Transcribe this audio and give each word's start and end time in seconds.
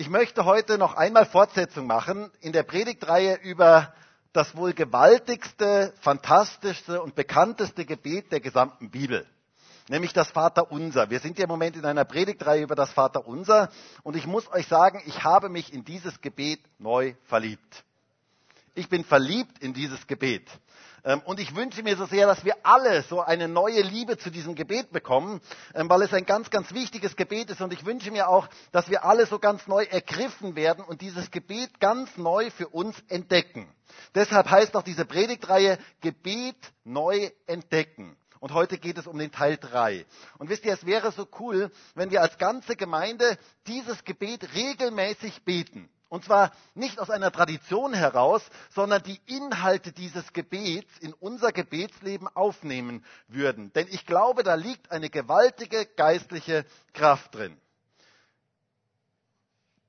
Ich 0.00 0.08
möchte 0.08 0.46
heute 0.46 0.78
noch 0.78 0.94
einmal 0.94 1.26
Fortsetzung 1.26 1.86
machen 1.86 2.30
in 2.40 2.54
der 2.54 2.62
Predigtreihe 2.62 3.38
über 3.42 3.92
das 4.32 4.56
wohl 4.56 4.72
gewaltigste, 4.72 5.92
fantastischste 6.00 7.02
und 7.02 7.14
bekannteste 7.14 7.84
Gebet 7.84 8.32
der 8.32 8.40
gesamten 8.40 8.88
Bibel, 8.88 9.26
nämlich 9.90 10.14
das 10.14 10.30
Vaterunser. 10.30 11.10
Wir 11.10 11.20
sind 11.20 11.36
ja 11.36 11.44
im 11.44 11.50
Moment 11.50 11.76
in 11.76 11.84
einer 11.84 12.06
Predigtreihe 12.06 12.62
über 12.62 12.74
das 12.74 12.90
Vaterunser 12.92 13.68
und 14.02 14.16
ich 14.16 14.26
muss 14.26 14.50
euch 14.50 14.66
sagen, 14.68 15.02
ich 15.04 15.22
habe 15.22 15.50
mich 15.50 15.70
in 15.70 15.84
dieses 15.84 16.18
Gebet 16.22 16.60
neu 16.78 17.12
verliebt. 17.26 17.84
Ich 18.74 18.88
bin 18.88 19.04
verliebt 19.04 19.58
in 19.58 19.74
dieses 19.74 20.06
Gebet. 20.06 20.48
Ähm, 21.04 21.20
und 21.24 21.40
ich 21.40 21.54
wünsche 21.54 21.82
mir 21.82 21.96
so 21.96 22.06
sehr, 22.06 22.26
dass 22.26 22.44
wir 22.44 22.54
alle 22.62 23.02
so 23.02 23.20
eine 23.20 23.48
neue 23.48 23.82
Liebe 23.82 24.18
zu 24.18 24.30
diesem 24.30 24.54
Gebet 24.54 24.92
bekommen, 24.92 25.40
ähm, 25.74 25.88
weil 25.88 26.02
es 26.02 26.12
ein 26.12 26.26
ganz, 26.26 26.50
ganz 26.50 26.72
wichtiges 26.72 27.16
Gebet 27.16 27.50
ist. 27.50 27.60
Und 27.60 27.72
ich 27.72 27.84
wünsche 27.84 28.10
mir 28.10 28.28
auch, 28.28 28.48
dass 28.72 28.90
wir 28.90 29.04
alle 29.04 29.26
so 29.26 29.38
ganz 29.38 29.66
neu 29.66 29.84
ergriffen 29.84 30.56
werden 30.56 30.84
und 30.84 31.00
dieses 31.00 31.30
Gebet 31.30 31.80
ganz 31.80 32.16
neu 32.16 32.50
für 32.50 32.68
uns 32.68 32.96
entdecken. 33.08 33.68
Deshalb 34.14 34.50
heißt 34.50 34.76
auch 34.76 34.82
diese 34.82 35.04
Predigtreihe 35.04 35.78
Gebet 36.00 36.56
neu 36.84 37.30
entdecken. 37.46 38.16
Und 38.40 38.54
heute 38.54 38.78
geht 38.78 38.96
es 38.96 39.06
um 39.06 39.18
den 39.18 39.30
Teil 39.30 39.58
3. 39.58 40.06
Und 40.38 40.48
wisst 40.48 40.64
ihr, 40.64 40.72
es 40.72 40.86
wäre 40.86 41.12
so 41.12 41.28
cool, 41.38 41.70
wenn 41.94 42.10
wir 42.10 42.22
als 42.22 42.38
ganze 42.38 42.74
Gemeinde 42.74 43.38
dieses 43.66 44.02
Gebet 44.04 44.54
regelmäßig 44.54 45.44
beten. 45.44 45.90
Und 46.10 46.24
zwar 46.24 46.50
nicht 46.74 46.98
aus 46.98 47.08
einer 47.08 47.30
Tradition 47.30 47.94
heraus, 47.94 48.42
sondern 48.74 49.00
die 49.04 49.20
Inhalte 49.26 49.92
dieses 49.92 50.32
Gebets 50.32 50.90
in 50.98 51.14
unser 51.14 51.52
Gebetsleben 51.52 52.26
aufnehmen 52.26 53.04
würden. 53.28 53.72
Denn 53.74 53.86
ich 53.88 54.04
glaube, 54.06 54.42
da 54.42 54.54
liegt 54.54 54.90
eine 54.90 55.08
gewaltige 55.08 55.86
geistliche 55.86 56.66
Kraft 56.94 57.36
drin. 57.36 57.56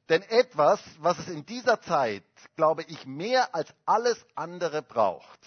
Denn 0.10 0.22
etwas, 0.22 0.80
was 1.00 1.18
es 1.18 1.28
in 1.28 1.44
dieser 1.48 1.82
Zeit, 1.82 2.24
glaube 2.56 2.84
ich, 2.84 3.08
mehr 3.08 3.56
als 3.56 3.74
alles 3.86 4.24
andere 4.36 4.84
braucht, 4.84 5.40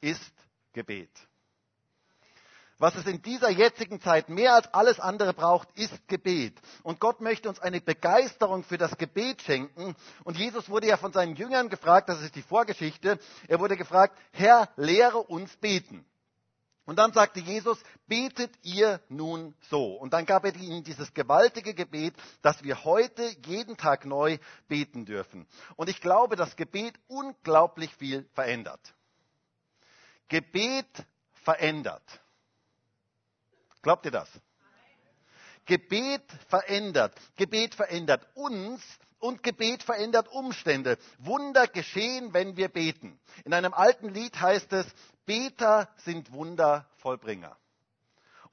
ist 0.00 0.32
Gebet. 0.72 1.10
Was 2.78 2.94
es 2.94 3.06
in 3.06 3.22
dieser 3.22 3.48
jetzigen 3.48 4.00
Zeit 4.02 4.28
mehr 4.28 4.54
als 4.54 4.72
alles 4.74 5.00
andere 5.00 5.32
braucht, 5.32 5.68
ist 5.78 6.08
Gebet. 6.08 6.60
Und 6.82 7.00
Gott 7.00 7.22
möchte 7.22 7.48
uns 7.48 7.58
eine 7.58 7.80
Begeisterung 7.80 8.64
für 8.64 8.76
das 8.76 8.98
Gebet 8.98 9.40
schenken. 9.42 9.96
Und 10.24 10.36
Jesus 10.36 10.68
wurde 10.68 10.88
ja 10.88 10.98
von 10.98 11.12
seinen 11.12 11.36
Jüngern 11.36 11.70
gefragt, 11.70 12.10
das 12.10 12.20
ist 12.20 12.34
die 12.34 12.42
Vorgeschichte, 12.42 13.18
er 13.48 13.60
wurde 13.60 13.78
gefragt, 13.78 14.18
Herr, 14.32 14.68
lehre 14.76 15.18
uns 15.18 15.56
beten. 15.56 16.04
Und 16.84 17.00
dann 17.00 17.12
sagte 17.12 17.40
Jesus, 17.40 17.82
betet 18.06 18.52
ihr 18.62 19.00
nun 19.08 19.56
so. 19.70 19.94
Und 19.94 20.12
dann 20.12 20.24
gab 20.24 20.44
er 20.44 20.54
ihnen 20.54 20.84
dieses 20.84 21.12
gewaltige 21.14 21.74
Gebet, 21.74 22.14
das 22.42 22.62
wir 22.62 22.84
heute 22.84 23.28
jeden 23.46 23.76
Tag 23.76 24.04
neu 24.04 24.38
beten 24.68 25.04
dürfen. 25.04 25.48
Und 25.74 25.88
ich 25.88 26.00
glaube, 26.00 26.36
dass 26.36 26.54
Gebet 26.56 26.94
unglaublich 27.08 27.92
viel 27.96 28.28
verändert. 28.34 28.94
Gebet 30.28 30.86
verändert. 31.42 32.04
Glaubt 33.86 34.04
ihr 34.04 34.10
das? 34.10 34.28
Gebet 35.64 36.24
verändert. 36.48 37.14
Gebet 37.36 37.72
verändert 37.72 38.26
uns 38.34 38.82
und 39.20 39.44
Gebet 39.44 39.84
verändert 39.84 40.26
Umstände. 40.26 40.98
Wunder 41.18 41.68
geschehen, 41.68 42.34
wenn 42.34 42.56
wir 42.56 42.66
beten. 42.66 43.16
In 43.44 43.54
einem 43.54 43.72
alten 43.72 44.08
Lied 44.08 44.40
heißt 44.40 44.72
es, 44.72 44.86
Beter 45.24 45.88
sind 45.98 46.32
Wundervollbringer. 46.32 47.56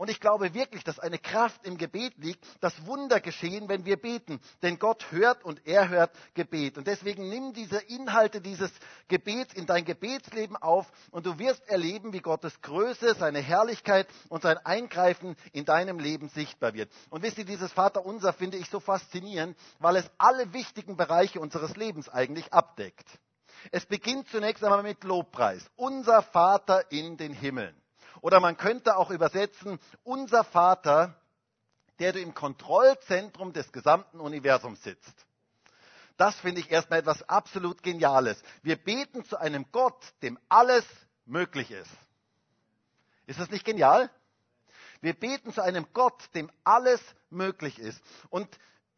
Und 0.04 0.10
ich 0.10 0.20
glaube 0.20 0.54
wirklich, 0.54 0.84
dass 0.84 1.00
eine 1.00 1.18
Kraft 1.18 1.66
im 1.66 1.78
Gebet 1.78 2.16
liegt, 2.18 2.44
dass 2.60 2.86
Wunder 2.86 3.22
geschehen, 3.22 3.70
wenn 3.70 3.86
wir 3.86 3.96
beten. 3.96 4.42
Denn 4.62 4.78
Gott 4.78 5.14
hört 5.14 5.46
und 5.46 5.66
er 5.66 5.88
hört 5.88 6.12
Gebet. 6.34 6.78
Und 6.78 6.88
deswegen 6.88 7.30
nimm 7.30 7.54
diese 7.54 7.78
Inhalte 7.78 8.42
dieses 8.42 8.70
Gebets 9.08 9.54
in 9.54 9.66
dein 9.66 9.86
Gebetsleben 9.86 10.58
auf 10.58 10.92
und 11.12 11.26
du 11.26 11.40
wirst 11.40 11.66
erleben, 11.70 12.12
wie 12.12 12.20
Gottes 12.20 12.60
Größe, 12.62 13.16
seine 13.16 13.40
Herrlichkeit 13.40 14.10
und 14.28 14.44
sein 14.44 14.58
Eingreifen 14.58 15.38
in 15.54 15.64
deinem 15.64 16.00
Leben 16.00 16.28
sichtbar 16.28 16.74
wird. 16.74 16.92
Und 17.10 17.24
wisst 17.24 17.38
ihr, 17.38 17.46
dieses 17.46 17.72
Vaterunser 17.72 18.34
finde 18.34 18.58
ich 18.58 18.70
so 18.70 18.82
faszinierend, 18.82 19.58
weil 19.80 19.96
es 19.96 20.12
alle 20.18 20.52
wichtigen 20.52 20.98
Bereiche 20.98 21.40
unseres 21.40 21.78
Lebens 21.78 22.10
eigentlich 22.10 22.52
abdeckt. 22.52 23.08
Es 23.72 23.86
beginnt 23.86 24.28
zunächst 24.28 24.66
einmal 24.66 24.84
mit 24.84 25.06
Lobpreis. 25.06 25.66
Unser 25.78 26.24
Vater 26.24 26.92
in 26.92 27.16
den 27.16 27.32
Himmeln. 27.32 27.74
Oder 28.24 28.40
man 28.40 28.56
könnte 28.56 28.96
auch 28.96 29.12
übersetzen, 29.12 29.82
unser 30.06 30.46
Vater, 30.46 31.14
der 32.00 32.14
du 32.14 32.22
im 32.22 32.34
Kontrollzentrum 32.34 33.52
des 33.52 33.74
gesamten 33.74 34.22
Universums 34.22 34.82
sitzt. 34.82 35.26
Das 36.16 36.34
finde 36.40 36.62
ich 36.62 36.72
erstmal 36.72 37.00
etwas 37.00 37.28
absolut 37.28 37.84
Geniales. 37.84 38.42
Wir 38.62 38.78
beten 38.78 39.26
zu 39.26 39.36
einem 39.36 39.66
Gott, 39.74 40.02
dem 40.22 40.40
alles 40.48 40.86
möglich 41.26 41.70
ist. 41.70 41.92
Ist 43.26 43.42
das 43.42 43.52
nicht 43.52 43.66
genial? 43.66 44.10
Wir 45.02 45.20
beten 45.20 45.52
zu 45.52 45.62
einem 45.62 45.86
Gott, 45.92 46.34
dem 46.34 46.50
alles 46.64 47.02
möglich 47.30 47.78
ist. 47.78 48.02
Und 48.30 48.48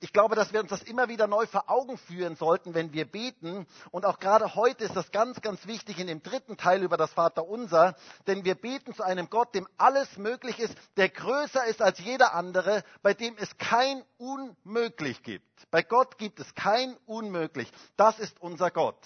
ich 0.01 0.11
glaube, 0.11 0.35
dass 0.35 0.51
wir 0.51 0.59
uns 0.59 0.69
das 0.69 0.83
immer 0.83 1.07
wieder 1.07 1.25
neu 1.25 1.47
vor 1.47 1.69
Augen 1.69 1.97
führen 1.97 2.35
sollten, 2.35 2.73
wenn 2.73 2.91
wir 2.93 3.05
beten. 3.05 3.65
Und 3.91 4.05
auch 4.05 4.19
gerade 4.19 4.55
heute 4.55 4.83
ist 4.83 4.95
das 4.95 5.11
ganz, 5.11 5.41
ganz 5.41 5.65
wichtig 5.67 5.99
in 5.99 6.07
dem 6.07 6.21
dritten 6.21 6.57
Teil 6.57 6.83
über 6.83 6.97
das 6.97 7.13
Vaterunser. 7.13 7.95
Denn 8.27 8.43
wir 8.43 8.55
beten 8.55 8.93
zu 8.93 9.03
einem 9.03 9.29
Gott, 9.29 9.55
dem 9.55 9.67
alles 9.77 10.17
möglich 10.17 10.59
ist, 10.59 10.75
der 10.97 11.09
größer 11.09 11.65
ist 11.65 11.81
als 11.81 11.99
jeder 11.99 12.33
andere, 12.33 12.83
bei 13.01 13.13
dem 13.13 13.35
es 13.37 13.57
kein 13.57 14.03
Unmöglich 14.17 15.23
gibt. 15.23 15.69
Bei 15.71 15.81
Gott 15.81 16.17
gibt 16.17 16.39
es 16.39 16.53
kein 16.55 16.95
Unmöglich. 17.05 17.71
Das 17.95 18.19
ist 18.19 18.41
unser 18.41 18.71
Gott. 18.71 18.99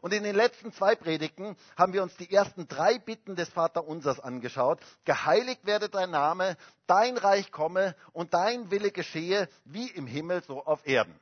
Und 0.00 0.12
in 0.12 0.22
den 0.22 0.36
letzten 0.36 0.72
zwei 0.72 0.94
Predigten 0.94 1.56
haben 1.76 1.92
wir 1.92 2.02
uns 2.02 2.16
die 2.16 2.32
ersten 2.32 2.68
drei 2.68 2.98
Bitten 2.98 3.36
des 3.36 3.48
Vaterunsers 3.48 4.20
angeschaut. 4.20 4.80
Geheiligt 5.04 5.66
werde 5.66 5.88
dein 5.88 6.10
Name, 6.10 6.56
dein 6.86 7.16
Reich 7.16 7.50
komme 7.50 7.94
und 8.12 8.34
dein 8.34 8.70
Wille 8.70 8.90
geschehe, 8.90 9.48
wie 9.64 9.88
im 9.88 10.06
Himmel 10.06 10.42
so 10.42 10.64
auf 10.64 10.86
Erden. 10.86 11.18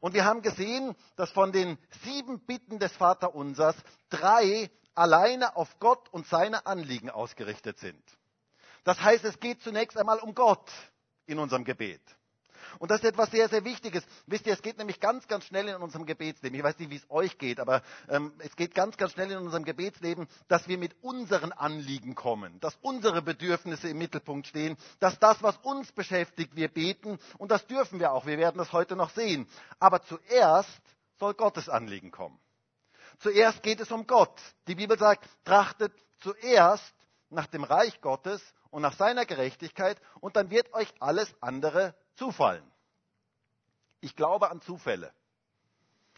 Und 0.00 0.14
wir 0.14 0.24
haben 0.24 0.42
gesehen, 0.42 0.94
dass 1.16 1.30
von 1.30 1.52
den 1.52 1.78
sieben 2.02 2.40
Bitten 2.40 2.78
des 2.78 2.92
Vaterunsers 2.92 3.76
drei 4.08 4.70
alleine 4.94 5.56
auf 5.56 5.78
Gott 5.78 6.08
und 6.10 6.26
seine 6.26 6.66
Anliegen 6.66 7.10
ausgerichtet 7.10 7.78
sind. 7.78 8.02
Das 8.84 9.00
heißt, 9.00 9.24
es 9.24 9.38
geht 9.38 9.62
zunächst 9.62 9.96
einmal 9.96 10.18
um 10.18 10.34
Gott 10.34 10.70
in 11.26 11.38
unserem 11.38 11.64
Gebet. 11.64 12.02
Und 12.78 12.90
das 12.90 13.00
ist 13.00 13.08
etwas 13.08 13.30
sehr, 13.30 13.48
sehr 13.48 13.64
Wichtiges. 13.64 14.04
Wisst 14.26 14.46
ihr, 14.46 14.52
es 14.52 14.62
geht 14.62 14.78
nämlich 14.78 15.00
ganz, 15.00 15.26
ganz 15.28 15.44
schnell 15.44 15.68
in 15.68 15.76
unserem 15.76 16.06
Gebetsleben. 16.06 16.56
Ich 16.56 16.64
weiß 16.64 16.78
nicht, 16.78 16.90
wie 16.90 16.96
es 16.96 17.10
euch 17.10 17.38
geht, 17.38 17.60
aber 17.60 17.82
ähm, 18.08 18.32
es 18.38 18.54
geht 18.56 18.74
ganz, 18.74 18.96
ganz 18.96 19.12
schnell 19.12 19.30
in 19.30 19.38
unserem 19.38 19.64
Gebetsleben, 19.64 20.28
dass 20.48 20.68
wir 20.68 20.78
mit 20.78 20.94
unseren 21.02 21.52
Anliegen 21.52 22.14
kommen, 22.14 22.60
dass 22.60 22.76
unsere 22.82 23.22
Bedürfnisse 23.22 23.88
im 23.88 23.98
Mittelpunkt 23.98 24.46
stehen, 24.46 24.76
dass 25.00 25.18
das, 25.18 25.42
was 25.42 25.56
uns 25.58 25.92
beschäftigt, 25.92 26.56
wir 26.56 26.68
beten. 26.68 27.18
Und 27.38 27.50
das 27.50 27.66
dürfen 27.66 28.00
wir 28.00 28.12
auch. 28.12 28.26
Wir 28.26 28.38
werden 28.38 28.58
das 28.58 28.72
heute 28.72 28.96
noch 28.96 29.10
sehen. 29.10 29.48
Aber 29.78 30.02
zuerst 30.02 30.82
soll 31.18 31.34
Gottes 31.34 31.68
Anliegen 31.68 32.10
kommen. 32.10 32.38
Zuerst 33.18 33.62
geht 33.62 33.80
es 33.80 33.92
um 33.92 34.06
Gott. 34.06 34.40
Die 34.66 34.74
Bibel 34.74 34.98
sagt, 34.98 35.28
trachtet 35.44 35.92
zuerst 36.20 36.94
nach 37.30 37.46
dem 37.46 37.64
Reich 37.64 38.00
Gottes 38.00 38.42
und 38.70 38.82
nach 38.82 38.94
seiner 38.94 39.26
Gerechtigkeit 39.26 40.00
und 40.20 40.36
dann 40.36 40.50
wird 40.50 40.72
euch 40.72 40.92
alles 40.98 41.32
andere 41.40 41.94
zufallen. 42.14 42.64
Ich 44.00 44.16
glaube 44.16 44.50
an 44.50 44.60
Zufälle. 44.60 45.12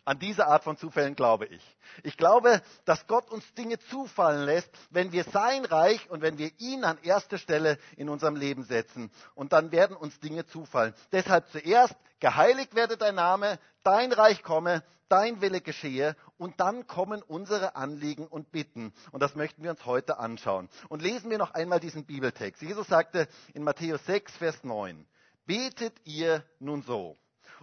An 0.06 0.18
diese 0.18 0.46
Art 0.46 0.64
von 0.64 0.76
Zufällen 0.76 1.16
glaube 1.16 1.46
ich. 1.46 1.62
Ich 2.02 2.18
glaube, 2.18 2.60
dass 2.84 3.06
Gott 3.06 3.30
uns 3.30 3.54
Dinge 3.54 3.78
zufallen 3.78 4.44
lässt, 4.44 4.70
wenn 4.90 5.12
wir 5.12 5.24
sein 5.24 5.64
Reich 5.64 6.10
und 6.10 6.20
wenn 6.20 6.36
wir 6.36 6.50
ihn 6.58 6.84
an 6.84 6.98
erste 7.02 7.38
Stelle 7.38 7.78
in 7.96 8.10
unserem 8.10 8.36
Leben 8.36 8.64
setzen. 8.64 9.10
Und 9.34 9.54
dann 9.54 9.72
werden 9.72 9.96
uns 9.96 10.20
Dinge 10.20 10.44
zufallen. 10.44 10.92
Deshalb 11.12 11.48
zuerst, 11.48 11.96
geheiligt 12.20 12.74
werde 12.74 12.98
dein 12.98 13.14
Name, 13.14 13.58
dein 13.82 14.12
Reich 14.12 14.42
komme, 14.42 14.82
dein 15.08 15.40
Wille 15.40 15.62
geschehe 15.62 16.16
und 16.36 16.60
dann 16.60 16.86
kommen 16.86 17.22
unsere 17.22 17.76
Anliegen 17.76 18.26
und 18.26 18.52
Bitten. 18.52 18.92
Und 19.10 19.22
das 19.22 19.34
möchten 19.34 19.62
wir 19.62 19.70
uns 19.70 19.86
heute 19.86 20.18
anschauen. 20.18 20.68
Und 20.90 21.00
lesen 21.00 21.30
wir 21.30 21.38
noch 21.38 21.52
einmal 21.52 21.80
diesen 21.80 22.04
Bibeltext. 22.04 22.60
Jesus 22.60 22.88
sagte 22.88 23.26
in 23.54 23.62
Matthäus 23.62 24.04
6, 24.04 24.36
Vers 24.36 24.64
9, 24.64 25.06
betet 25.46 25.94
ihr 26.04 26.44
nun 26.58 26.82
so. 26.82 27.16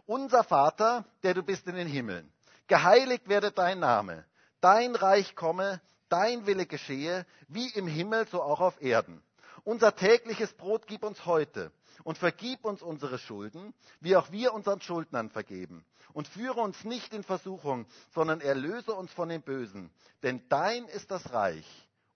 Unser 0.05 0.43
Vater, 0.43 1.05
der 1.23 1.33
du 1.33 1.43
bist 1.43 1.67
in 1.67 1.75
den 1.75 1.87
Himmeln, 1.87 2.31
geheiligt 2.67 3.27
werde 3.27 3.51
dein 3.51 3.79
Name, 3.79 4.25
dein 4.59 4.95
Reich 4.95 5.35
komme, 5.35 5.81
dein 6.09 6.45
Wille 6.45 6.65
geschehe, 6.65 7.25
wie 7.47 7.69
im 7.69 7.87
Himmel, 7.87 8.27
so 8.27 8.41
auch 8.41 8.59
auf 8.59 8.81
Erden. 8.81 9.23
Unser 9.63 9.95
tägliches 9.95 10.53
Brot 10.53 10.87
gib 10.87 11.03
uns 11.03 11.25
heute 11.25 11.71
und 12.03 12.17
vergib 12.17 12.65
uns 12.65 12.81
unsere 12.81 13.19
Schulden, 13.19 13.73
wie 13.99 14.15
auch 14.15 14.31
wir 14.31 14.53
unseren 14.53 14.81
Schuldnern 14.81 15.29
vergeben. 15.29 15.85
Und 16.13 16.27
führe 16.27 16.59
uns 16.59 16.83
nicht 16.83 17.13
in 17.13 17.23
Versuchung, 17.23 17.85
sondern 18.13 18.41
erlöse 18.41 18.93
uns 18.93 19.13
von 19.13 19.29
dem 19.29 19.41
Bösen. 19.41 19.91
Denn 20.23 20.43
dein 20.49 20.85
ist 20.85 21.11
das 21.11 21.31
Reich 21.31 21.65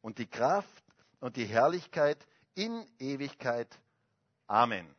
und 0.02 0.18
die 0.18 0.28
Kraft 0.28 0.84
und 1.20 1.38
die 1.38 1.46
Herrlichkeit 1.46 2.18
in 2.56 2.86
Ewigkeit. 3.00 3.70
Amen. 4.48 4.94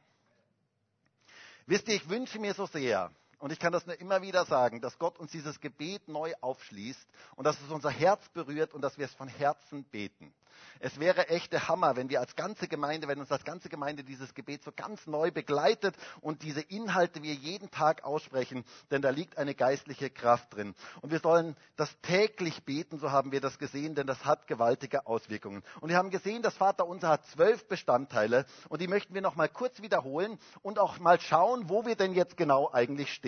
Wisst 1.66 1.88
ihr, 1.88 1.96
ich 1.96 2.08
wünsche 2.08 2.38
mir 2.38 2.54
so 2.54 2.66
sehr, 2.66 3.10
und 3.38 3.52
ich 3.52 3.58
kann 3.58 3.72
das 3.72 3.86
nur 3.86 3.98
immer 4.00 4.22
wieder 4.22 4.44
sagen, 4.46 4.80
dass 4.80 4.98
Gott 4.98 5.18
uns 5.18 5.30
dieses 5.30 5.60
Gebet 5.60 6.08
neu 6.08 6.32
aufschließt 6.40 7.06
und 7.36 7.44
dass 7.44 7.60
es 7.60 7.70
unser 7.70 7.90
Herz 7.90 8.28
berührt 8.30 8.72
und 8.72 8.82
dass 8.82 8.98
wir 8.98 9.04
es 9.04 9.14
von 9.14 9.28
Herzen 9.28 9.84
beten. 9.84 10.32
Es 10.80 10.98
wäre 11.00 11.28
echt 11.28 11.52
der 11.52 11.68
Hammer, 11.68 11.96
wenn 11.96 12.08
wir 12.08 12.20
als 12.20 12.36
ganze 12.36 12.68
Gemeinde, 12.68 13.08
wenn 13.08 13.18
uns 13.18 13.32
als 13.32 13.44
ganze 13.44 13.68
Gemeinde 13.68 14.04
dieses 14.04 14.34
Gebet 14.34 14.62
so 14.62 14.72
ganz 14.74 15.06
neu 15.06 15.30
begleitet 15.30 15.94
und 16.20 16.42
diese 16.42 16.60
Inhalte 16.60 17.22
wir 17.22 17.34
jeden 17.34 17.70
Tag 17.70 18.04
aussprechen, 18.04 18.64
denn 18.90 19.02
da 19.02 19.10
liegt 19.10 19.38
eine 19.38 19.54
geistliche 19.54 20.10
Kraft 20.10 20.54
drin. 20.54 20.74
Und 21.00 21.10
wir 21.10 21.20
sollen 21.20 21.56
das 21.76 21.90
täglich 22.02 22.64
beten, 22.64 22.98
so 22.98 23.10
haben 23.10 23.32
wir 23.32 23.40
das 23.40 23.58
gesehen, 23.58 23.94
denn 23.94 24.06
das 24.06 24.24
hat 24.24 24.46
gewaltige 24.46 25.06
Auswirkungen. 25.06 25.62
Und 25.80 25.88
wir 25.88 25.96
haben 25.96 26.10
gesehen, 26.10 26.42
das 26.42 26.54
Vater 26.54 26.86
unser 26.86 27.08
hat 27.08 27.26
zwölf 27.26 27.66
Bestandteile 27.68 28.44
und 28.68 28.80
die 28.80 28.88
möchten 28.88 29.14
wir 29.14 29.22
noch 29.22 29.36
mal 29.36 29.48
kurz 29.48 29.80
wiederholen 29.82 30.38
und 30.62 30.78
auch 30.78 30.98
mal 30.98 31.20
schauen, 31.20 31.68
wo 31.68 31.86
wir 31.86 31.96
denn 31.96 32.12
jetzt 32.12 32.36
genau 32.36 32.70
eigentlich 32.72 33.12
stehen. 33.12 33.25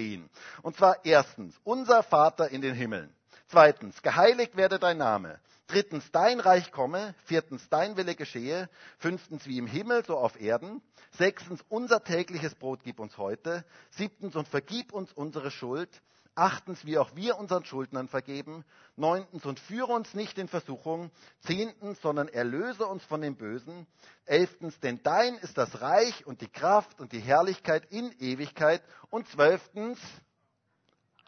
Und 0.63 0.77
zwar 0.77 1.05
erstens, 1.05 1.55
unser 1.65 2.03
Vater 2.03 2.51
in 2.51 2.61
den 2.61 2.75
Himmeln. 2.75 3.13
Zweitens, 3.49 4.03
geheiligt 4.03 4.57
werde 4.57 4.79
dein 4.79 4.99
Name. 4.99 5.41
Drittens, 5.69 6.11
dein 6.13 6.41
Reich 6.41 6.73
komme. 6.73 7.15
Viertens, 7.25 7.69
dein 7.69 7.97
Wille 7.97 8.15
geschehe. 8.15 8.69
Fünftens, 8.99 9.47
wie 9.47 9.59
im 9.59 9.67
Himmel, 9.67 10.05
so 10.05 10.17
auf 10.17 10.41
Erden. 10.41 10.83
Sechstens, 11.13 11.65
unser 11.69 12.05
tägliches 12.05 12.55
Brot 12.55 12.81
gib 12.85 13.01
uns 13.01 13.17
heute. 13.19 13.65
Siebtens, 13.91 14.37
und 14.37 14.49
vergib 14.49 14.93
uns 14.93 15.13
unsere 15.13 15.51
Schuld. 15.51 15.91
Achtens, 16.39 16.85
wie 16.85 16.99
auch 16.99 17.15
wir 17.15 17.37
unseren 17.37 17.65
Schuldnern 17.65 18.09
vergeben. 18.09 18.65
Neuntens, 18.97 19.45
und 19.45 19.59
führe 19.59 19.93
uns 19.93 20.15
nicht 20.15 20.39
in 20.39 20.49
Versuchung. 20.49 21.11
Zehntens, 21.41 22.01
sondern 22.01 22.29
erlöse 22.29 22.87
uns 22.87 23.05
von 23.05 23.21
dem 23.21 23.37
Bösen. 23.37 23.87
Elftens, 24.25 24.79
denn 24.81 25.03
dein 25.03 25.35
ist 25.35 25.59
das 25.59 25.81
Reich 25.81 26.27
und 26.27 26.41
die 26.41 26.49
Kraft 26.49 27.01
und 27.01 27.13
die 27.13 27.21
Herrlichkeit 27.21 27.87
in 27.91 28.13
Ewigkeit. 28.19 28.83
Und 29.11 29.29
zwölftens, 29.29 29.99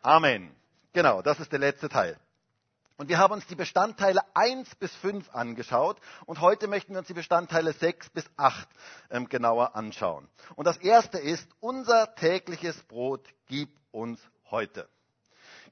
Amen. 0.02 0.54
Genau, 0.92 1.20
das 1.20 1.40
ist 1.40 1.52
der 1.52 1.58
letzte 1.58 1.88
Teil. 1.88 2.18
Und 2.96 3.08
wir 3.08 3.18
haben 3.18 3.32
uns 3.32 3.46
die 3.46 3.54
Bestandteile 3.54 4.20
1 4.34 4.74
bis 4.76 4.94
5 4.96 5.34
angeschaut 5.34 5.98
und 6.26 6.40
heute 6.40 6.68
möchten 6.68 6.92
wir 6.92 6.98
uns 6.98 7.06
die 7.06 7.14
Bestandteile 7.14 7.72
6 7.72 8.10
bis 8.10 8.24
8 8.36 8.68
ähm, 9.10 9.28
genauer 9.28 9.74
anschauen. 9.74 10.28
Und 10.54 10.66
das 10.66 10.76
erste 10.76 11.18
ist, 11.18 11.48
unser 11.60 12.14
tägliches 12.14 12.82
Brot 12.84 13.26
gib 13.46 13.70
uns 13.90 14.20
heute. 14.50 14.88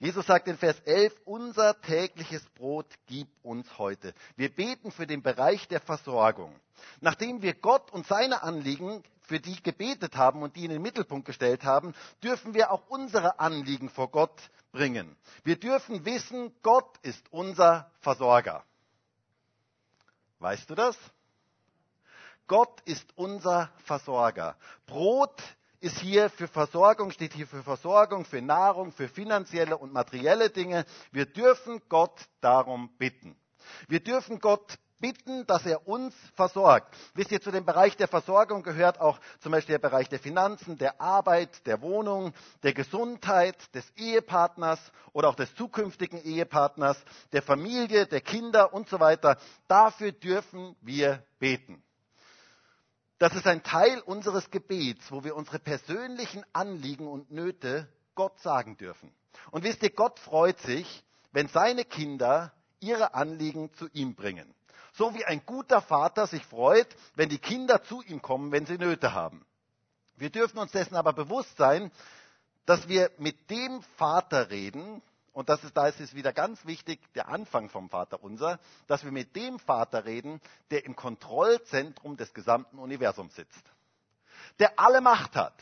Jesus 0.01 0.27
sagt 0.27 0.47
in 0.47 0.57
Vers 0.57 0.79
11, 0.85 1.13
unser 1.25 1.81
tägliches 1.81 2.45
Brot 2.51 2.87
gib 3.07 3.29
uns 3.43 3.79
heute. 3.79 4.15
Wir 4.37 4.49
beten 4.49 4.93
für 4.93 5.09
den 5.09 5.23
Bereich 5.23 5.67
der 5.67 5.81
Versorgung. 5.81 6.55
Nachdem 7.01 7.43
wir 7.43 7.55
Gott 7.55 7.91
und 7.91 8.07
seine 8.07 8.43
Anliegen 8.43 9.03
für 9.23 9.41
die 9.41 9.61
gebetet 9.61 10.17
haben 10.17 10.43
und 10.43 10.55
die 10.55 10.65
in 10.65 10.71
den 10.71 10.83
Mittelpunkt 10.83 11.27
gestellt 11.27 11.65
haben, 11.65 11.95
dürfen 12.23 12.55
wir 12.55 12.71
auch 12.71 12.87
unsere 12.89 13.41
Anliegen 13.41 13.91
vor 13.91 14.11
Gott 14.11 14.51
bringen. 14.71 15.17
Wir 15.43 15.59
dürfen 15.59 16.05
wissen, 16.05 16.53
Gott 16.63 16.97
ist 17.03 17.25
unser 17.33 17.91
Versorger. 18.01 18.65
Weißt 20.39 20.71
du 20.71 20.77
das? 20.77 20.97
Gott 22.47 22.81
ist 22.83 23.07
unser 23.17 23.71
Versorger. 23.85 24.57
Brot 24.87 25.43
ist 25.81 25.99
hier 25.99 26.31
für 26.31 26.49
Versorgung, 26.49 27.11
steht 27.11 27.35
hier 27.35 27.47
für 27.47 27.63
Versorgung, 27.63 28.25
für 28.25 28.43
Nahrung, 28.43 28.93
für 28.93 29.09
finanzielle 29.09 29.77
und 29.77 29.93
materielle 29.93 30.51
Dinge. 30.51 30.85
Wir 31.13 31.27
dürfen 31.27 31.81
Gott 31.89 32.19
darum 32.41 32.91
bitten. 32.99 33.37
Wir 33.87 34.01
dürfen 34.01 34.41
Gott 34.41 34.79
bitten, 35.01 35.47
dass 35.47 35.65
er 35.67 35.87
uns 35.87 36.15
versorgt. 36.35 36.97
Wisst 37.15 37.31
ihr, 37.31 37.41
zu 37.41 37.51
dem 37.51 37.65
Bereich 37.65 37.97
der 37.97 38.09
Versorgung 38.09 38.63
gehört 38.63 39.01
auch 39.01 39.21
zum 39.41 39.53
Beispiel 39.53 39.75
der 39.75 39.89
Bereich 39.89 40.09
der 40.09 40.19
Finanzen, 40.19 40.77
der 40.79 41.01
Arbeit, 41.01 41.67
der 41.67 41.81
Wohnung, 41.83 42.33
der 42.63 42.73
Gesundheit, 42.73 43.57
des 43.75 43.89
Ehepartners 43.97 44.81
oder 45.13 45.29
auch 45.29 45.37
des 45.37 45.55
zukünftigen 45.55 46.23
Ehepartners, 46.23 46.99
der 47.33 47.43
Familie, 47.43 48.07
der 48.07 48.21
Kinder 48.21 48.73
und 48.73 48.89
so 48.89 48.99
weiter. 49.01 49.39
Dafür 49.69 50.13
dürfen 50.13 50.77
wir 50.81 51.23
beten. 51.39 51.83
Das 53.19 53.35
ist 53.35 53.47
ein 53.47 53.65
Teil 53.65 54.01
unseres 54.01 54.51
Gebets, 54.51 55.11
wo 55.11 55.25
wir 55.25 55.35
unsere 55.35 55.59
persönlichen 55.59 56.45
Anliegen 56.53 57.09
und 57.09 57.31
Nöte 57.33 57.89
Gott 58.15 58.39
sagen 58.41 58.77
dürfen. 58.77 59.13
Und 59.51 59.65
wisst 59.65 59.83
ihr, 59.83 59.91
Gott 59.91 60.19
freut 60.21 60.59
sich, 60.61 61.03
wenn 61.33 61.49
seine 61.49 61.85
Kinder 61.85 62.53
ihre 62.81 63.15
Anliegen 63.15 63.73
zu 63.75 63.89
ihm 63.93 64.15
bringen. 64.15 64.55
So 64.93 65.15
wie 65.15 65.25
ein 65.25 65.45
guter 65.45 65.81
Vater 65.81 66.27
sich 66.27 66.45
freut, 66.45 66.89
wenn 67.17 67.29
die 67.29 67.39
Kinder 67.39 67.83
zu 67.83 68.03
ihm 68.03 68.23
kommen, 68.23 68.53
wenn 68.53 68.67
sie 68.67 68.79
Nöte 68.79 69.15
haben. 69.15 69.45
Wir 70.17 70.31
dürfen 70.31 70.59
uns 70.59 70.73
dessen 70.73 70.97
aber 70.97 71.13
bewusst 71.13 71.57
sein, 71.57 71.91
dass 72.67 72.89
wir 72.89 73.11
mit 73.19 73.51
dem 73.51 73.83
Vater 73.97 74.51
reden, 74.51 75.03
und 75.39 75.49
das 75.49 75.63
ist, 75.65 75.77
da 75.77 75.87
ist 75.89 76.01
es 76.01 76.15
wieder 76.15 76.33
ganz 76.33 76.65
wichtig, 76.67 77.01
der 77.15 77.29
Anfang 77.29 77.69
vom 77.69 77.89
Vater 77.89 78.23
unser, 78.23 78.59
dass 78.87 79.05
wir 79.05 79.13
mit 79.13 79.37
dem 79.37 79.59
Vater 79.59 80.05
reden, 80.05 80.41
der 80.71 80.85
im 80.85 80.97
Kontrollzentrum 80.97 82.17
des 82.17 82.35
gesamten 82.35 82.79
Universums 82.79 83.35
sitzt. 83.35 83.63
Der 84.59 84.79
alle 84.79 85.01
Macht 85.01 85.37
hat, 85.37 85.55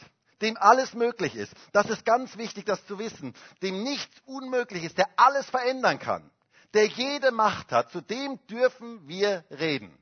dem 0.42 0.56
alles 0.56 0.94
möglich 0.94 1.34
ist. 1.34 1.52
Das 1.72 1.88
ist 1.90 2.04
ganz 2.04 2.36
wichtig, 2.36 2.64
das 2.64 2.84
zu 2.86 2.98
wissen. 2.98 3.34
Dem 3.62 3.82
nichts 3.82 4.16
unmöglich 4.24 4.84
ist, 4.84 4.98
der 4.98 5.08
alles 5.16 5.48
verändern 5.50 5.98
kann 5.98 6.30
der 6.76 6.86
jede 6.88 7.32
Macht 7.32 7.72
hat, 7.72 7.90
zu 7.90 8.02
dem 8.02 8.38
dürfen 8.48 9.08
wir 9.08 9.44
reden. 9.50 9.96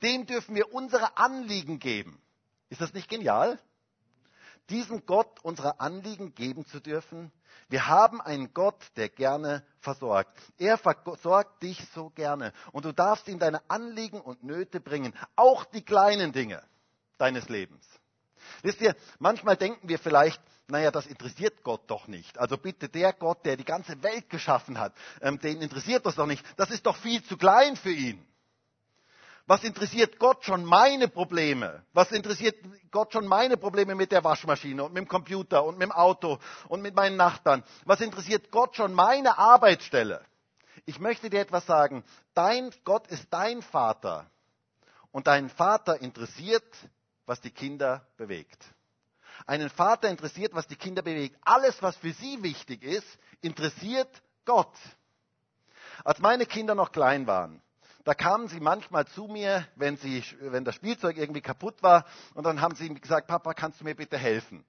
Dem 0.00 0.26
dürfen 0.26 0.54
wir 0.54 0.72
unsere 0.72 1.16
Anliegen 1.18 1.80
geben. 1.80 2.22
Ist 2.68 2.80
das 2.80 2.94
nicht 2.94 3.08
genial? 3.08 3.58
Diesem 4.68 5.04
Gott 5.06 5.40
unsere 5.42 5.80
Anliegen 5.80 6.34
geben 6.36 6.64
zu 6.66 6.80
dürfen. 6.80 7.32
Wir 7.70 7.86
haben 7.86 8.20
einen 8.20 8.52
Gott, 8.52 8.84
der 8.96 9.08
gerne 9.08 9.64
versorgt. 9.78 10.36
Er 10.58 10.76
versorgt 10.76 11.62
dich 11.62 11.80
so 11.94 12.10
gerne. 12.10 12.52
Und 12.72 12.84
du 12.84 12.92
darfst 12.92 13.28
ihm 13.28 13.38
deine 13.38 13.62
Anliegen 13.70 14.20
und 14.20 14.42
Nöte 14.42 14.80
bringen. 14.80 15.14
Auch 15.36 15.64
die 15.64 15.82
kleinen 15.82 16.32
Dinge 16.32 16.62
deines 17.16 17.48
Lebens. 17.48 17.86
Wisst 18.62 18.80
ihr, 18.80 18.96
manchmal 19.20 19.56
denken 19.56 19.88
wir 19.88 20.00
vielleicht, 20.00 20.42
naja, 20.66 20.90
das 20.90 21.06
interessiert 21.06 21.62
Gott 21.62 21.82
doch 21.88 22.08
nicht. 22.08 22.38
Also 22.38 22.58
bitte 22.58 22.88
der 22.88 23.12
Gott, 23.12 23.44
der 23.46 23.56
die 23.56 23.64
ganze 23.64 24.02
Welt 24.02 24.28
geschaffen 24.28 24.78
hat, 24.78 24.92
ähm, 25.20 25.38
den 25.38 25.62
interessiert 25.62 26.04
das 26.06 26.16
doch 26.16 26.26
nicht. 26.26 26.44
Das 26.56 26.70
ist 26.70 26.86
doch 26.86 26.96
viel 26.96 27.22
zu 27.22 27.36
klein 27.36 27.76
für 27.76 27.92
ihn. 27.92 28.24
Was 29.46 29.64
interessiert 29.64 30.18
Gott 30.18 30.44
schon 30.44 30.64
meine 30.64 31.08
Probleme? 31.08 31.84
Was 31.92 32.12
interessiert 32.12 32.56
Gott 32.90 33.12
schon 33.12 33.26
meine 33.26 33.56
Probleme 33.56 33.94
mit 33.94 34.12
der 34.12 34.22
Waschmaschine 34.22 34.84
und 34.84 34.92
mit 34.92 35.04
dem 35.04 35.08
Computer 35.08 35.64
und 35.64 35.78
mit 35.78 35.88
dem 35.88 35.92
Auto 35.92 36.38
und 36.68 36.82
mit 36.82 36.94
meinen 36.94 37.16
Nachbarn? 37.16 37.64
Was 37.84 38.00
interessiert 38.00 38.50
Gott 38.50 38.76
schon 38.76 38.94
meine 38.94 39.38
Arbeitsstelle? 39.38 40.24
Ich 40.86 40.98
möchte 40.98 41.30
dir 41.30 41.40
etwas 41.40 41.66
sagen. 41.66 42.04
Dein 42.34 42.70
Gott 42.84 43.06
ist 43.08 43.26
dein 43.30 43.62
Vater. 43.62 44.26
Und 45.12 45.26
dein 45.26 45.48
Vater 45.48 46.00
interessiert, 46.00 46.64
was 47.26 47.40
die 47.40 47.50
Kinder 47.50 48.06
bewegt. 48.16 48.64
Einen 49.46 49.70
Vater 49.70 50.08
interessiert, 50.08 50.54
was 50.54 50.66
die 50.66 50.76
Kinder 50.76 51.02
bewegt. 51.02 51.36
Alles, 51.42 51.82
was 51.82 51.96
für 51.96 52.12
sie 52.12 52.42
wichtig 52.42 52.82
ist, 52.82 53.06
interessiert 53.40 54.22
Gott. 54.44 54.72
Als 56.04 56.18
meine 56.20 56.46
Kinder 56.46 56.74
noch 56.74 56.92
klein 56.92 57.26
waren, 57.26 57.62
da 58.10 58.14
kamen 58.14 58.48
sie 58.48 58.58
manchmal 58.58 59.06
zu 59.06 59.28
mir, 59.28 59.64
wenn, 59.76 59.96
sie, 59.96 60.24
wenn 60.40 60.64
das 60.64 60.74
Spielzeug 60.74 61.16
irgendwie 61.16 61.42
kaputt 61.42 61.80
war, 61.80 62.04
und 62.34 62.42
dann 62.42 62.60
haben 62.60 62.74
sie 62.74 62.92
gesagt, 62.92 63.28
Papa, 63.28 63.54
kannst 63.54 63.80
du 63.80 63.84
mir 63.84 63.94
bitte 63.94 64.18
helfen? 64.18 64.64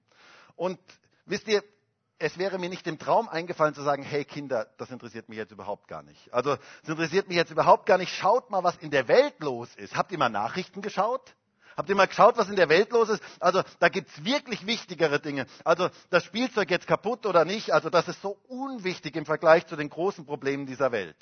Und 0.54 0.78
wisst 1.24 1.48
ihr, 1.48 1.64
es 2.20 2.38
wäre 2.38 2.60
mir 2.60 2.68
nicht 2.68 2.86
im 2.86 3.00
Traum 3.00 3.28
eingefallen 3.28 3.74
zu 3.74 3.82
sagen, 3.82 4.04
hey 4.04 4.24
Kinder, 4.24 4.68
das 4.78 4.92
interessiert 4.92 5.28
mich 5.28 5.38
jetzt 5.38 5.50
überhaupt 5.50 5.88
gar 5.88 6.04
nicht. 6.04 6.32
Also, 6.32 6.56
es 6.84 6.88
interessiert 6.88 7.26
mich 7.26 7.36
jetzt 7.36 7.50
überhaupt 7.50 7.86
gar 7.86 7.98
nicht. 7.98 8.14
Schaut 8.14 8.48
mal, 8.50 8.62
was 8.62 8.76
in 8.76 8.92
der 8.92 9.08
Welt 9.08 9.34
los 9.40 9.74
ist. 9.74 9.96
Habt 9.96 10.12
ihr 10.12 10.18
mal 10.18 10.28
Nachrichten 10.28 10.80
geschaut? 10.80 11.34
Habt 11.76 11.88
ihr 11.88 11.96
mal 11.96 12.06
geschaut, 12.06 12.36
was 12.36 12.48
in 12.48 12.54
der 12.54 12.68
Welt 12.68 12.92
los 12.92 13.08
ist? 13.08 13.24
Also 13.40 13.64
da 13.80 13.88
gibt's 13.88 14.24
wirklich 14.24 14.68
wichtigere 14.68 15.18
Dinge. 15.18 15.46
Also 15.64 15.90
das 16.10 16.22
Spielzeug 16.22 16.70
jetzt 16.70 16.86
kaputt 16.86 17.26
oder 17.26 17.44
nicht, 17.44 17.72
also 17.72 17.90
das 17.90 18.06
ist 18.06 18.22
so 18.22 18.38
unwichtig 18.46 19.16
im 19.16 19.26
Vergleich 19.26 19.66
zu 19.66 19.74
den 19.74 19.90
großen 19.90 20.24
Problemen 20.26 20.64
dieser 20.64 20.92
Welt. 20.92 21.16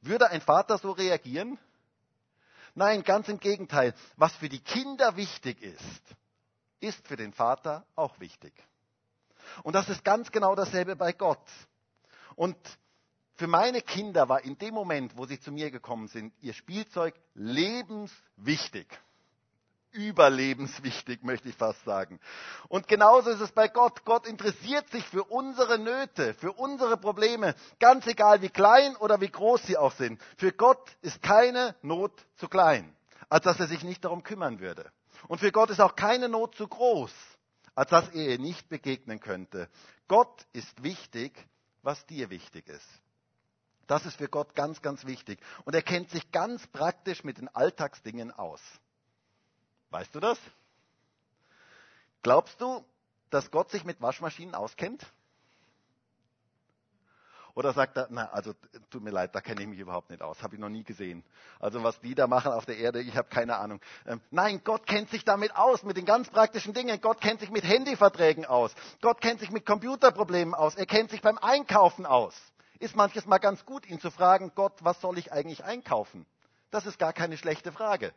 Würde 0.00 0.30
ein 0.30 0.40
Vater 0.40 0.78
so 0.78 0.92
reagieren? 0.92 1.58
Nein, 2.74 3.02
ganz 3.02 3.28
im 3.28 3.40
Gegenteil. 3.40 3.94
Was 4.16 4.34
für 4.36 4.48
die 4.48 4.60
Kinder 4.60 5.16
wichtig 5.16 5.60
ist, 5.62 6.02
ist 6.80 7.06
für 7.06 7.16
den 7.16 7.32
Vater 7.32 7.84
auch 7.96 8.20
wichtig. 8.20 8.52
Und 9.62 9.74
das 9.74 9.88
ist 9.88 10.04
ganz 10.04 10.30
genau 10.30 10.54
dasselbe 10.54 10.94
bei 10.94 11.12
Gott. 11.12 11.44
Und 12.36 12.56
für 13.34 13.46
meine 13.46 13.82
Kinder 13.82 14.28
war 14.28 14.44
in 14.44 14.58
dem 14.58 14.74
Moment, 14.74 15.16
wo 15.16 15.26
sie 15.26 15.40
zu 15.40 15.50
mir 15.50 15.70
gekommen 15.70 16.08
sind, 16.08 16.34
ihr 16.40 16.52
Spielzeug 16.52 17.14
lebenswichtig 17.34 18.86
überlebenswichtig, 19.92 21.22
möchte 21.22 21.48
ich 21.48 21.56
fast 21.56 21.82
sagen. 21.84 22.20
Und 22.68 22.88
genauso 22.88 23.30
ist 23.30 23.40
es 23.40 23.52
bei 23.52 23.68
Gott. 23.68 24.04
Gott 24.04 24.26
interessiert 24.26 24.88
sich 24.90 25.04
für 25.04 25.24
unsere 25.24 25.78
Nöte, 25.78 26.34
für 26.34 26.52
unsere 26.52 26.96
Probleme, 26.96 27.54
ganz 27.80 28.06
egal 28.06 28.42
wie 28.42 28.50
klein 28.50 28.96
oder 28.96 29.20
wie 29.20 29.30
groß 29.30 29.62
sie 29.62 29.76
auch 29.76 29.92
sind. 29.92 30.20
Für 30.36 30.52
Gott 30.52 30.96
ist 31.02 31.22
keine 31.22 31.74
Not 31.82 32.12
zu 32.36 32.48
klein, 32.48 32.94
als 33.28 33.44
dass 33.44 33.60
er 33.60 33.66
sich 33.66 33.82
nicht 33.82 34.04
darum 34.04 34.22
kümmern 34.22 34.60
würde. 34.60 34.90
Und 35.26 35.38
für 35.38 35.52
Gott 35.52 35.70
ist 35.70 35.80
auch 35.80 35.96
keine 35.96 36.28
Not 36.28 36.54
zu 36.54 36.68
groß, 36.68 37.12
als 37.74 37.90
dass 37.90 38.08
er 38.10 38.28
ihr 38.28 38.38
nicht 38.38 38.68
begegnen 38.68 39.20
könnte. 39.20 39.68
Gott 40.06 40.46
ist 40.52 40.82
wichtig, 40.82 41.32
was 41.82 42.06
dir 42.06 42.30
wichtig 42.30 42.68
ist. 42.68 42.88
Das 43.86 44.04
ist 44.04 44.18
für 44.18 44.28
Gott 44.28 44.54
ganz, 44.54 44.82
ganz 44.82 45.06
wichtig. 45.06 45.40
Und 45.64 45.74
er 45.74 45.82
kennt 45.82 46.10
sich 46.10 46.30
ganz 46.30 46.66
praktisch 46.66 47.24
mit 47.24 47.38
den 47.38 47.48
Alltagsdingen 47.48 48.30
aus. 48.30 48.60
Weißt 49.90 50.14
du 50.14 50.20
das? 50.20 50.38
Glaubst 52.22 52.60
du, 52.60 52.84
dass 53.30 53.50
Gott 53.50 53.70
sich 53.70 53.84
mit 53.84 54.00
Waschmaschinen 54.00 54.54
auskennt? 54.54 55.06
Oder 57.54 57.72
sagt 57.72 57.96
er, 57.96 58.06
na, 58.10 58.30
also 58.30 58.54
tut 58.90 59.02
mir 59.02 59.10
leid, 59.10 59.34
da 59.34 59.40
kenne 59.40 59.62
ich 59.62 59.66
mich 59.66 59.80
überhaupt 59.80 60.10
nicht 60.10 60.22
aus, 60.22 60.42
habe 60.44 60.54
ich 60.54 60.60
noch 60.60 60.68
nie 60.68 60.84
gesehen. 60.84 61.24
Also 61.58 61.82
was 61.82 61.98
die 62.00 62.14
da 62.14 62.28
machen 62.28 62.52
auf 62.52 62.66
der 62.66 62.76
Erde, 62.76 63.00
ich 63.00 63.16
habe 63.16 63.28
keine 63.28 63.56
Ahnung. 63.56 63.80
Ähm, 64.06 64.20
nein, 64.30 64.60
Gott 64.62 64.86
kennt 64.86 65.10
sich 65.10 65.24
damit 65.24 65.56
aus, 65.56 65.82
mit 65.82 65.96
den 65.96 66.04
ganz 66.04 66.30
praktischen 66.30 66.72
Dingen. 66.72 67.00
Gott 67.00 67.20
kennt 67.20 67.40
sich 67.40 67.50
mit 67.50 67.64
Handyverträgen 67.64 68.44
aus. 68.44 68.72
Gott 69.00 69.20
kennt 69.20 69.40
sich 69.40 69.50
mit 69.50 69.66
Computerproblemen 69.66 70.54
aus. 70.54 70.76
Er 70.76 70.86
kennt 70.86 71.10
sich 71.10 71.20
beim 71.20 71.36
Einkaufen 71.38 72.06
aus. 72.06 72.34
Ist 72.78 72.94
manches 72.94 73.26
mal 73.26 73.38
ganz 73.38 73.64
gut, 73.64 73.88
ihn 73.88 73.98
zu 73.98 74.12
fragen, 74.12 74.52
Gott, 74.54 74.74
was 74.82 75.00
soll 75.00 75.18
ich 75.18 75.32
eigentlich 75.32 75.64
einkaufen? 75.64 76.26
Das 76.70 76.86
ist 76.86 76.98
gar 76.98 77.12
keine 77.12 77.36
schlechte 77.36 77.72
Frage 77.72 78.12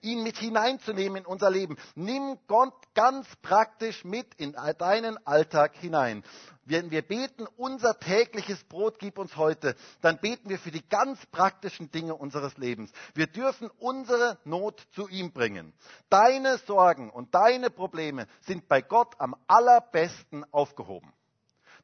ihn 0.00 0.22
mit 0.22 0.36
hineinzunehmen 0.36 1.18
in 1.18 1.26
unser 1.26 1.50
Leben. 1.50 1.76
Nimm 1.94 2.38
Gott 2.46 2.74
ganz 2.94 3.26
praktisch 3.42 4.04
mit 4.04 4.34
in 4.34 4.54
deinen 4.78 5.24
Alltag 5.26 5.76
hinein. 5.76 6.22
Wenn 6.64 6.90
wir 6.90 7.00
beten, 7.00 7.46
unser 7.56 7.98
tägliches 7.98 8.62
Brot 8.64 8.98
gib 8.98 9.18
uns 9.18 9.36
heute, 9.36 9.74
dann 10.02 10.18
beten 10.18 10.50
wir 10.50 10.58
für 10.58 10.70
die 10.70 10.86
ganz 10.86 11.24
praktischen 11.26 11.90
Dinge 11.90 12.14
unseres 12.14 12.58
Lebens. 12.58 12.92
Wir 13.14 13.26
dürfen 13.26 13.70
unsere 13.78 14.38
Not 14.44 14.86
zu 14.94 15.08
ihm 15.08 15.32
bringen. 15.32 15.72
Deine 16.10 16.58
Sorgen 16.58 17.08
und 17.08 17.34
deine 17.34 17.70
Probleme 17.70 18.26
sind 18.42 18.68
bei 18.68 18.82
Gott 18.82 19.14
am 19.18 19.34
allerbesten 19.46 20.44
aufgehoben. 20.52 21.10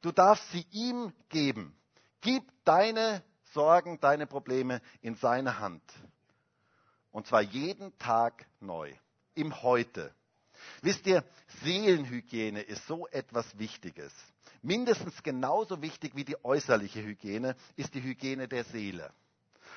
Du 0.03 0.13
darfst 0.13 0.51
sie 0.51 0.67
ihm 0.71 1.15
geben. 1.31 1.75
Gib 2.21 2.45
deine 2.67 3.23
Sorgen, 3.55 4.01
deine 4.01 4.27
Probleme 4.27 4.83
in 5.01 5.15
seine 5.15 5.61
Hand. 5.61 5.83
Und 7.14 7.28
zwar 7.28 7.42
jeden 7.42 7.97
Tag 7.99 8.44
neu, 8.59 8.92
im 9.37 9.62
Heute. 9.62 10.12
Wisst 10.83 11.06
ihr, 11.06 11.23
Seelenhygiene 11.62 12.61
ist 12.61 12.88
so 12.88 13.06
etwas 13.06 13.56
Wichtiges. 13.56 14.12
Mindestens 14.62 15.23
genauso 15.23 15.80
wichtig 15.80 16.16
wie 16.16 16.25
die 16.25 16.44
äußerliche 16.44 17.04
Hygiene 17.04 17.54
ist 17.76 17.94
die 17.94 18.02
Hygiene 18.02 18.49
der 18.49 18.64
Seele. 18.64 19.12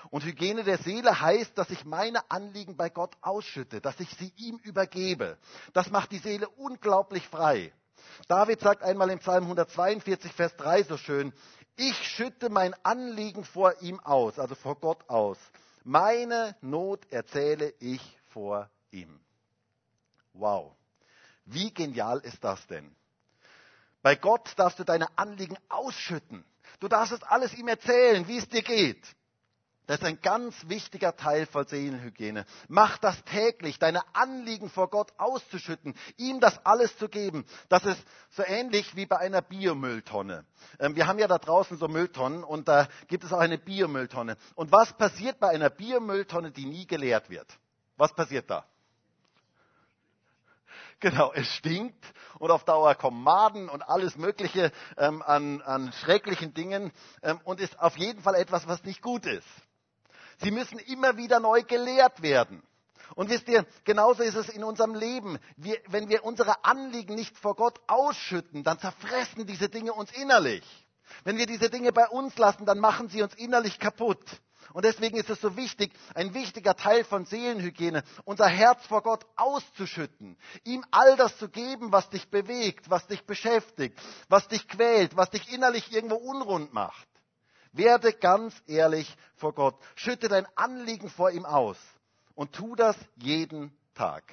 Und 0.09 0.25
Hygiene 0.25 0.63
der 0.63 0.79
Seele 0.79 1.21
heißt, 1.21 1.55
dass 1.55 1.69
ich 1.69 1.85
meine 1.85 2.27
Anliegen 2.31 2.75
bei 2.75 2.89
Gott 2.89 3.15
ausschütte, 3.21 3.81
dass 3.81 3.99
ich 3.99 4.09
sie 4.17 4.33
ihm 4.37 4.57
übergebe. 4.63 5.37
Das 5.73 5.91
macht 5.91 6.11
die 6.13 6.17
Seele 6.17 6.49
unglaublich 6.49 7.27
frei. 7.27 7.71
David 8.27 8.61
sagt 8.61 8.81
einmal 8.81 9.11
im 9.11 9.19
Psalm 9.19 9.43
142, 9.43 10.33
Vers 10.33 10.55
3 10.57 10.81
so 10.85 10.97
schön, 10.97 11.31
ich 11.75 11.95
schütte 11.97 12.49
mein 12.49 12.73
Anliegen 12.83 13.43
vor 13.43 13.79
ihm 13.81 13.99
aus, 13.99 14.39
also 14.39 14.55
vor 14.55 14.79
Gott 14.79 15.07
aus. 15.07 15.37
Meine 15.89 16.57
Not 16.59 17.09
erzähle 17.13 17.73
ich 17.79 18.01
vor 18.33 18.69
ihm. 18.91 19.21
Wow. 20.33 20.75
Wie 21.45 21.73
genial 21.73 22.19
ist 22.19 22.43
das 22.43 22.67
denn? 22.67 22.93
Bei 24.01 24.17
Gott 24.17 24.51
darfst 24.57 24.79
du 24.79 24.83
deine 24.83 25.07
Anliegen 25.17 25.57
ausschütten. 25.69 26.43
Du 26.81 26.89
darfst 26.89 27.13
es 27.13 27.23
alles 27.23 27.53
ihm 27.53 27.69
erzählen, 27.69 28.27
wie 28.27 28.37
es 28.37 28.49
dir 28.49 28.63
geht. 28.63 29.01
Das 29.87 29.99
ist 29.99 30.05
ein 30.05 30.19
ganz 30.21 30.53
wichtiger 30.67 31.15
Teil 31.15 31.45
von 31.45 31.65
Seelenhygiene. 31.65 32.45
Mach 32.67 32.97
das 32.97 33.23
täglich, 33.23 33.79
deine 33.79 34.01
Anliegen 34.13 34.69
vor 34.69 34.89
Gott 34.89 35.13
auszuschütten, 35.17 35.95
ihm 36.17 36.41
das 36.41 36.63
alles 36.65 36.97
zu 36.97 37.07
geben. 37.07 37.45
Das 37.69 37.85
ist 37.85 38.03
so 38.31 38.43
ähnlich 38.43 38.97
wie 38.97 39.05
bei 39.05 39.17
einer 39.17 39.41
Biomülltonne. 39.41 40.45
Ähm, 40.79 40.97
wir 40.97 41.07
haben 41.07 41.19
ja 41.19 41.27
da 41.29 41.37
draußen 41.37 41.77
so 41.77 41.87
Mülltonnen 41.87 42.43
und 42.43 42.67
da 42.67 42.89
gibt 43.07 43.23
es 43.23 43.31
auch 43.31 43.39
eine 43.39 43.57
Biomülltonne. 43.57 44.35
Und 44.55 44.73
was 44.73 44.91
passiert 44.91 45.39
bei 45.39 45.47
einer 45.47 45.69
Biomülltonne, 45.69 46.51
die 46.51 46.65
nie 46.65 46.85
geleert 46.85 47.29
wird? 47.29 47.47
Was 47.95 48.13
passiert 48.13 48.49
da? 48.49 48.65
Genau, 50.99 51.31
es 51.31 51.45
stinkt 51.47 52.03
und 52.39 52.49
auf 52.49 52.63
Dauer 52.63 52.95
kommen 52.95 53.21
Maden 53.21 53.69
und 53.69 53.83
alles 53.83 54.17
Mögliche 54.17 54.71
ähm, 54.97 55.21
an, 55.21 55.61
an 55.61 55.93
schrecklichen 55.93 56.55
Dingen 56.55 56.91
ähm, 57.21 57.39
und 57.43 57.59
ist 57.59 57.79
auf 57.79 57.95
jeden 57.97 58.23
Fall 58.23 58.33
etwas, 58.33 58.67
was 58.67 58.83
nicht 58.83 59.03
gut 59.03 59.27
ist. 59.27 59.47
Sie 60.37 60.51
müssen 60.51 60.79
immer 60.79 61.17
wieder 61.17 61.39
neu 61.39 61.63
gelehrt 61.63 62.21
werden. 62.21 62.61
Und 63.15 63.29
wisst 63.29 63.47
ihr, 63.47 63.65
genauso 63.83 64.23
ist 64.23 64.35
es 64.35 64.49
in 64.49 64.63
unserem 64.63 64.93
Leben. 64.93 65.39
Wir, 65.55 65.79
wenn 65.87 66.09
wir 66.09 66.23
unsere 66.23 66.65
Anliegen 66.65 67.15
nicht 67.15 67.37
vor 67.37 67.55
Gott 67.55 67.79
ausschütten, 67.87 68.63
dann 68.63 68.79
zerfressen 68.79 69.45
diese 69.45 69.69
Dinge 69.69 69.93
uns 69.93 70.11
innerlich. 70.11 70.63
Wenn 71.23 71.37
wir 71.37 71.45
diese 71.45 71.69
Dinge 71.69 71.93
bei 71.93 72.07
uns 72.09 72.37
lassen, 72.37 72.65
dann 72.65 72.79
machen 72.79 73.09
sie 73.09 73.21
uns 73.21 73.33
innerlich 73.35 73.79
kaputt. 73.79 74.19
Und 74.73 74.83
deswegen 74.83 75.17
ist 75.17 75.29
es 75.29 75.39
so 75.39 75.55
wichtig, 75.55 75.93
ein 76.13 76.33
wichtiger 76.33 76.75
Teil 76.75 77.05
von 77.05 77.25
Seelenhygiene, 77.25 78.03
unser 78.25 78.47
Herz 78.47 78.85
vor 78.85 79.01
Gott 79.01 79.25
auszuschütten, 79.37 80.37
ihm 80.65 80.83
all 80.91 81.15
das 81.15 81.37
zu 81.37 81.47
geben, 81.47 81.91
was 81.91 82.09
dich 82.09 82.29
bewegt, 82.29 82.89
was 82.89 83.07
dich 83.07 83.25
beschäftigt, 83.25 83.97
was 84.27 84.47
dich 84.49 84.67
quält, 84.67 85.15
was 85.15 85.29
dich 85.29 85.51
innerlich 85.53 85.91
irgendwo 85.93 86.15
unrund 86.15 86.73
macht. 86.73 87.07
Werde 87.77 88.13
ganz 88.13 88.55
ehrlich 88.67 89.15
vor 89.35 89.53
Gott. 89.53 89.75
Schütte 89.95 90.27
dein 90.27 90.47
Anliegen 90.55 91.09
vor 91.09 91.31
ihm 91.31 91.45
aus 91.45 91.77
und 92.35 92.53
tu 92.53 92.75
das 92.75 92.95
jeden 93.15 93.75
Tag. 93.95 94.23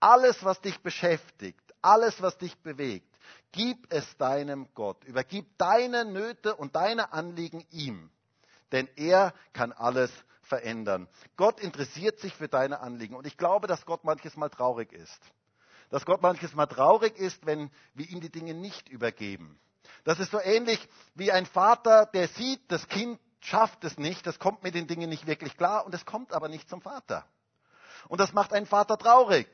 Alles, 0.00 0.44
was 0.44 0.60
dich 0.60 0.80
beschäftigt, 0.80 1.60
alles, 1.82 2.20
was 2.20 2.36
dich 2.38 2.56
bewegt, 2.58 3.08
gib 3.52 3.92
es 3.92 4.16
deinem 4.16 4.68
Gott. 4.74 5.04
Übergib 5.04 5.46
deine 5.58 6.04
Nöte 6.04 6.54
und 6.56 6.76
deine 6.76 7.12
Anliegen 7.12 7.64
ihm. 7.70 8.10
Denn 8.72 8.88
er 8.96 9.32
kann 9.52 9.72
alles 9.72 10.10
verändern. 10.42 11.08
Gott 11.36 11.60
interessiert 11.60 12.18
sich 12.18 12.34
für 12.34 12.48
deine 12.48 12.80
Anliegen. 12.80 13.14
Und 13.14 13.26
ich 13.26 13.36
glaube, 13.36 13.66
dass 13.66 13.86
Gott 13.86 14.04
manches 14.04 14.36
Mal 14.36 14.50
traurig 14.50 14.92
ist. 14.92 15.20
Dass 15.90 16.04
Gott 16.04 16.22
manches 16.22 16.54
Mal 16.54 16.66
traurig 16.66 17.16
ist, 17.16 17.46
wenn 17.46 17.70
wir 17.94 18.08
ihm 18.08 18.20
die 18.20 18.30
Dinge 18.30 18.54
nicht 18.54 18.88
übergeben. 18.88 19.58
Das 20.04 20.18
ist 20.18 20.30
so 20.30 20.40
ähnlich 20.40 20.86
wie 21.14 21.32
ein 21.32 21.46
Vater, 21.46 22.06
der 22.06 22.28
sieht, 22.28 22.60
das 22.68 22.88
Kind 22.88 23.18
schafft 23.40 23.84
es 23.84 23.98
nicht, 23.98 24.26
das 24.26 24.38
kommt 24.38 24.62
mit 24.62 24.74
den 24.74 24.86
Dingen 24.86 25.08
nicht 25.10 25.26
wirklich 25.26 25.56
klar 25.56 25.84
und 25.84 25.94
es 25.94 26.06
kommt 26.06 26.32
aber 26.32 26.48
nicht 26.48 26.68
zum 26.68 26.80
Vater. 26.80 27.24
Und 28.08 28.20
das 28.20 28.32
macht 28.32 28.52
einen 28.52 28.66
Vater 28.66 28.96
traurig, 28.98 29.48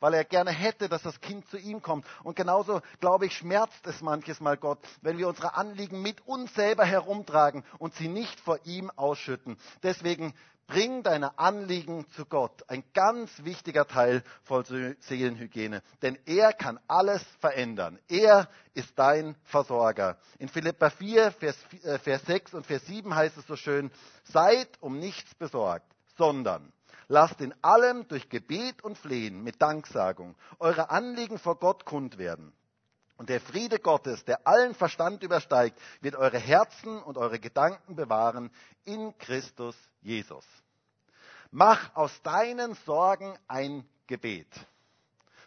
weil 0.00 0.14
er 0.14 0.24
gerne 0.24 0.50
hätte, 0.50 0.88
dass 0.88 1.02
das 1.02 1.20
Kind 1.20 1.48
zu 1.48 1.58
ihm 1.58 1.82
kommt. 1.82 2.06
Und 2.22 2.36
genauso, 2.36 2.80
glaube 3.00 3.26
ich, 3.26 3.36
schmerzt 3.36 3.86
es 3.86 4.00
manches 4.00 4.40
Mal 4.40 4.56
Gott, 4.56 4.78
wenn 5.02 5.18
wir 5.18 5.28
unsere 5.28 5.54
Anliegen 5.54 6.02
mit 6.02 6.26
uns 6.26 6.54
selber 6.54 6.84
herumtragen 6.84 7.64
und 7.78 7.94
sie 7.94 8.08
nicht 8.08 8.38
vor 8.40 8.58
ihm 8.64 8.90
ausschütten. 8.90 9.58
Deswegen 9.82 10.34
Bring 10.68 11.02
deine 11.02 11.38
Anliegen 11.38 12.06
zu 12.10 12.26
Gott. 12.26 12.62
Ein 12.68 12.84
ganz 12.92 13.30
wichtiger 13.42 13.86
Teil 13.86 14.22
von 14.44 14.64
Seelenhygiene. 14.64 15.82
Denn 16.02 16.18
er 16.26 16.52
kann 16.52 16.78
alles 16.86 17.22
verändern. 17.40 17.98
Er 18.06 18.50
ist 18.74 18.92
dein 18.98 19.34
Versorger. 19.44 20.18
In 20.38 20.50
Philippa 20.50 20.90
4, 20.90 21.32
Vers, 21.32 21.56
äh, 21.84 21.98
Vers 21.98 22.20
6 22.26 22.52
und 22.52 22.66
Vers 22.66 22.84
7 22.84 23.14
heißt 23.14 23.38
es 23.38 23.46
so 23.46 23.56
schön, 23.56 23.90
seid 24.24 24.68
um 24.80 24.98
nichts 24.98 25.34
besorgt, 25.36 25.90
sondern 26.18 26.70
lasst 27.08 27.40
in 27.40 27.54
allem 27.62 28.06
durch 28.08 28.28
Gebet 28.28 28.84
und 28.84 28.98
Flehen 28.98 29.42
mit 29.42 29.62
Danksagung 29.62 30.36
eure 30.58 30.90
Anliegen 30.90 31.38
vor 31.38 31.58
Gott 31.58 31.86
kund 31.86 32.18
werden. 32.18 32.52
Und 33.18 33.28
der 33.28 33.40
Friede 33.40 33.80
Gottes, 33.80 34.24
der 34.24 34.46
allen 34.46 34.74
Verstand 34.74 35.24
übersteigt, 35.24 35.78
wird 36.00 36.14
eure 36.14 36.38
Herzen 36.38 37.02
und 37.02 37.18
eure 37.18 37.40
Gedanken 37.40 37.96
bewahren 37.96 38.50
in 38.84 39.16
Christus 39.18 39.76
Jesus. 40.00 40.44
Mach 41.50 41.94
aus 41.96 42.22
deinen 42.22 42.74
Sorgen 42.86 43.36
ein 43.48 43.86
Gebet. 44.06 44.48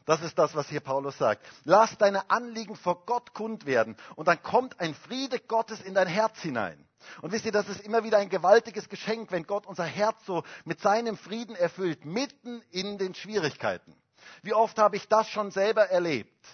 Das 0.06 0.22
ist 0.22 0.38
das, 0.38 0.54
was 0.54 0.68
hier 0.68 0.82
Paulus 0.82 1.18
sagt. 1.18 1.46
Lass 1.64 1.98
deine 1.98 2.30
Anliegen 2.30 2.76
vor 2.76 3.06
Gott 3.06 3.34
kund 3.34 3.66
werden 3.66 3.96
und 4.16 4.28
dann 4.28 4.42
kommt 4.44 4.80
ein 4.82 4.94
Friede 4.94 5.40
Gottes 5.40 5.82
in 5.82 5.94
dein 5.94 6.08
Herz 6.08 6.42
hinein. 6.42 6.86
Und 7.22 7.32
wisst 7.32 7.46
ihr, 7.46 7.52
das 7.52 7.70
ist 7.70 7.82
immer 7.82 8.04
wieder 8.04 8.18
ein 8.18 8.30
gewaltiges 8.30 8.90
Geschenk, 8.90 9.32
wenn 9.32 9.48
Gott 9.48 9.66
unser 9.66 9.86
Herz 9.86 10.18
so 10.26 10.44
mit 10.66 10.82
seinem 10.82 11.18
Frieden 11.18 11.56
erfüllt, 11.56 12.04
mitten 12.04 12.62
in 12.72 12.98
den 12.98 13.16
Schwierigkeiten. 13.16 13.96
Wie 14.42 14.54
oft 14.54 14.78
habe 14.78 14.98
ich 14.98 15.08
das 15.08 15.30
schon 15.30 15.52
selber 15.52 15.90
erlebt, 15.90 16.46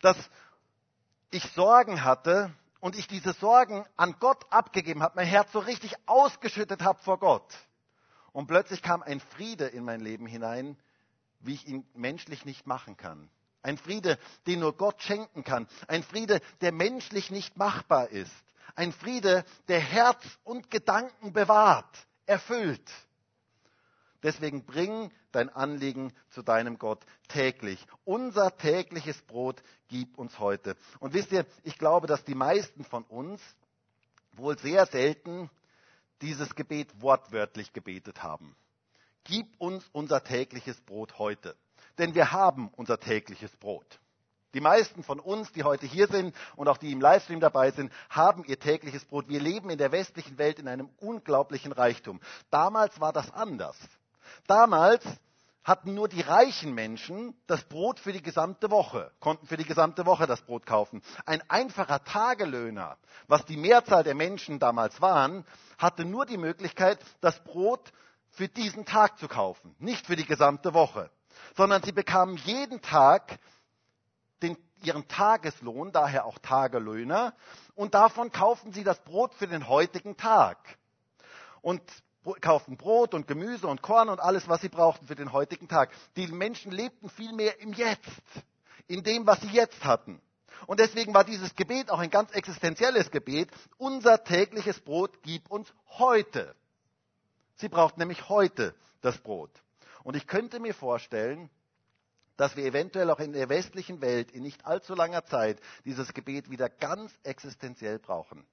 dass 0.00 0.16
ich 1.30 1.44
Sorgen 1.52 2.04
hatte 2.04 2.54
und 2.80 2.96
ich 2.96 3.06
diese 3.06 3.32
Sorgen 3.32 3.84
an 3.96 4.16
Gott 4.18 4.44
abgegeben 4.50 5.02
habe, 5.02 5.16
mein 5.16 5.26
Herz 5.26 5.52
so 5.52 5.58
richtig 5.58 5.94
ausgeschüttet 6.06 6.82
habe 6.82 7.02
vor 7.02 7.18
Gott. 7.18 7.54
Und 8.32 8.46
plötzlich 8.46 8.82
kam 8.82 9.02
ein 9.02 9.20
Friede 9.20 9.66
in 9.66 9.84
mein 9.84 10.00
Leben 10.00 10.26
hinein, 10.26 10.76
wie 11.40 11.54
ich 11.54 11.66
ihn 11.66 11.86
menschlich 11.94 12.44
nicht 12.44 12.66
machen 12.66 12.96
kann. 12.96 13.30
Ein 13.62 13.76
Friede, 13.76 14.18
den 14.46 14.60
nur 14.60 14.76
Gott 14.76 15.02
schenken 15.02 15.44
kann. 15.44 15.66
Ein 15.88 16.02
Friede, 16.02 16.40
der 16.60 16.72
menschlich 16.72 17.30
nicht 17.30 17.56
machbar 17.56 18.08
ist. 18.08 18.32
Ein 18.74 18.92
Friede, 18.92 19.44
der 19.68 19.80
Herz 19.80 20.22
und 20.44 20.70
Gedanken 20.70 21.32
bewahrt, 21.32 22.06
erfüllt. 22.26 22.90
Deswegen 24.22 24.64
bring 24.64 25.10
dein 25.32 25.48
Anliegen 25.48 26.12
zu 26.30 26.42
deinem 26.42 26.78
Gott 26.78 27.04
täglich. 27.28 27.86
Unser 28.04 28.56
tägliches 28.56 29.20
Brot 29.22 29.62
gib 29.88 30.18
uns 30.18 30.38
heute. 30.38 30.76
Und 30.98 31.14
wisst 31.14 31.32
ihr, 31.32 31.46
ich 31.64 31.78
glaube, 31.78 32.06
dass 32.06 32.24
die 32.24 32.34
meisten 32.34 32.84
von 32.84 33.04
uns 33.04 33.40
wohl 34.32 34.58
sehr 34.58 34.86
selten 34.86 35.50
dieses 36.22 36.54
Gebet 36.54 37.00
wortwörtlich 37.00 37.72
gebetet 37.72 38.22
haben. 38.22 38.56
Gib 39.24 39.60
uns 39.60 39.88
unser 39.92 40.22
tägliches 40.22 40.80
Brot 40.80 41.18
heute. 41.18 41.56
Denn 41.98 42.14
wir 42.14 42.32
haben 42.32 42.68
unser 42.76 42.98
tägliches 42.98 43.54
Brot. 43.56 44.00
Die 44.54 44.60
meisten 44.60 45.04
von 45.04 45.20
uns, 45.20 45.52
die 45.52 45.62
heute 45.62 45.86
hier 45.86 46.08
sind 46.08 46.34
und 46.56 46.66
auch 46.66 46.76
die 46.76 46.90
im 46.90 47.00
Livestream 47.00 47.38
dabei 47.38 47.70
sind, 47.70 47.92
haben 48.08 48.44
ihr 48.44 48.58
tägliches 48.58 49.04
Brot. 49.04 49.28
Wir 49.28 49.40
leben 49.40 49.70
in 49.70 49.78
der 49.78 49.92
westlichen 49.92 50.38
Welt 50.38 50.58
in 50.58 50.66
einem 50.66 50.88
unglaublichen 50.98 51.72
Reichtum. 51.72 52.20
Damals 52.50 53.00
war 53.00 53.12
das 53.12 53.30
anders. 53.30 53.76
Damals 54.46 55.04
hatten 55.62 55.94
nur 55.94 56.08
die 56.08 56.22
reichen 56.22 56.72
Menschen 56.74 57.34
das 57.46 57.62
Brot 57.64 58.00
für 58.00 58.12
die 58.12 58.22
gesamte 58.22 58.70
Woche, 58.70 59.12
konnten 59.20 59.46
für 59.46 59.56
die 59.56 59.64
gesamte 59.64 60.06
Woche 60.06 60.26
das 60.26 60.42
Brot 60.42 60.66
kaufen. 60.66 61.02
Ein 61.26 61.42
einfacher 61.50 62.02
Tagelöhner, 62.02 62.96
was 63.28 63.44
die 63.44 63.56
Mehrzahl 63.56 64.02
der 64.02 64.14
Menschen 64.14 64.58
damals 64.58 65.00
waren, 65.00 65.44
hatte 65.78 66.04
nur 66.04 66.26
die 66.26 66.38
Möglichkeit, 66.38 66.98
das 67.20 67.38
Brot 67.44 67.92
für 68.30 68.48
diesen 68.48 68.84
Tag 68.84 69.18
zu 69.18 69.28
kaufen, 69.28 69.74
nicht 69.78 70.06
für 70.06 70.16
die 70.16 70.24
gesamte 70.24 70.72
Woche, 70.72 71.10
sondern 71.56 71.82
sie 71.82 71.92
bekamen 71.92 72.36
jeden 72.38 72.80
Tag 72.80 73.38
den, 74.42 74.56
ihren 74.82 75.06
Tageslohn, 75.08 75.92
daher 75.92 76.24
auch 76.24 76.38
Tagelöhner, 76.38 77.34
und 77.74 77.94
davon 77.94 78.32
kaufen 78.32 78.72
sie 78.72 78.84
das 78.84 78.98
Brot 79.00 79.34
für 79.34 79.46
den 79.46 79.68
heutigen 79.68 80.16
Tag. 80.16 80.58
Und 81.60 81.82
kauften 82.40 82.76
Brot 82.76 83.14
und 83.14 83.26
Gemüse 83.26 83.66
und 83.66 83.82
Korn 83.82 84.08
und 84.08 84.20
alles, 84.20 84.48
was 84.48 84.60
sie 84.60 84.68
brauchten 84.68 85.06
für 85.06 85.14
den 85.14 85.32
heutigen 85.32 85.68
Tag. 85.68 85.90
Die 86.16 86.26
Menschen 86.28 86.72
lebten 86.72 87.08
vielmehr 87.08 87.60
im 87.60 87.72
Jetzt, 87.72 88.10
in 88.86 89.02
dem, 89.02 89.26
was 89.26 89.40
sie 89.40 89.48
jetzt 89.48 89.84
hatten. 89.84 90.20
Und 90.66 90.80
deswegen 90.80 91.14
war 91.14 91.24
dieses 91.24 91.54
Gebet 91.54 91.90
auch 91.90 91.98
ein 91.98 92.10
ganz 92.10 92.32
existenzielles 92.32 93.10
Gebet. 93.10 93.48
Unser 93.78 94.22
tägliches 94.24 94.80
Brot 94.80 95.22
gib 95.22 95.50
uns 95.50 95.72
heute. 95.98 96.54
Sie 97.56 97.68
braucht 97.68 97.96
nämlich 97.96 98.28
heute 98.28 98.74
das 99.00 99.18
Brot. 99.18 99.50
Und 100.04 100.16
ich 100.16 100.26
könnte 100.26 100.60
mir 100.60 100.74
vorstellen, 100.74 101.50
dass 102.36 102.56
wir 102.56 102.64
eventuell 102.64 103.10
auch 103.10 103.20
in 103.20 103.32
der 103.32 103.48
westlichen 103.48 104.00
Welt 104.00 104.30
in 104.30 104.42
nicht 104.42 104.64
allzu 104.66 104.94
langer 104.94 105.24
Zeit 105.24 105.60
dieses 105.84 106.12
Gebet 106.12 106.50
wieder 106.50 106.68
ganz 106.68 107.12
existenziell 107.22 107.98
brauchen 107.98 108.46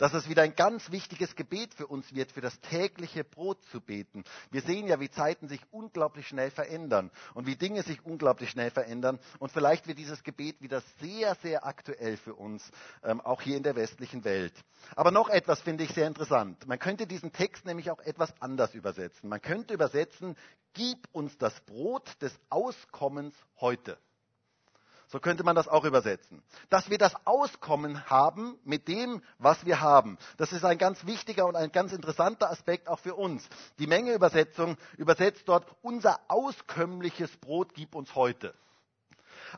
dass 0.00 0.14
es 0.14 0.30
wieder 0.30 0.42
ein 0.42 0.56
ganz 0.56 0.90
wichtiges 0.90 1.36
Gebet 1.36 1.74
für 1.74 1.86
uns 1.86 2.14
wird, 2.14 2.32
für 2.32 2.40
das 2.40 2.58
tägliche 2.60 3.22
Brot 3.22 3.62
zu 3.66 3.82
beten. 3.82 4.24
Wir 4.50 4.62
sehen 4.62 4.88
ja, 4.88 4.98
wie 4.98 5.10
Zeiten 5.10 5.46
sich 5.46 5.60
unglaublich 5.70 6.26
schnell 6.26 6.50
verändern 6.50 7.10
und 7.34 7.46
wie 7.46 7.54
Dinge 7.54 7.82
sich 7.82 8.02
unglaublich 8.04 8.48
schnell 8.48 8.70
verändern. 8.70 9.18
Und 9.38 9.52
vielleicht 9.52 9.86
wird 9.86 9.98
dieses 9.98 10.22
Gebet 10.22 10.62
wieder 10.62 10.80
sehr, 11.00 11.34
sehr 11.42 11.66
aktuell 11.66 12.16
für 12.16 12.34
uns, 12.34 12.70
ähm, 13.04 13.20
auch 13.20 13.42
hier 13.42 13.58
in 13.58 13.62
der 13.62 13.76
westlichen 13.76 14.24
Welt. 14.24 14.54
Aber 14.96 15.10
noch 15.10 15.28
etwas 15.28 15.60
finde 15.60 15.84
ich 15.84 15.92
sehr 15.92 16.06
interessant. 16.06 16.66
Man 16.66 16.78
könnte 16.78 17.06
diesen 17.06 17.32
Text 17.32 17.66
nämlich 17.66 17.90
auch 17.90 18.00
etwas 18.00 18.32
anders 18.40 18.74
übersetzen. 18.74 19.28
Man 19.28 19.42
könnte 19.42 19.74
übersetzen, 19.74 20.34
gib 20.72 21.08
uns 21.12 21.36
das 21.36 21.60
Brot 21.60 22.08
des 22.22 22.34
Auskommens 22.48 23.34
heute. 23.60 23.98
So 25.10 25.18
könnte 25.18 25.42
man 25.42 25.56
das 25.56 25.66
auch 25.66 25.84
übersetzen. 25.84 26.40
Dass 26.68 26.88
wir 26.88 26.96
das 26.96 27.14
Auskommen 27.26 28.08
haben 28.08 28.56
mit 28.62 28.86
dem, 28.86 29.22
was 29.38 29.66
wir 29.66 29.80
haben. 29.80 30.18
Das 30.36 30.52
ist 30.52 30.64
ein 30.64 30.78
ganz 30.78 31.04
wichtiger 31.04 31.46
und 31.46 31.56
ein 31.56 31.72
ganz 31.72 31.92
interessanter 31.92 32.48
Aspekt 32.48 32.86
auch 32.86 33.00
für 33.00 33.16
uns. 33.16 33.48
Die 33.80 33.88
Mengeübersetzung 33.88 34.76
übersetzt 34.96 35.42
dort, 35.46 35.66
unser 35.82 36.20
auskömmliches 36.28 37.36
Brot 37.38 37.74
gib 37.74 37.96
uns 37.96 38.14
heute. 38.14 38.54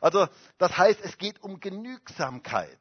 Also, 0.01 0.27
das 0.57 0.75
heißt, 0.75 0.99
es 1.03 1.19
geht 1.19 1.43
um 1.43 1.59
Genügsamkeit. 1.59 2.79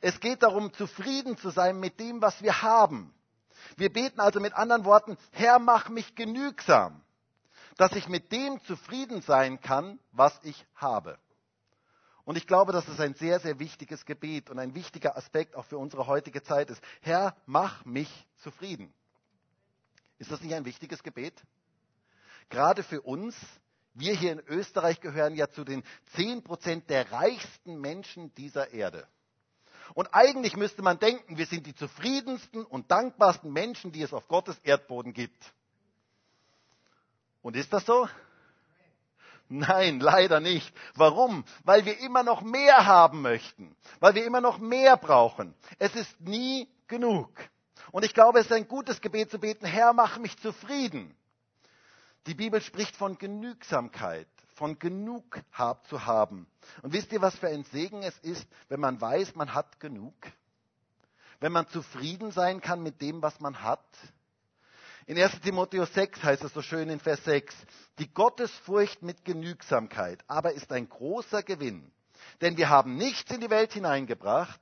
Es 0.00 0.18
geht 0.18 0.42
darum, 0.42 0.72
zufrieden 0.72 1.36
zu 1.36 1.50
sein 1.50 1.78
mit 1.78 2.00
dem, 2.00 2.22
was 2.22 2.42
wir 2.42 2.62
haben. 2.62 3.14
Wir 3.76 3.92
beten 3.92 4.20
also 4.20 4.40
mit 4.40 4.54
anderen 4.54 4.86
Worten, 4.86 5.18
Herr, 5.30 5.58
mach 5.58 5.90
mich 5.90 6.14
genügsam, 6.14 7.02
dass 7.76 7.92
ich 7.92 8.08
mit 8.08 8.32
dem 8.32 8.62
zufrieden 8.64 9.20
sein 9.20 9.60
kann, 9.60 9.98
was 10.12 10.40
ich 10.42 10.64
habe. 10.74 11.18
Und 12.26 12.36
ich 12.36 12.48
glaube, 12.48 12.72
dass 12.72 12.88
es 12.88 12.98
ein 12.98 13.14
sehr, 13.14 13.38
sehr 13.38 13.60
wichtiges 13.60 14.04
Gebet 14.04 14.50
und 14.50 14.58
ein 14.58 14.74
wichtiger 14.74 15.16
Aspekt 15.16 15.54
auch 15.54 15.64
für 15.64 15.78
unsere 15.78 16.08
heutige 16.08 16.42
Zeit 16.42 16.70
ist. 16.70 16.82
Herr, 17.00 17.36
mach 17.46 17.84
mich 17.84 18.10
zufrieden. 18.38 18.92
Ist 20.18 20.32
das 20.32 20.40
nicht 20.40 20.52
ein 20.52 20.64
wichtiges 20.64 21.04
Gebet? 21.04 21.40
Gerade 22.48 22.82
für 22.82 23.00
uns, 23.02 23.36
wir 23.94 24.12
hier 24.12 24.32
in 24.32 24.40
Österreich 24.40 25.00
gehören 25.00 25.36
ja 25.36 25.48
zu 25.48 25.62
den 25.62 25.84
10 26.16 26.42
Prozent 26.42 26.90
der 26.90 27.12
reichsten 27.12 27.80
Menschen 27.80 28.34
dieser 28.34 28.72
Erde. 28.72 29.06
Und 29.94 30.12
eigentlich 30.12 30.56
müsste 30.56 30.82
man 30.82 30.98
denken, 30.98 31.38
wir 31.38 31.46
sind 31.46 31.64
die 31.64 31.76
zufriedensten 31.76 32.64
und 32.64 32.90
dankbarsten 32.90 33.52
Menschen, 33.52 33.92
die 33.92 34.02
es 34.02 34.12
auf 34.12 34.26
Gottes 34.26 34.58
Erdboden 34.64 35.12
gibt. 35.12 35.54
Und 37.40 37.54
ist 37.54 37.72
das 37.72 37.86
so? 37.86 38.08
Nein, 39.48 40.00
leider 40.00 40.40
nicht. 40.40 40.74
Warum? 40.94 41.44
Weil 41.64 41.84
wir 41.84 41.98
immer 42.00 42.22
noch 42.22 42.42
mehr 42.42 42.86
haben 42.86 43.22
möchten, 43.22 43.76
weil 44.00 44.14
wir 44.14 44.24
immer 44.24 44.40
noch 44.40 44.58
mehr 44.58 44.96
brauchen. 44.96 45.54
Es 45.78 45.94
ist 45.94 46.20
nie 46.20 46.68
genug. 46.88 47.30
Und 47.92 48.04
ich 48.04 48.14
glaube, 48.14 48.40
es 48.40 48.46
ist 48.46 48.52
ein 48.52 48.66
gutes 48.66 49.00
Gebet 49.00 49.30
zu 49.30 49.38
beten, 49.38 49.66
Herr, 49.66 49.92
mach 49.92 50.18
mich 50.18 50.36
zufrieden. 50.38 51.14
Die 52.26 52.34
Bibel 52.34 52.60
spricht 52.60 52.96
von 52.96 53.18
Genügsamkeit, 53.18 54.26
von 54.54 54.78
genug 54.80 55.40
zu 55.88 56.06
haben. 56.06 56.48
Und 56.82 56.92
wisst 56.92 57.12
ihr, 57.12 57.22
was 57.22 57.36
für 57.36 57.48
ein 57.48 57.62
Segen 57.64 58.02
es 58.02 58.18
ist, 58.18 58.46
wenn 58.68 58.80
man 58.80 59.00
weiß, 59.00 59.36
man 59.36 59.54
hat 59.54 59.78
genug? 59.78 60.14
Wenn 61.38 61.52
man 61.52 61.68
zufrieden 61.68 62.32
sein 62.32 62.60
kann 62.60 62.82
mit 62.82 63.00
dem, 63.00 63.22
was 63.22 63.38
man 63.38 63.62
hat? 63.62 63.84
In 65.08 65.16
1 65.16 65.40
Timotheus 65.40 65.94
6 65.94 66.24
heißt 66.24 66.42
es 66.42 66.52
so 66.52 66.62
schön 66.62 66.88
in 66.88 66.98
Vers 66.98 67.22
6, 67.22 67.54
die 68.00 68.12
Gottesfurcht 68.12 69.02
mit 69.02 69.24
Genügsamkeit 69.24 70.24
aber 70.26 70.52
ist 70.52 70.72
ein 70.72 70.88
großer 70.88 71.44
Gewinn. 71.44 71.92
Denn 72.40 72.56
wir 72.56 72.68
haben 72.68 72.96
nichts 72.96 73.30
in 73.30 73.40
die 73.40 73.50
Welt 73.50 73.72
hineingebracht, 73.72 74.60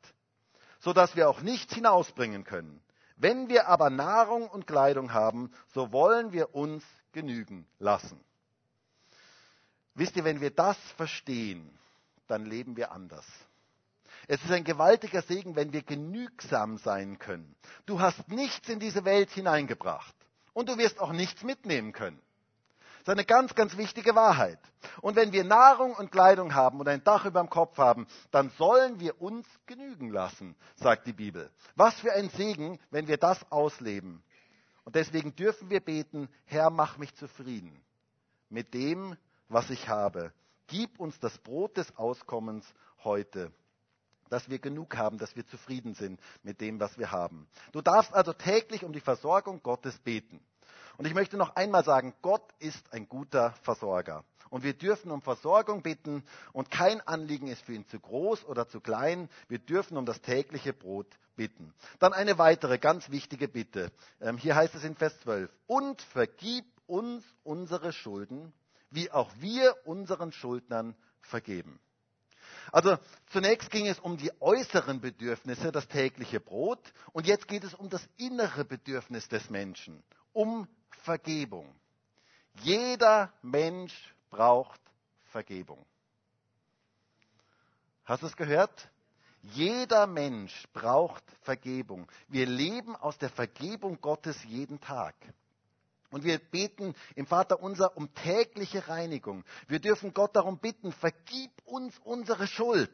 so 0.81 0.93
dass 0.93 1.17
wir 1.17 1.31
auch 1.31 1.41
nichts 1.41 1.75
hinausbringen 1.75 2.45
können. 2.45 2.83
Wenn 3.17 3.49
wir 3.49 3.69
aber 3.69 3.89
Nahrung 3.89 4.47
und 4.47 4.67
Kleidung 4.67 5.15
haben, 5.15 5.51
so 5.73 5.93
wollen 5.93 6.33
wir 6.33 6.55
uns 6.55 6.85
genügen 7.13 7.67
lassen. 7.79 8.21
Wisst 9.95 10.15
ihr, 10.17 10.25
wenn 10.25 10.43
wir 10.43 10.51
das 10.51 10.77
verstehen, 10.99 11.71
dann 12.27 12.45
leben 12.45 12.77
wir 12.77 12.93
anders. 12.93 13.25
Es 14.29 14.43
ist 14.45 14.51
ein 14.51 14.65
gewaltiger 14.65 15.23
Segen, 15.23 15.57
wenn 15.57 15.73
wir 15.73 15.83
genügsam 15.83 16.77
sein 16.77 17.19
können. 17.19 17.57
Du 17.87 18.01
hast 18.01 18.29
nichts 18.29 18.69
in 18.69 18.79
diese 18.79 19.07
Welt 19.07 19.31
hineingebracht 19.31 20.15
und 20.55 20.71
du 20.71 20.79
wirst 20.79 20.99
auch 20.99 21.13
nichts 21.13 21.43
mitnehmen 21.43 21.93
können. 21.93 22.19
Das 23.05 23.13
ist 23.13 23.19
eine 23.19 23.27
ganz, 23.27 23.55
ganz 23.55 23.77
wichtige 23.77 24.15
Wahrheit. 24.15 24.59
Und 25.03 25.15
wenn 25.17 25.33
wir 25.33 25.45
Nahrung 25.45 25.95
und 25.95 26.11
Kleidung 26.11 26.55
haben 26.55 26.81
und 26.81 26.89
ein 26.89 27.05
Dach 27.05 27.27
über 27.27 27.41
dem 27.41 27.51
Kopf 27.51 27.77
haben, 27.77 28.07
dann 28.31 28.49
sollen 28.57 28.99
wir 28.99 29.21
uns 29.21 29.47
genügen 29.67 30.09
lassen, 30.09 30.57
sagt 30.77 31.07
die 31.07 31.13
Bibel. 31.13 31.51
Was 31.77 31.95
für 32.01 32.13
ein 32.15 32.31
Segen, 32.31 32.79
wenn 32.91 33.07
wir 33.07 33.19
das 33.19 33.39
ausleben. 33.53 34.23
Und 34.85 34.95
deswegen 34.95 35.37
dürfen 35.37 35.69
wir 35.69 35.81
beten, 35.81 36.31
Herr, 36.47 36.71
mach 36.71 36.97
mich 36.97 37.15
zufrieden 37.17 37.79
mit 38.49 38.73
dem, 38.73 39.17
was 39.49 39.69
ich 39.69 39.89
habe. 39.89 40.33
Gib 40.69 40.99
uns 40.99 41.19
das 41.21 41.37
Brot 41.39 41.77
des 41.77 41.95
Auskommens 41.97 42.65
heute 43.03 43.53
dass 44.31 44.49
wir 44.49 44.59
genug 44.59 44.97
haben, 44.97 45.19
dass 45.19 45.37
wir 45.37 45.47
zufrieden 45.47 45.95
sind 45.95 46.21
mit 46.43 46.61
dem, 46.61 46.81
was 46.81 46.99
wir 46.99 47.11
haben. 47.11 47.47
Du 47.73 47.83
darfst 47.83 48.13
also 48.13 48.33
täglich 48.33 48.85
um 48.85 48.93
die 48.93 49.01
Versorgung 49.01 49.63
Gottes 49.63 49.99
beten. 49.99 50.41
Und 50.97 51.07
ich 51.07 51.15
möchte 51.15 51.37
noch 51.37 51.57
einmal 51.57 51.85
sagen, 51.85 52.15
Gott 52.23 52.55
ist 52.59 52.93
ein 52.93 53.09
guter 53.09 53.53
Versorger. 53.63 54.25
Und 54.51 54.63
wir 54.63 54.75
dürfen 54.75 55.11
um 55.11 55.23
Versorgung 55.23 55.83
bitten 55.83 56.23
und 56.53 56.71
kein 56.71 57.01
Anliegen 57.01 57.49
ist 57.49 57.63
für 57.63 57.73
ihn 57.73 57.87
zu 57.89 57.99
groß 57.99 58.45
oder 58.45 58.69
zu 58.69 58.81
klein. 58.81 59.29
Wir 59.49 59.59
dürfen 59.59 59.97
um 59.97 60.07
das 60.07 60.21
tägliche 60.21 60.73
Brot 60.73 61.19
bitten. 61.35 61.75
Dann 61.99 62.13
eine 62.13 62.39
weitere 62.39 62.79
ganz 62.79 63.11
wichtige 63.11 63.49
Bitte. 63.49 63.91
Ähm, 64.21 64.37
hier 64.37 64.55
heißt 64.55 64.75
es 64.77 64.85
in 64.85 64.95
Vers 64.95 65.19
12. 65.21 65.51
Und 65.67 66.03
vergib 66.03 66.65
uns 66.87 67.25
unsere 67.43 67.93
Schulden, 67.93 68.53
wie 68.91 69.11
auch 69.11 69.31
wir 69.41 69.75
unseren 69.85 70.31
Schuldnern 70.31 70.95
vergeben. 71.21 71.81
Also 72.73 72.99
zunächst 73.29 73.71
ging 73.71 73.87
es 73.87 73.99
um 73.99 74.17
die 74.17 74.31
äußeren 74.41 75.01
Bedürfnisse, 75.01 75.73
das 75.73 75.89
tägliche 75.89 76.41
Brot, 76.41 76.81
und 77.13 77.27
jetzt 77.27 77.49
geht 77.49 77.65
es 77.65 77.75
um 77.75 77.89
das 77.89 78.07
innere 78.17 78.65
Bedürfnis 78.65 79.29
des 79.29 79.51
Menschen, 79.51 80.03
um 80.33 80.69
Vergebung. 81.03 81.75
Jeder 82.61 83.33
Mensch 83.43 84.15
braucht 84.31 84.81
Vergebung. 85.25 85.85
Hast 88.05 88.23
du 88.23 88.27
es 88.27 88.37
gehört? 88.37 88.91
Jeder 89.43 90.07
Mensch 90.07 90.65
braucht 90.73 91.25
Vergebung. 91.43 92.11
Wir 92.29 92.47
leben 92.47 92.97
aus 92.97 93.19
der 93.19 93.31
Vergebung 93.31 94.01
Gottes 94.01 94.43
jeden 94.45 94.81
Tag. 94.81 95.15
Und 96.15 96.23
wir 96.23 96.39
beten 96.39 96.95
im 97.17 97.27
Vater 97.27 97.61
unser 97.61 97.97
um 97.97 98.15
tägliche 98.15 98.87
Reinigung. 98.87 99.43
Wir 99.67 99.81
dürfen 99.81 100.15
Gott 100.15 100.37
darum 100.37 100.59
bitten, 100.61 100.93
vergib 100.93 101.51
uns 101.65 101.99
unsere 102.05 102.47
Schuld. 102.47 102.93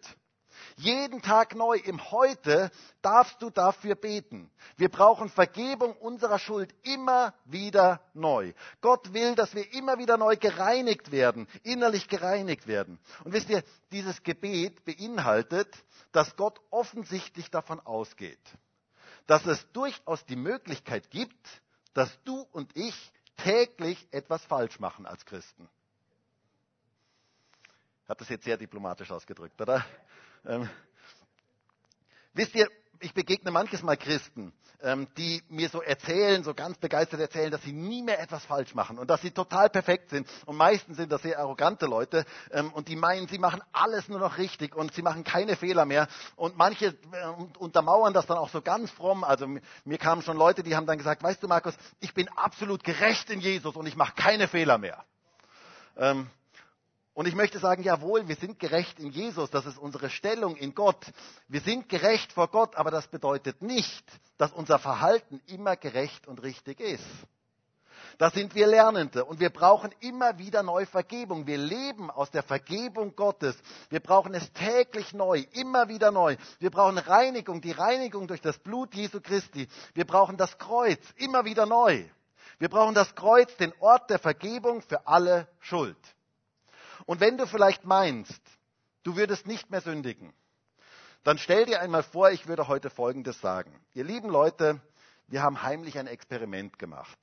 Jeden 0.77 1.21
Tag 1.21 1.55
neu, 1.55 1.77
im 1.85 2.11
Heute 2.11 2.71
darfst 3.03 3.43
du 3.43 3.51
dafür 3.51 3.95
beten. 3.95 4.51
Wir 4.79 4.89
brauchen 4.89 5.29
Vergebung 5.29 5.95
unserer 5.99 6.39
Schuld 6.39 6.75
immer 6.83 7.35
wieder 7.45 8.01
neu. 8.15 8.55
Gott 8.81 9.13
will, 9.13 9.35
dass 9.35 9.55
wir 9.55 9.71
immer 9.75 9.99
wieder 9.99 10.17
neu 10.17 10.37
gereinigt 10.37 11.13
werden, 11.13 11.47
innerlich 11.63 12.09
gereinigt 12.09 12.67
werden. 12.67 12.99
Und 13.25 13.35
wisst 13.35 13.51
ihr, 13.51 13.63
dieses 13.93 14.23
Gebet 14.23 14.83
beinhaltet, 14.87 15.69
dass 16.13 16.37
Gott 16.37 16.59
offensichtlich 16.71 17.51
davon 17.51 17.81
ausgeht, 17.81 18.41
dass 19.27 19.45
es 19.45 19.71
durchaus 19.73 20.25
die 20.25 20.37
Möglichkeit 20.37 21.11
gibt, 21.11 21.61
dass 21.95 22.11
du 22.25 22.47
und 22.53 22.77
ich 22.77 23.13
täglich 23.37 24.07
etwas 24.11 24.45
falsch 24.45 24.79
machen 24.79 25.07
als 25.07 25.25
Christen. 25.25 25.69
Habe 28.09 28.19
das 28.19 28.29
jetzt 28.29 28.45
sehr 28.45 28.57
diplomatisch 28.57 29.11
ausgedrückt, 29.11 29.61
oder? 29.61 29.85
Ähm, 30.45 30.69
wisst 32.33 32.55
ihr, 32.55 32.69
ich 33.01 33.15
begegne 33.15 33.51
manches 33.51 33.83
Mal 33.83 33.97
Christen, 33.97 34.53
ähm, 34.83 35.09
die 35.17 35.43
mir 35.49 35.69
so 35.69 35.83
erzählen, 35.83 36.43
so 36.45 36.55
ganz 36.55 36.79
begeistert 36.79 37.21
erzählen, 37.21 37.51
dass 37.51 37.63
sie 37.63 37.73
nie 37.73 38.03
mehr 38.03 38.21
etwas 38.21 38.45
falsch 38.45 38.75
machen 38.75 38.99
und 38.99 39.09
dass 39.09 39.21
sie 39.23 39.31
total 39.31 39.71
perfekt 39.71 40.11
sind. 40.11 40.29
Und 40.47 40.57
meistens 40.57 40.97
sind 40.97 41.11
das 41.11 41.23
sehr 41.23 41.39
arrogante 41.39 41.87
Leute 41.87 42.25
ähm, 42.51 42.73
und 42.73 42.89
die 42.89 42.97
meinen, 42.97 43.29
sie 43.29 43.39
machen 43.39 43.63
alles 43.73 44.09
nur 44.09 44.19
noch 44.19 44.39
richtig 44.39 44.77
und 44.77 44.95
sie 44.95 45.03
machen 45.03 45.25
keine 45.25 45.57
Fehler 45.57 45.87
mehr. 45.87 46.09
Und 46.37 46.57
manche 46.57 46.87
äh, 46.87 47.27
untermauern 47.59 48.13
das 48.13 48.27
dann 48.27 48.39
auch 48.39 48.51
so 48.51 48.61
ganz 48.63 48.91
fromm. 48.91 49.25
Also 49.25 49.47
mir 49.47 49.99
kamen 49.99 50.23
schon 50.23 50.37
Leute, 50.37 50.63
die 50.63 50.77
haben 50.77 50.87
dann 50.87 50.99
gesagt, 50.99 51.23
weißt 51.23 51.43
du 51.43 51.49
Markus, 51.49 51.75
ich 52.01 52.15
bin 52.15 52.29
absolut 52.37 52.85
gerecht 52.85 53.31
in 53.31 53.41
Jesus 53.41 53.77
und 53.77 53.87
ich 53.87 53.97
mache 53.97 54.15
keine 54.15 54.49
Fehler 54.49 54.79
mehr. 54.79 55.05
Ähm, 55.97 56.31
und 57.13 57.27
ich 57.27 57.35
möchte 57.35 57.59
sagen, 57.59 57.83
jawohl, 57.83 58.29
wir 58.29 58.37
sind 58.37 58.59
gerecht 58.59 59.01
in 59.01 59.11
Jesus, 59.11 59.51
das 59.51 59.67
ist 59.67 59.79
unsere 59.79 60.11
Stellung 60.11 60.57
in 60.57 60.75
Gott. 60.75 61.05
Wir 61.49 61.61
sind 61.61 61.89
gerecht 61.89 62.33
vor 62.33 62.49
Gott, 62.49 62.77
aber 62.77 62.91
das 62.91 63.09
bedeutet 63.09 63.63
nicht, 63.63 64.05
dass 64.39 64.53
unser 64.53 64.79
Verhalten 64.79 65.41
immer 65.47 65.77
gerecht 65.77 66.29
und 66.29 66.43
richtig 66.43 66.81
ist. 66.81 67.05
Da 68.19 68.31
sind 68.31 68.55
wir 68.55 68.67
Lernende 68.67 69.25
und 69.25 69.41
wir 69.41 69.51
brauchen 69.51 69.93
immer 70.01 70.39
wieder 70.39 70.63
neu 70.63 70.87
Vergebung. 70.87 71.47
Wir 71.47 71.59
leben 71.59 72.11
aus 72.11 72.31
der 72.31 72.43
Vergebung 72.43 73.17
Gottes. 73.17 73.57
Wir 73.89 74.01
brauchen 74.01 74.35
es 74.35 74.53
täglich 74.53 75.13
neu, 75.13 75.45
immer 75.53 75.89
wieder 75.89 76.11
neu. 76.11 76.37
Wir 76.59 76.71
brauchen 76.71 76.99
Reinigung, 76.99 77.61
die 77.61 77.73
Reinigung 77.73 78.29
durch 78.29 78.41
das 78.41 78.59
Blut 78.59 78.95
Jesu 78.95 79.21
Christi. 79.21 79.69
Wir 79.95 80.07
brauchen 80.07 80.37
das 80.37 80.59
Kreuz, 80.59 81.01
immer 81.17 81.45
wieder 81.45 81.67
neu. 81.67 82.05
Wir 82.59 82.69
brauchen 82.69 82.95
das 82.95 83.15
Kreuz, 83.15 83.57
den 83.57 83.73
Ort 83.81 84.11
der 84.11 84.19
Vergebung 84.19 84.83
für 84.83 85.07
alle 85.07 85.49
Schuld. 85.61 85.97
Und 87.11 87.19
wenn 87.19 87.37
du 87.37 87.49
vielleicht 87.49 87.85
meinst, 87.85 88.41
du 89.03 89.17
würdest 89.17 89.45
nicht 89.45 89.69
mehr 89.69 89.81
sündigen, 89.81 90.33
dann 91.25 91.39
stell 91.39 91.67
dir 91.67 91.81
einmal 91.81 92.05
vor, 92.05 92.31
ich 92.31 92.47
würde 92.47 92.69
heute 92.69 92.89
Folgendes 92.89 93.41
sagen. 93.41 93.75
Ihr 93.95 94.05
lieben 94.05 94.29
Leute, 94.29 94.81
wir 95.27 95.43
haben 95.43 95.61
heimlich 95.65 95.99
ein 95.99 96.07
Experiment 96.07 96.79
gemacht. 96.79 97.19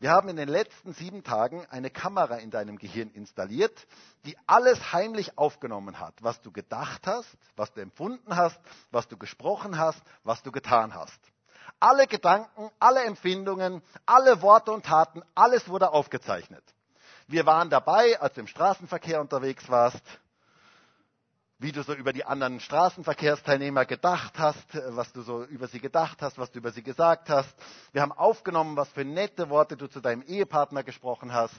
Wir 0.00 0.10
haben 0.10 0.28
in 0.30 0.34
den 0.34 0.48
letzten 0.48 0.94
sieben 0.94 1.22
Tagen 1.22 1.64
eine 1.70 1.90
Kamera 1.90 2.38
in 2.38 2.50
deinem 2.50 2.76
Gehirn 2.76 3.08
installiert, 3.10 3.86
die 4.26 4.36
alles 4.48 4.92
heimlich 4.92 5.38
aufgenommen 5.38 6.00
hat, 6.00 6.14
was 6.20 6.40
du 6.40 6.50
gedacht 6.50 7.06
hast, 7.06 7.28
was 7.54 7.72
du 7.72 7.82
empfunden 7.82 8.34
hast, 8.34 8.58
was 8.90 9.06
du 9.06 9.16
gesprochen 9.16 9.78
hast, 9.78 10.02
was 10.24 10.42
du 10.42 10.50
getan 10.50 10.92
hast. 10.92 11.20
Alle 11.78 12.08
Gedanken, 12.08 12.68
alle 12.80 13.04
Empfindungen, 13.04 13.80
alle 14.06 14.42
Worte 14.42 14.72
und 14.72 14.86
Taten, 14.86 15.22
alles 15.36 15.68
wurde 15.68 15.92
aufgezeichnet. 15.92 16.64
Wir 17.30 17.46
waren 17.46 17.70
dabei, 17.70 18.20
als 18.20 18.34
du 18.34 18.40
im 18.40 18.48
Straßenverkehr 18.48 19.20
unterwegs 19.20 19.68
warst, 19.68 20.02
wie 21.60 21.70
du 21.70 21.84
so 21.84 21.94
über 21.94 22.12
die 22.12 22.24
anderen 22.24 22.58
Straßenverkehrsteilnehmer 22.58 23.84
gedacht 23.84 24.36
hast, 24.36 24.66
was 24.88 25.12
du 25.12 25.22
so 25.22 25.44
über 25.44 25.68
sie 25.68 25.78
gedacht 25.78 26.22
hast, 26.22 26.38
was 26.38 26.50
du 26.50 26.58
über 26.58 26.72
sie 26.72 26.82
gesagt 26.82 27.28
hast. 27.30 27.54
Wir 27.92 28.02
haben 28.02 28.10
aufgenommen, 28.10 28.76
was 28.76 28.88
für 28.88 29.04
nette 29.04 29.48
Worte 29.48 29.76
du 29.76 29.86
zu 29.86 30.00
deinem 30.00 30.22
Ehepartner 30.22 30.82
gesprochen 30.82 31.32
hast, 31.32 31.54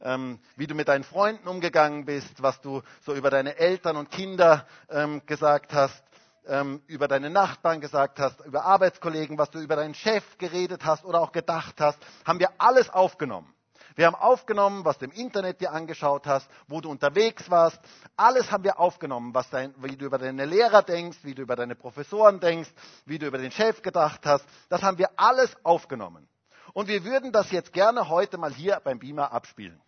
ähm, 0.00 0.38
wie 0.56 0.66
du 0.66 0.74
mit 0.74 0.88
deinen 0.88 1.04
Freunden 1.04 1.48
umgegangen 1.48 2.06
bist, 2.06 2.42
was 2.42 2.58
du 2.62 2.80
so 3.04 3.12
über 3.12 3.28
deine 3.28 3.58
Eltern 3.58 3.98
und 3.98 4.10
Kinder 4.10 4.66
ähm, 4.88 5.20
gesagt 5.26 5.74
hast, 5.74 6.02
ähm, 6.46 6.80
über 6.86 7.08
deine 7.08 7.28
Nachbarn 7.28 7.82
gesagt 7.82 8.18
hast, 8.20 8.40
über 8.46 8.64
Arbeitskollegen, 8.64 9.36
was 9.36 9.50
du 9.50 9.58
über 9.58 9.76
deinen 9.76 9.92
Chef 9.94 10.38
geredet 10.38 10.86
hast 10.86 11.04
oder 11.04 11.20
auch 11.20 11.32
gedacht 11.32 11.78
hast, 11.78 11.98
haben 12.24 12.38
wir 12.38 12.48
alles 12.56 12.88
aufgenommen. 12.88 13.52
Wir 14.00 14.06
haben 14.06 14.14
aufgenommen, 14.14 14.86
was 14.86 14.96
du 14.96 15.04
im 15.04 15.10
Internet 15.10 15.60
dir 15.60 15.72
angeschaut 15.72 16.26
hast, 16.26 16.48
wo 16.68 16.80
du 16.80 16.90
unterwegs 16.90 17.50
warst. 17.50 17.78
Alles 18.16 18.50
haben 18.50 18.64
wir 18.64 18.80
aufgenommen, 18.80 19.34
was 19.34 19.50
dein, 19.50 19.74
wie 19.76 19.94
du 19.94 20.06
über 20.06 20.16
deine 20.16 20.46
Lehrer 20.46 20.82
denkst, 20.82 21.18
wie 21.20 21.34
du 21.34 21.42
über 21.42 21.54
deine 21.54 21.74
Professoren 21.74 22.40
denkst, 22.40 22.70
wie 23.04 23.18
du 23.18 23.26
über 23.26 23.36
den 23.36 23.50
Chef 23.50 23.82
gedacht 23.82 24.24
hast. 24.24 24.46
Das 24.70 24.82
haben 24.82 24.96
wir 24.96 25.10
alles 25.16 25.54
aufgenommen. 25.64 26.26
Und 26.72 26.88
wir 26.88 27.04
würden 27.04 27.30
das 27.30 27.50
jetzt 27.50 27.74
gerne 27.74 28.08
heute 28.08 28.38
mal 28.38 28.54
hier 28.54 28.80
beim 28.82 29.00
Beamer 29.00 29.32
abspielen. 29.32 29.78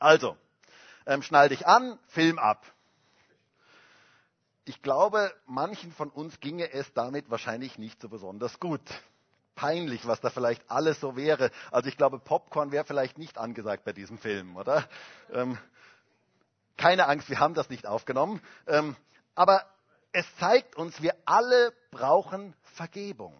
Also, 0.00 0.36
ähm, 1.06 1.22
schnall 1.22 1.50
dich 1.50 1.68
an, 1.68 2.00
Film 2.08 2.40
ab. 2.40 2.66
Ich 4.64 4.82
glaube, 4.82 5.32
manchen 5.46 5.92
von 5.92 6.10
uns 6.10 6.40
ginge 6.40 6.72
es 6.72 6.92
damit 6.94 7.30
wahrscheinlich 7.30 7.78
nicht 7.78 8.02
so 8.02 8.08
besonders 8.08 8.58
gut 8.58 8.82
peinlich, 9.58 10.06
was 10.06 10.20
da 10.20 10.30
vielleicht 10.30 10.62
alles 10.70 11.00
so 11.00 11.16
wäre. 11.16 11.50
Also 11.72 11.88
ich 11.88 11.96
glaube, 11.96 12.20
Popcorn 12.20 12.70
wäre 12.70 12.84
vielleicht 12.84 13.18
nicht 13.18 13.38
angesagt 13.38 13.84
bei 13.84 13.92
diesem 13.92 14.16
Film, 14.16 14.56
oder? 14.56 14.88
Ähm, 15.32 15.58
keine 16.76 17.08
Angst, 17.08 17.28
wir 17.28 17.40
haben 17.40 17.54
das 17.54 17.68
nicht 17.68 17.84
aufgenommen. 17.84 18.40
Ähm, 18.68 18.94
aber 19.34 19.66
es 20.12 20.24
zeigt 20.36 20.76
uns, 20.76 21.02
wir 21.02 21.12
alle 21.24 21.72
brauchen 21.90 22.54
Vergebung. 22.76 23.34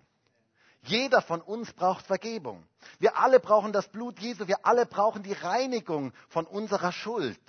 Jeder 0.83 1.22
von 1.22 1.40
uns 1.40 1.72
braucht 1.72 2.04
Vergebung. 2.07 2.66
Wir 2.98 3.16
alle 3.16 3.38
brauchen 3.38 3.72
das 3.72 3.87
Blut 3.88 4.18
Jesu. 4.18 4.48
Wir 4.48 4.66
alle 4.66 4.87
brauchen 4.87 5.22
die 5.22 5.35
Reinigung 5.35 6.12
von 6.31 6.46
unserer 6.46 6.90
Schuld. 6.90 7.40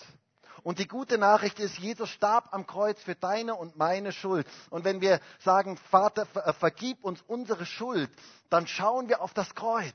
Und 0.64 0.80
die 0.80 0.88
gute 0.88 1.18
Nachricht 1.18 1.60
ist, 1.60 1.78
Jesus 1.78 2.10
starb 2.10 2.50
am 2.52 2.66
Kreuz 2.68 3.02
für 3.02 3.16
deine 3.16 3.56
und 3.56 3.78
meine 3.78 4.12
Schuld. 4.12 4.48
Und 4.70 4.84
wenn 4.84 5.02
wir 5.02 5.20
sagen, 5.40 5.78
Vater, 5.90 6.28
äh, 6.36 6.54
vergib 6.54 7.04
uns 7.04 7.22
unsere 7.28 7.66
Schuld, 7.66 8.10
dann 8.50 8.68
schauen 8.68 9.10
wir 9.10 9.22
auf 9.22 9.34
das 9.34 9.54
Kreuz. 9.56 9.94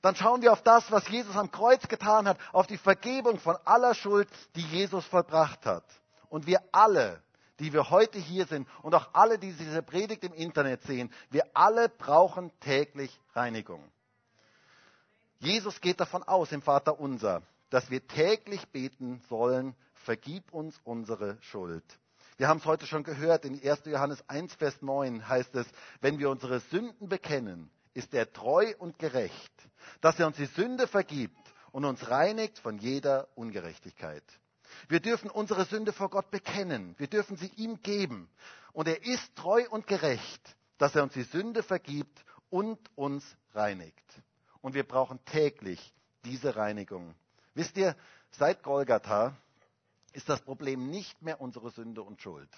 Dann 0.00 0.16
schauen 0.16 0.42
wir 0.42 0.52
auf 0.52 0.62
das, 0.62 0.90
was 0.90 1.08
Jesus 1.08 1.36
am 1.36 1.50
Kreuz 1.50 1.86
getan 1.86 2.26
hat, 2.26 2.38
auf 2.52 2.66
die 2.66 2.78
Vergebung 2.78 3.38
von 3.38 3.56
aller 3.64 3.94
Schuld, 3.94 4.28
die 4.56 4.62
Jesus 4.62 5.04
vollbracht 5.06 5.64
hat. 5.64 5.84
Und 6.28 6.46
wir 6.46 6.60
alle, 6.72 7.22
die 7.60 7.72
wir 7.72 7.90
heute 7.90 8.18
hier 8.18 8.46
sind 8.46 8.68
und 8.82 8.94
auch 8.94 9.10
alle, 9.12 9.38
die 9.38 9.52
diese 9.52 9.82
Predigt 9.82 10.24
im 10.24 10.32
Internet 10.32 10.82
sehen, 10.82 11.12
wir 11.30 11.46
alle 11.54 11.88
brauchen 11.88 12.50
täglich 12.60 13.16
Reinigung. 13.34 13.84
Jesus 15.38 15.80
geht 15.80 16.00
davon 16.00 16.22
aus 16.22 16.50
im 16.52 16.62
Vater 16.62 16.98
unser, 16.98 17.42
dass 17.72 17.90
wir 17.90 18.06
täglich 18.06 18.68
beten 18.68 19.22
sollen, 19.30 19.74
vergib 19.94 20.52
uns 20.52 20.78
unsere 20.84 21.38
Schuld. 21.40 21.82
Wir 22.36 22.48
haben 22.48 22.58
es 22.58 22.66
heute 22.66 22.86
schon 22.86 23.02
gehört, 23.02 23.46
in 23.46 23.54
1. 23.54 23.86
Johannes 23.86 24.22
1, 24.28 24.54
Vers 24.56 24.82
9 24.82 25.26
heißt 25.26 25.54
es, 25.54 25.66
wenn 26.02 26.18
wir 26.18 26.28
unsere 26.28 26.60
Sünden 26.60 27.08
bekennen, 27.08 27.70
ist 27.94 28.12
er 28.12 28.30
treu 28.30 28.74
und 28.78 28.98
gerecht, 28.98 29.52
dass 30.02 30.20
er 30.20 30.26
uns 30.26 30.36
die 30.36 30.44
Sünde 30.46 30.86
vergibt 30.86 31.54
und 31.70 31.86
uns 31.86 32.10
reinigt 32.10 32.58
von 32.58 32.76
jeder 32.76 33.28
Ungerechtigkeit. 33.36 34.24
Wir 34.88 35.00
dürfen 35.00 35.30
unsere 35.30 35.64
Sünde 35.64 35.94
vor 35.94 36.10
Gott 36.10 36.30
bekennen, 36.30 36.94
wir 36.98 37.06
dürfen 37.06 37.36
sie 37.38 37.52
ihm 37.56 37.80
geben. 37.82 38.28
Und 38.74 38.86
er 38.86 39.02
ist 39.02 39.34
treu 39.34 39.64
und 39.70 39.86
gerecht, 39.86 40.56
dass 40.76 40.94
er 40.94 41.04
uns 41.04 41.14
die 41.14 41.22
Sünde 41.22 41.62
vergibt 41.62 42.22
und 42.50 42.78
uns 42.96 43.24
reinigt. 43.54 44.22
Und 44.60 44.74
wir 44.74 44.84
brauchen 44.84 45.24
täglich 45.24 45.94
diese 46.24 46.54
Reinigung. 46.56 47.14
Wisst 47.54 47.76
ihr, 47.76 47.96
seit 48.30 48.62
Golgatha 48.62 49.36
ist 50.12 50.28
das 50.28 50.40
Problem 50.40 50.90
nicht 50.90 51.20
mehr 51.22 51.40
unsere 51.40 51.70
Sünde 51.70 52.02
und 52.02 52.20
Schuld, 52.20 52.50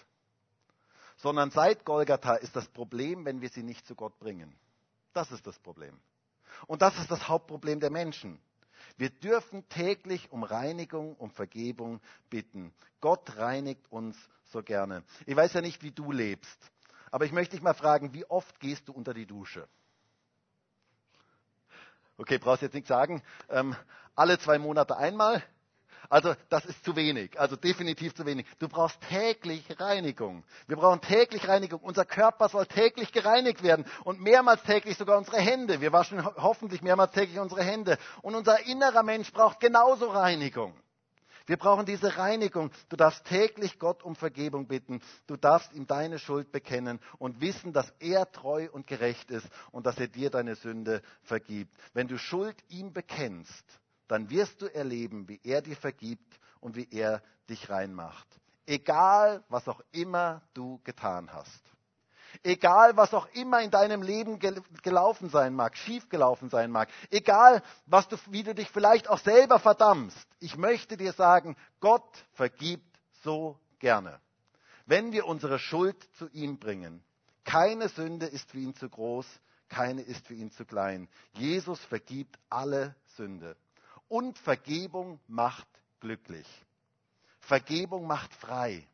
sondern 1.17 1.51
seit 1.51 1.85
Golgatha 1.85 2.37
ist 2.37 2.55
das 2.57 2.69
Problem, 2.69 3.25
wenn 3.25 3.41
wir 3.41 3.49
sie 3.49 3.63
nicht 3.63 3.87
zu 3.87 3.95
Gott 3.95 4.19
bringen. 4.19 4.57
Das 5.13 5.31
ist 5.31 5.47
das 5.47 5.59
Problem. 5.59 5.99
Und 6.67 6.83
das 6.83 6.99
ist 6.99 7.11
das 7.11 7.29
Hauptproblem 7.29 7.81
der 7.81 7.91
Menschen. 7.91 8.41
Wir 8.97 9.11
dürfen 9.11 9.69
täglich 9.69 10.31
um 10.31 10.45
Reinigung, 10.45 11.17
um 11.17 11.31
Vergebung 11.31 12.01
bitten. 12.31 12.73
Gott 13.01 13.37
reinigt 13.37 13.91
uns 13.91 14.17
so 14.45 14.63
gerne. 14.63 15.03
Ich 15.27 15.35
weiß 15.35 15.55
ja 15.55 15.61
nicht, 15.61 15.83
wie 15.83 15.91
du 15.91 16.13
lebst, 16.13 16.71
aber 17.11 17.25
ich 17.25 17.33
möchte 17.33 17.57
dich 17.57 17.63
mal 17.63 17.75
fragen, 17.75 18.13
wie 18.13 18.25
oft 18.27 18.61
gehst 18.61 18.89
du 18.89 18.93
unter 18.93 19.15
die 19.15 19.27
Dusche? 19.27 19.69
Okay, 22.17 22.39
brauchst 22.39 22.63
jetzt 22.63 22.75
nichts 22.75 22.89
sagen. 22.89 23.23
Ähm, 23.51 23.75
alle 24.15 24.39
zwei 24.39 24.59
Monate 24.59 24.97
einmal, 24.97 25.43
Also 26.09 26.35
das 26.49 26.65
ist 26.67 26.85
zu 26.85 26.97
wenig, 26.97 27.39
also 27.41 27.57
definitiv 27.57 28.15
zu 28.15 28.27
wenig. 28.27 28.47
Du 28.59 28.69
brauchst 28.69 29.01
täglich 29.09 29.65
Reinigung. 29.81 30.45
Wir 30.67 30.77
brauchen 30.77 31.01
täglich 31.01 31.49
Reinigung. 31.49 31.81
Unser 31.81 32.05
Körper 32.05 32.49
soll 32.49 32.67
täglich 32.67 33.13
gereinigt 33.13 33.63
werden 33.63 33.85
und 34.05 34.21
mehrmals 34.21 34.63
täglich 34.63 34.97
sogar 34.99 35.19
unsere 35.19 35.39
Hände. 35.39 35.81
Wir 35.81 35.93
waschen 35.93 36.25
hoffentlich 36.37 36.83
mehrmals 36.83 37.13
täglich 37.13 37.39
unsere 37.39 37.63
Hände. 37.63 37.99
Und 38.23 38.35
unser 38.35 38.65
innerer 38.67 39.03
Mensch 39.03 39.33
braucht 39.33 39.61
genauso 39.61 40.09
Reinigung. 40.09 40.75
Wir 41.47 41.59
brauchen 41.59 41.85
diese 41.85 42.17
Reinigung. 42.17 42.71
Du 42.89 42.97
darfst 42.97 43.25
täglich 43.27 43.79
Gott 43.79 44.03
um 44.03 44.17
Vergebung 44.17 44.67
bitten. 44.67 45.03
Du 45.27 45.37
darfst 45.37 45.73
ihm 45.75 45.87
deine 45.87 46.19
Schuld 46.19 46.51
bekennen 46.53 47.01
und 47.19 47.41
wissen, 47.41 47.73
dass 47.73 47.93
er 48.01 48.31
treu 48.33 48.69
und 48.73 48.87
gerecht 48.87 49.31
ist 49.31 49.47
und 49.71 49.85
dass 49.87 49.99
er 49.99 50.09
dir 50.09 50.31
deine 50.31 50.55
Sünde 50.55 51.03
vergibt. 51.23 51.75
Wenn 51.93 52.09
du 52.09 52.17
Schuld 52.17 52.57
ihm 52.69 52.93
bekennst, 52.93 53.65
dann 54.09 54.31
wirst 54.31 54.63
du 54.63 54.67
erleben, 54.67 55.29
wie 55.29 55.41
er 55.45 55.61
dir 55.61 55.77
vergibt 55.77 56.41
und 56.61 56.77
wie 56.77 56.89
er 56.91 57.23
dich 57.49 57.69
reinmacht. 57.69 58.27
Egal, 58.67 59.45
was 59.49 59.69
auch 59.69 59.83
immer 59.93 60.41
du 60.55 60.81
getan 60.85 61.31
hast. 61.31 61.74
Egal, 62.47 62.95
was 62.95 63.15
auch 63.15 63.27
immer 63.33 63.63
in 63.63 63.71
deinem 63.71 64.03
Leben 64.03 64.39
gelaufen 64.83 65.31
sein 65.31 65.55
mag, 65.55 65.79
schiefgelaufen 65.79 66.51
sein 66.51 66.71
mag. 66.71 66.91
Egal, 67.11 67.63
was 67.87 68.07
du, 68.07 68.19
wie 68.27 68.43
du 68.43 68.55
dich 68.55 68.69
vielleicht 68.69 69.09
auch 69.09 69.19
selber 69.19 69.59
verdammst. 69.59 70.29
Ich 70.41 70.59
möchte 70.59 70.99
dir 70.99 71.15
sagen, 71.15 71.57
Gott 71.81 72.07
vergibt 72.35 72.99
so 73.23 73.59
gerne. 73.79 74.21
Wenn 74.85 75.11
wir 75.13 75.27
unsere 75.27 75.59
Schuld 75.59 75.97
zu 76.19 76.29
ihm 76.29 76.59
bringen. 76.59 77.03
Keine 77.45 77.89
Sünde 77.89 78.27
ist 78.27 78.51
für 78.51 78.59
ihn 78.59 78.75
zu 78.75 78.91
groß, 78.91 79.27
keine 79.71 80.03
ist 80.03 80.27
für 80.27 80.35
ihn 80.35 80.51
zu 80.51 80.67
klein. 80.67 81.09
Jesus 81.33 81.83
vergibt 81.87 82.39
alle 82.51 82.95
Sünde. 83.17 83.57
Und 84.09 84.39
Vergebung 84.39 85.19
macht 85.29 85.67
glücklich. 86.01 86.47
Vergebung 87.41 88.07
macht 88.07 88.35
frei. 88.35 88.87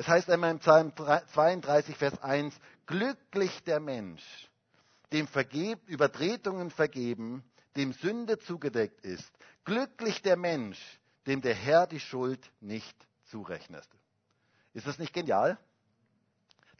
Es 0.00 0.08
heißt 0.08 0.30
einmal 0.30 0.52
im 0.52 0.60
Psalm 0.60 0.94
32, 0.96 1.94
Vers 1.94 2.22
1, 2.22 2.58
glücklich 2.86 3.62
der 3.64 3.80
Mensch, 3.80 4.22
dem 5.12 5.28
Vergeb 5.28 5.86
Übertretungen 5.90 6.70
vergeben, 6.70 7.44
dem 7.76 7.92
Sünde 7.92 8.38
zugedeckt 8.38 9.04
ist. 9.04 9.30
Glücklich 9.66 10.22
der 10.22 10.38
Mensch, 10.38 10.78
dem 11.26 11.42
der 11.42 11.52
Herr 11.52 11.86
die 11.86 12.00
Schuld 12.00 12.50
nicht 12.62 12.96
zurechnet. 13.26 13.86
Ist 14.72 14.86
das 14.86 14.98
nicht 14.98 15.12
genial? 15.12 15.58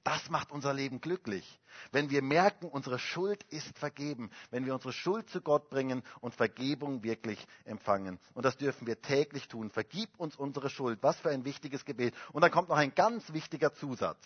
Das 0.03 0.31
macht 0.31 0.51
unser 0.51 0.73
Leben 0.73 1.01
glücklich. 1.01 1.61
Wenn 1.93 2.09
wir 2.09 2.23
merken, 2.23 2.69
unsere 2.69 2.99
Schuld 2.99 3.43
ist 3.45 3.79
vergeben, 3.79 4.31
wenn 4.51 4.65
wir 4.65 4.75
unsere 4.75 4.95
Schuld 4.95 5.29
zu 5.29 5.43
Gott 5.43 5.69
bringen 5.69 6.03
und 6.21 6.35
Vergebung 6.35 7.03
wirklich 7.03 7.47
empfangen. 7.65 8.19
Und 8.33 8.45
das 8.45 8.57
dürfen 8.57 8.87
wir 8.87 9.03
täglich 9.03 9.49
tun. 9.49 9.71
Vergib 9.71 10.19
uns 10.19 10.37
unsere 10.37 10.71
Schuld. 10.71 11.03
Was 11.03 11.21
für 11.21 11.31
ein 11.31 11.45
wichtiges 11.45 11.85
Gebet. 11.85 12.15
Und 12.33 12.41
dann 12.43 12.51
kommt 12.51 12.71
noch 12.71 12.79
ein 12.79 12.95
ganz 12.95 13.31
wichtiger 13.35 13.75
Zusatz. 13.75 14.25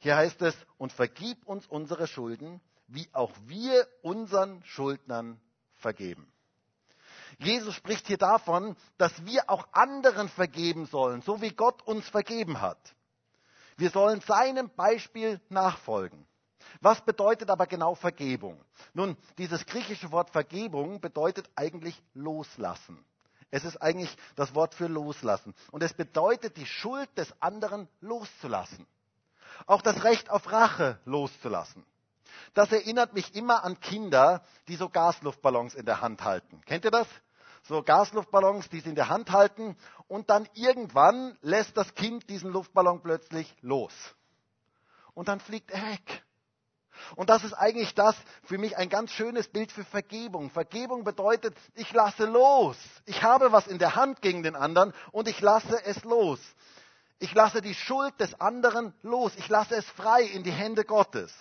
Hier 0.00 0.16
heißt 0.16 0.42
es, 0.42 0.56
und 0.76 0.92
vergib 0.92 1.46
uns 1.46 1.66
unsere 1.66 2.08
Schulden, 2.08 2.60
wie 2.88 3.08
auch 3.12 3.32
wir 3.46 3.86
unseren 4.02 4.62
Schuldnern 4.64 5.40
vergeben. 5.74 6.26
Jesus 7.38 7.74
spricht 7.74 8.06
hier 8.06 8.18
davon, 8.18 8.76
dass 8.98 9.24
wir 9.24 9.48
auch 9.48 9.66
anderen 9.72 10.28
vergeben 10.28 10.86
sollen, 10.86 11.22
so 11.22 11.40
wie 11.40 11.52
Gott 11.52 11.82
uns 11.82 12.08
vergeben 12.08 12.60
hat. 12.60 12.78
Wir 13.76 13.90
sollen 13.90 14.20
seinem 14.20 14.70
Beispiel 14.70 15.40
nachfolgen. 15.48 16.26
Was 16.80 17.00
bedeutet 17.00 17.50
aber 17.50 17.66
genau 17.66 17.94
Vergebung? 17.94 18.62
Nun, 18.92 19.16
dieses 19.38 19.66
griechische 19.66 20.10
Wort 20.12 20.30
Vergebung 20.30 21.00
bedeutet 21.00 21.48
eigentlich 21.56 22.00
loslassen. 22.14 23.04
Es 23.50 23.64
ist 23.64 23.80
eigentlich 23.80 24.16
das 24.34 24.54
Wort 24.54 24.74
für 24.74 24.88
loslassen. 24.88 25.54
Und 25.70 25.82
es 25.82 25.94
bedeutet, 25.94 26.56
die 26.56 26.66
Schuld 26.66 27.08
des 27.16 27.32
anderen 27.40 27.88
loszulassen. 28.00 28.86
Auch 29.66 29.82
das 29.82 30.02
Recht 30.02 30.30
auf 30.30 30.50
Rache 30.50 30.98
loszulassen. 31.04 31.84
Das 32.54 32.72
erinnert 32.72 33.14
mich 33.14 33.34
immer 33.34 33.64
an 33.64 33.78
Kinder, 33.80 34.42
die 34.68 34.76
so 34.76 34.88
Gasluftballons 34.88 35.74
in 35.74 35.86
der 35.86 36.00
Hand 36.00 36.24
halten. 36.24 36.60
Kennt 36.66 36.84
ihr 36.84 36.90
das? 36.90 37.06
So 37.66 37.82
Gasluftballons, 37.82 38.68
die 38.68 38.80
sie 38.80 38.90
in 38.90 38.94
der 38.94 39.08
Hand 39.08 39.30
halten 39.30 39.76
und 40.06 40.30
dann 40.30 40.48
irgendwann 40.54 41.36
lässt 41.40 41.76
das 41.76 41.94
Kind 41.94 42.28
diesen 42.28 42.50
Luftballon 42.50 43.02
plötzlich 43.02 43.54
los. 43.62 43.92
Und 45.14 45.28
dann 45.28 45.40
fliegt 45.40 45.70
er 45.70 45.82
weg. 45.82 46.24
Und 47.16 47.28
das 47.30 47.44
ist 47.44 47.54
eigentlich 47.54 47.94
das 47.94 48.16
für 48.44 48.58
mich 48.58 48.76
ein 48.76 48.88
ganz 48.88 49.10
schönes 49.10 49.48
Bild 49.48 49.72
für 49.72 49.84
Vergebung. 49.84 50.50
Vergebung 50.50 51.04
bedeutet, 51.04 51.56
ich 51.74 51.92
lasse 51.92 52.24
los. 52.26 52.76
Ich 53.04 53.22
habe 53.22 53.52
was 53.52 53.66
in 53.66 53.78
der 53.78 53.96
Hand 53.96 54.22
gegen 54.22 54.42
den 54.42 54.56
anderen 54.56 54.92
und 55.10 55.28
ich 55.28 55.40
lasse 55.40 55.84
es 55.84 56.04
los. 56.04 56.40
Ich 57.18 57.34
lasse 57.34 57.62
die 57.62 57.74
Schuld 57.74 58.18
des 58.20 58.40
anderen 58.40 58.94
los. 59.02 59.32
Ich 59.36 59.48
lasse 59.48 59.76
es 59.76 59.86
frei 59.86 60.22
in 60.22 60.42
die 60.42 60.52
Hände 60.52 60.84
Gottes. 60.84 61.34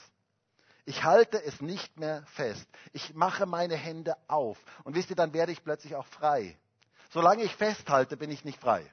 Ich 0.86 1.04
halte 1.04 1.41
es 1.41 1.62
nicht 1.62 1.98
mehr 1.98 2.24
fest. 2.28 2.67
Ich 2.91 3.13
mache 3.13 3.46
meine 3.46 3.76
Hände 3.76 4.17
auf. 4.28 4.58
Und 4.84 4.96
wisst 4.96 5.10
ihr, 5.10 5.15
dann 5.15 5.34
werde 5.34 5.52
ich 5.52 5.63
plötzlich 5.63 5.96
auch 5.96 6.06
frei. 6.06 6.58
Solange 7.12 7.43
ich 7.43 7.56
festhalte, 7.56 8.17
bin 8.17 8.32
ich 8.32 8.43
nicht 8.43 8.60
frei. 8.60 8.91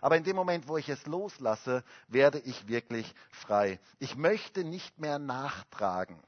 Aber 0.00 0.16
in 0.16 0.24
dem 0.24 0.34
Moment, 0.34 0.66
wo 0.66 0.76
ich 0.78 0.88
es 0.88 1.06
loslasse, 1.06 1.84
werde 2.08 2.40
ich 2.40 2.66
wirklich 2.66 3.14
frei. 3.30 3.78
Ich 4.00 4.16
möchte 4.16 4.64
nicht 4.64 4.98
mehr 4.98 5.20
nachtragen. 5.20 6.20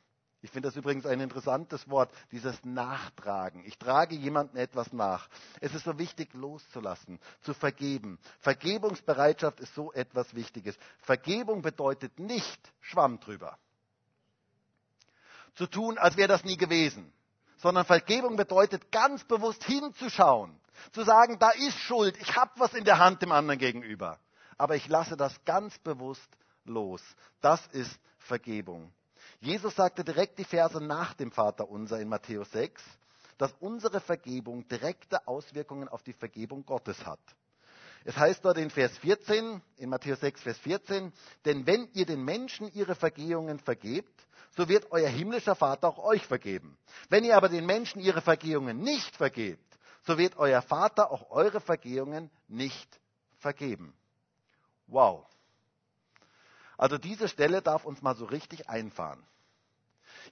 Ich 0.42 0.50
finde 0.50 0.68
das 0.68 0.76
übrigens 0.76 1.06
ein 1.06 1.20
interessantes 1.20 1.88
Wort, 1.88 2.12
dieses 2.30 2.62
Nachtragen. 2.64 3.64
Ich 3.64 3.78
trage 3.78 4.14
jemandem 4.14 4.58
etwas 4.58 4.92
nach. 4.92 5.28
Es 5.60 5.74
ist 5.74 5.84
so 5.84 5.98
wichtig, 5.98 6.34
loszulassen, 6.34 7.18
zu 7.40 7.54
vergeben. 7.54 8.18
Vergebungsbereitschaft 8.40 9.58
ist 9.58 9.74
so 9.74 9.92
etwas 9.92 10.34
Wichtiges. 10.34 10.76
Vergebung 10.98 11.62
bedeutet 11.62 12.20
nicht 12.20 12.60
Schwamm 12.80 13.18
drüber 13.18 13.58
zu 15.54 15.66
tun, 15.66 15.98
als 15.98 16.16
wäre 16.16 16.28
das 16.28 16.44
nie 16.44 16.56
gewesen. 16.56 17.12
Sondern 17.58 17.84
Vergebung 17.84 18.36
bedeutet 18.36 18.90
ganz 18.90 19.24
bewusst 19.24 19.64
hinzuschauen, 19.64 20.58
zu 20.92 21.02
sagen, 21.04 21.38
da 21.38 21.50
ist 21.50 21.78
Schuld, 21.78 22.16
ich 22.20 22.36
habe 22.36 22.52
was 22.56 22.74
in 22.74 22.84
der 22.84 22.98
Hand 22.98 23.22
dem 23.22 23.32
anderen 23.32 23.58
gegenüber. 23.58 24.18
Aber 24.58 24.76
ich 24.76 24.88
lasse 24.88 25.16
das 25.16 25.44
ganz 25.44 25.78
bewusst 25.78 26.28
los. 26.64 27.00
Das 27.40 27.64
ist 27.68 27.98
Vergebung. 28.18 28.92
Jesus 29.40 29.74
sagte 29.76 30.04
direkt 30.04 30.38
die 30.38 30.44
Verse 30.44 30.80
nach 30.80 31.14
dem 31.14 31.30
Vater 31.30 31.68
unser 31.68 32.00
in 32.00 32.08
Matthäus 32.08 32.50
6, 32.52 32.82
dass 33.38 33.52
unsere 33.60 34.00
Vergebung 34.00 34.66
direkte 34.68 35.26
Auswirkungen 35.26 35.88
auf 35.88 36.02
die 36.02 36.12
Vergebung 36.12 36.64
Gottes 36.64 37.04
hat. 37.04 37.20
Es 38.04 38.16
heißt 38.16 38.44
dort 38.44 38.58
in 38.58 38.70
Vers 38.70 38.96
14, 38.98 39.62
in 39.78 39.88
Matthäus 39.88 40.20
6, 40.20 40.42
Vers 40.42 40.58
14, 40.58 41.12
denn 41.46 41.66
wenn 41.66 41.88
ihr 41.94 42.04
den 42.04 42.22
Menschen 42.22 42.70
ihre 42.74 42.94
Vergehungen 42.94 43.58
vergebt, 43.58 44.26
so 44.56 44.68
wird 44.68 44.90
euer 44.92 45.08
himmlischer 45.08 45.54
Vater 45.54 45.88
auch 45.88 45.98
euch 45.98 46.26
vergeben. 46.26 46.76
Wenn 47.08 47.24
ihr 47.24 47.36
aber 47.36 47.48
den 47.48 47.66
Menschen 47.66 48.00
ihre 48.00 48.20
Vergehungen 48.20 48.80
nicht 48.80 49.16
vergebt, 49.16 49.78
so 50.06 50.18
wird 50.18 50.36
euer 50.36 50.62
Vater 50.62 51.10
auch 51.10 51.30
eure 51.30 51.60
Vergehungen 51.60 52.30
nicht 52.48 53.00
vergeben. 53.38 53.94
Wow. 54.86 55.26
Also 56.76 56.98
diese 56.98 57.28
Stelle 57.28 57.62
darf 57.62 57.84
uns 57.84 58.02
mal 58.02 58.16
so 58.16 58.24
richtig 58.24 58.68
einfahren. 58.68 59.24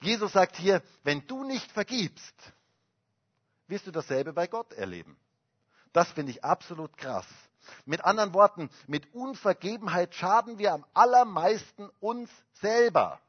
Jesus 0.01 0.33
sagt 0.33 0.57
hier, 0.57 0.83
wenn 1.05 1.27
du 1.27 1.45
nicht 1.45 1.71
vergibst, 1.73 2.35
wirst 3.67 3.87
du 3.87 3.91
dasselbe 3.91 4.33
bei 4.33 4.47
Gott 4.47 4.73
erleben. 4.73 5.17
Das 5.93 6.11
finde 6.13 6.33
ich 6.33 6.45
absolut 6.45 6.97
krass. 6.97 7.27
Mit 7.85 8.05
anderen 8.05 8.35
Worten, 8.35 8.71
mit 8.87 9.13
Unvergebenheit 9.15 10.15
schaden 10.15 10.59
wir 10.59 10.73
am 10.73 10.85
allermeisten 10.95 11.89
uns 12.01 12.31
selber. 12.55 13.21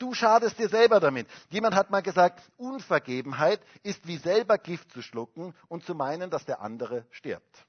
Du 0.00 0.14
schadest 0.14 0.58
dir 0.58 0.70
selber 0.70 0.98
damit. 0.98 1.28
Jemand 1.50 1.74
hat 1.74 1.90
mal 1.90 2.00
gesagt, 2.00 2.40
Unvergebenheit 2.56 3.60
ist 3.82 4.06
wie 4.06 4.16
selber 4.16 4.56
Gift 4.56 4.90
zu 4.92 5.02
schlucken 5.02 5.54
und 5.68 5.84
zu 5.84 5.94
meinen, 5.94 6.30
dass 6.30 6.46
der 6.46 6.62
andere 6.62 7.04
stirbt. 7.10 7.66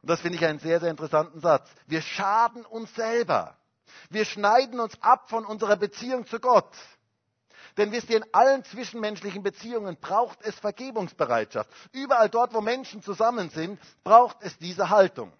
Und 0.00 0.10
das 0.10 0.20
finde 0.20 0.38
ich 0.38 0.44
einen 0.44 0.60
sehr, 0.60 0.78
sehr 0.78 0.90
interessanten 0.90 1.40
Satz. 1.40 1.68
Wir 1.88 2.02
schaden 2.02 2.64
uns 2.64 2.94
selber. 2.94 3.58
Wir 4.10 4.24
schneiden 4.24 4.78
uns 4.78 4.96
ab 5.02 5.28
von 5.28 5.44
unserer 5.44 5.76
Beziehung 5.76 6.24
zu 6.24 6.38
Gott. 6.38 6.72
Denn 7.76 7.90
wisst 7.90 8.08
ihr, 8.08 8.18
in 8.18 8.34
allen 8.34 8.62
zwischenmenschlichen 8.62 9.42
Beziehungen 9.42 9.96
braucht 9.96 10.40
es 10.42 10.54
Vergebungsbereitschaft. 10.60 11.68
Überall 11.90 12.28
dort, 12.28 12.54
wo 12.54 12.60
Menschen 12.60 13.02
zusammen 13.02 13.50
sind, 13.50 13.80
braucht 14.04 14.36
es 14.42 14.56
diese 14.58 14.88
Haltung. 14.88 15.32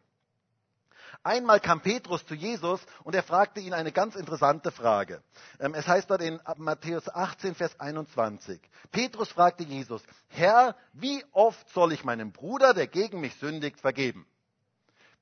Einmal 1.24 1.60
kam 1.60 1.80
Petrus 1.80 2.26
zu 2.26 2.34
Jesus 2.34 2.80
und 3.04 3.14
er 3.14 3.22
fragte 3.22 3.60
ihn 3.60 3.74
eine 3.74 3.92
ganz 3.92 4.16
interessante 4.16 4.72
Frage. 4.72 5.22
Ähm, 5.60 5.74
es 5.74 5.86
heißt 5.86 6.10
dort 6.10 6.20
in 6.20 6.40
Matthäus 6.56 7.08
18, 7.08 7.54
Vers 7.54 7.78
21. 7.78 8.60
Petrus 8.90 9.28
fragte 9.28 9.62
Jesus, 9.62 10.02
Herr, 10.28 10.76
wie 10.92 11.24
oft 11.30 11.68
soll 11.70 11.92
ich 11.92 12.04
meinem 12.04 12.32
Bruder, 12.32 12.74
der 12.74 12.88
gegen 12.88 13.20
mich 13.20 13.34
sündigt, 13.36 13.80
vergeben? 13.80 14.26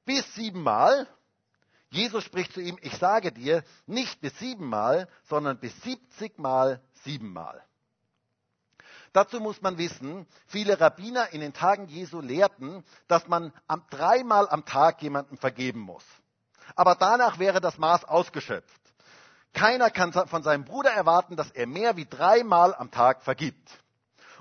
Bis 0.06 0.34
siebenmal? 0.34 1.06
Jesus 1.90 2.24
spricht 2.24 2.52
zu 2.52 2.60
ihm, 2.60 2.78
ich 2.80 2.96
sage 2.96 3.32
dir, 3.32 3.62
nicht 3.86 4.20
bis 4.20 4.38
siebenmal, 4.38 5.08
sondern 5.24 5.58
bis 5.58 5.78
siebzigmal 5.82 6.80
siebenmal. 7.04 7.62
Dazu 9.12 9.40
muss 9.40 9.60
man 9.60 9.76
wissen, 9.76 10.26
viele 10.46 10.80
Rabbiner 10.80 11.32
in 11.32 11.40
den 11.40 11.52
Tagen 11.52 11.86
Jesu 11.88 12.20
lehrten, 12.20 12.84
dass 13.08 13.26
man 13.26 13.52
dreimal 13.90 14.48
am 14.48 14.64
Tag 14.64 15.02
jemandem 15.02 15.36
vergeben 15.36 15.80
muss. 15.80 16.04
Aber 16.76 16.94
danach 16.94 17.38
wäre 17.38 17.60
das 17.60 17.78
Maß 17.78 18.04
ausgeschöpft. 18.04 18.80
Keiner 19.52 19.90
kann 19.90 20.12
von 20.12 20.42
seinem 20.44 20.64
Bruder 20.64 20.90
erwarten, 20.90 21.34
dass 21.34 21.50
er 21.50 21.66
mehr 21.66 21.96
wie 21.96 22.06
dreimal 22.06 22.72
am 22.74 22.92
Tag 22.92 23.22
vergibt. 23.22 23.80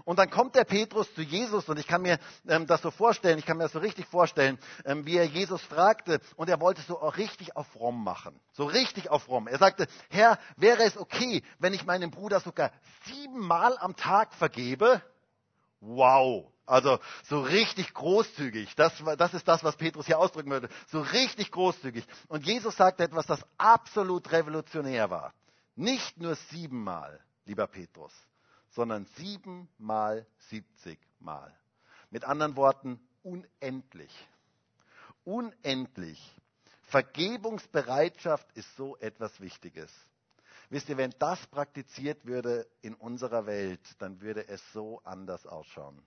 Und 0.06 0.20
dann 0.20 0.30
kommt 0.30 0.56
der 0.56 0.64
Petrus 0.64 1.14
zu 1.14 1.22
Jesus 1.22 1.68
und 1.70 1.80
ich 1.80 1.88
kann 1.88 2.02
mir 2.02 2.20
ähm, 2.48 2.68
das 2.68 2.82
so 2.82 2.92
vorstellen, 2.92 3.40
ich 3.40 3.46
kann 3.46 3.58
mir 3.58 3.64
das 3.64 3.74
so 3.74 3.80
richtig 3.80 4.06
vorstellen, 4.08 4.58
ähm, 4.86 5.06
wie 5.06 5.18
er 5.18 5.26
Jesus 5.26 5.62
fragte 5.62 6.20
und 6.36 6.50
er 6.50 6.60
wollte 6.60 6.82
so 6.82 7.00
auch 7.02 7.18
richtig 7.18 7.56
auf 7.56 7.76
Rom 7.76 8.04
machen. 8.04 8.40
So 8.54 8.66
richtig 8.66 9.10
auf 9.10 9.28
Rom. 9.28 9.48
Er 9.48 9.58
sagte, 9.58 9.88
Herr, 10.10 10.40
wäre 10.58 10.84
es 10.84 10.98
okay, 10.98 11.44
wenn 11.60 11.74
ich 11.74 11.86
meinem 11.86 12.12
Bruder 12.12 12.40
sogar 12.40 12.72
siebenmal 13.06 13.78
am 13.78 13.96
Tag 13.96 14.34
vergebe? 14.34 15.02
Wow. 15.82 16.52
Also 16.66 17.00
so 17.24 17.42
richtig 17.42 17.96
großzügig. 17.96 18.76
Das, 18.76 18.94
das 19.18 19.34
ist 19.34 19.48
das, 19.48 19.64
was 19.64 19.76
Petrus 19.76 20.06
hier 20.06 20.20
ausdrücken 20.20 20.52
würde. 20.52 20.70
So 20.88 21.02
richtig 21.02 21.52
großzügig. 21.52 22.06
Und 22.28 22.46
Jesus 22.46 22.76
sagte 22.76 23.04
etwas, 23.04 23.26
das 23.26 23.44
absolut 23.58 24.32
revolutionär 24.32 25.10
war. 25.10 25.34
Nicht 25.76 26.20
nur 26.20 26.36
siebenmal, 26.36 27.20
lieber 27.46 27.66
Petrus, 27.66 28.14
sondern 28.70 29.06
siebenmal 29.16 30.26
siebzigmal. 30.50 31.54
Mit 32.10 32.24
anderen 32.24 32.56
Worten, 32.56 33.00
unendlich. 33.24 34.12
Unendlich. 35.24 36.36
Vergebungsbereitschaft 36.84 38.48
ist 38.54 38.76
so 38.76 38.98
etwas 38.98 39.40
Wichtiges. 39.42 39.92
Wisst 40.70 40.90
ihr, 40.90 40.98
wenn 40.98 41.14
das 41.20 41.46
praktiziert 41.48 42.26
würde 42.26 42.68
in 42.82 42.94
unserer 42.94 43.46
Welt, 43.46 43.82
dann 44.00 44.22
würde 44.22 44.48
es 44.48 44.62
so 44.72 45.02
anders 45.04 45.46
ausschauen. 45.46 46.00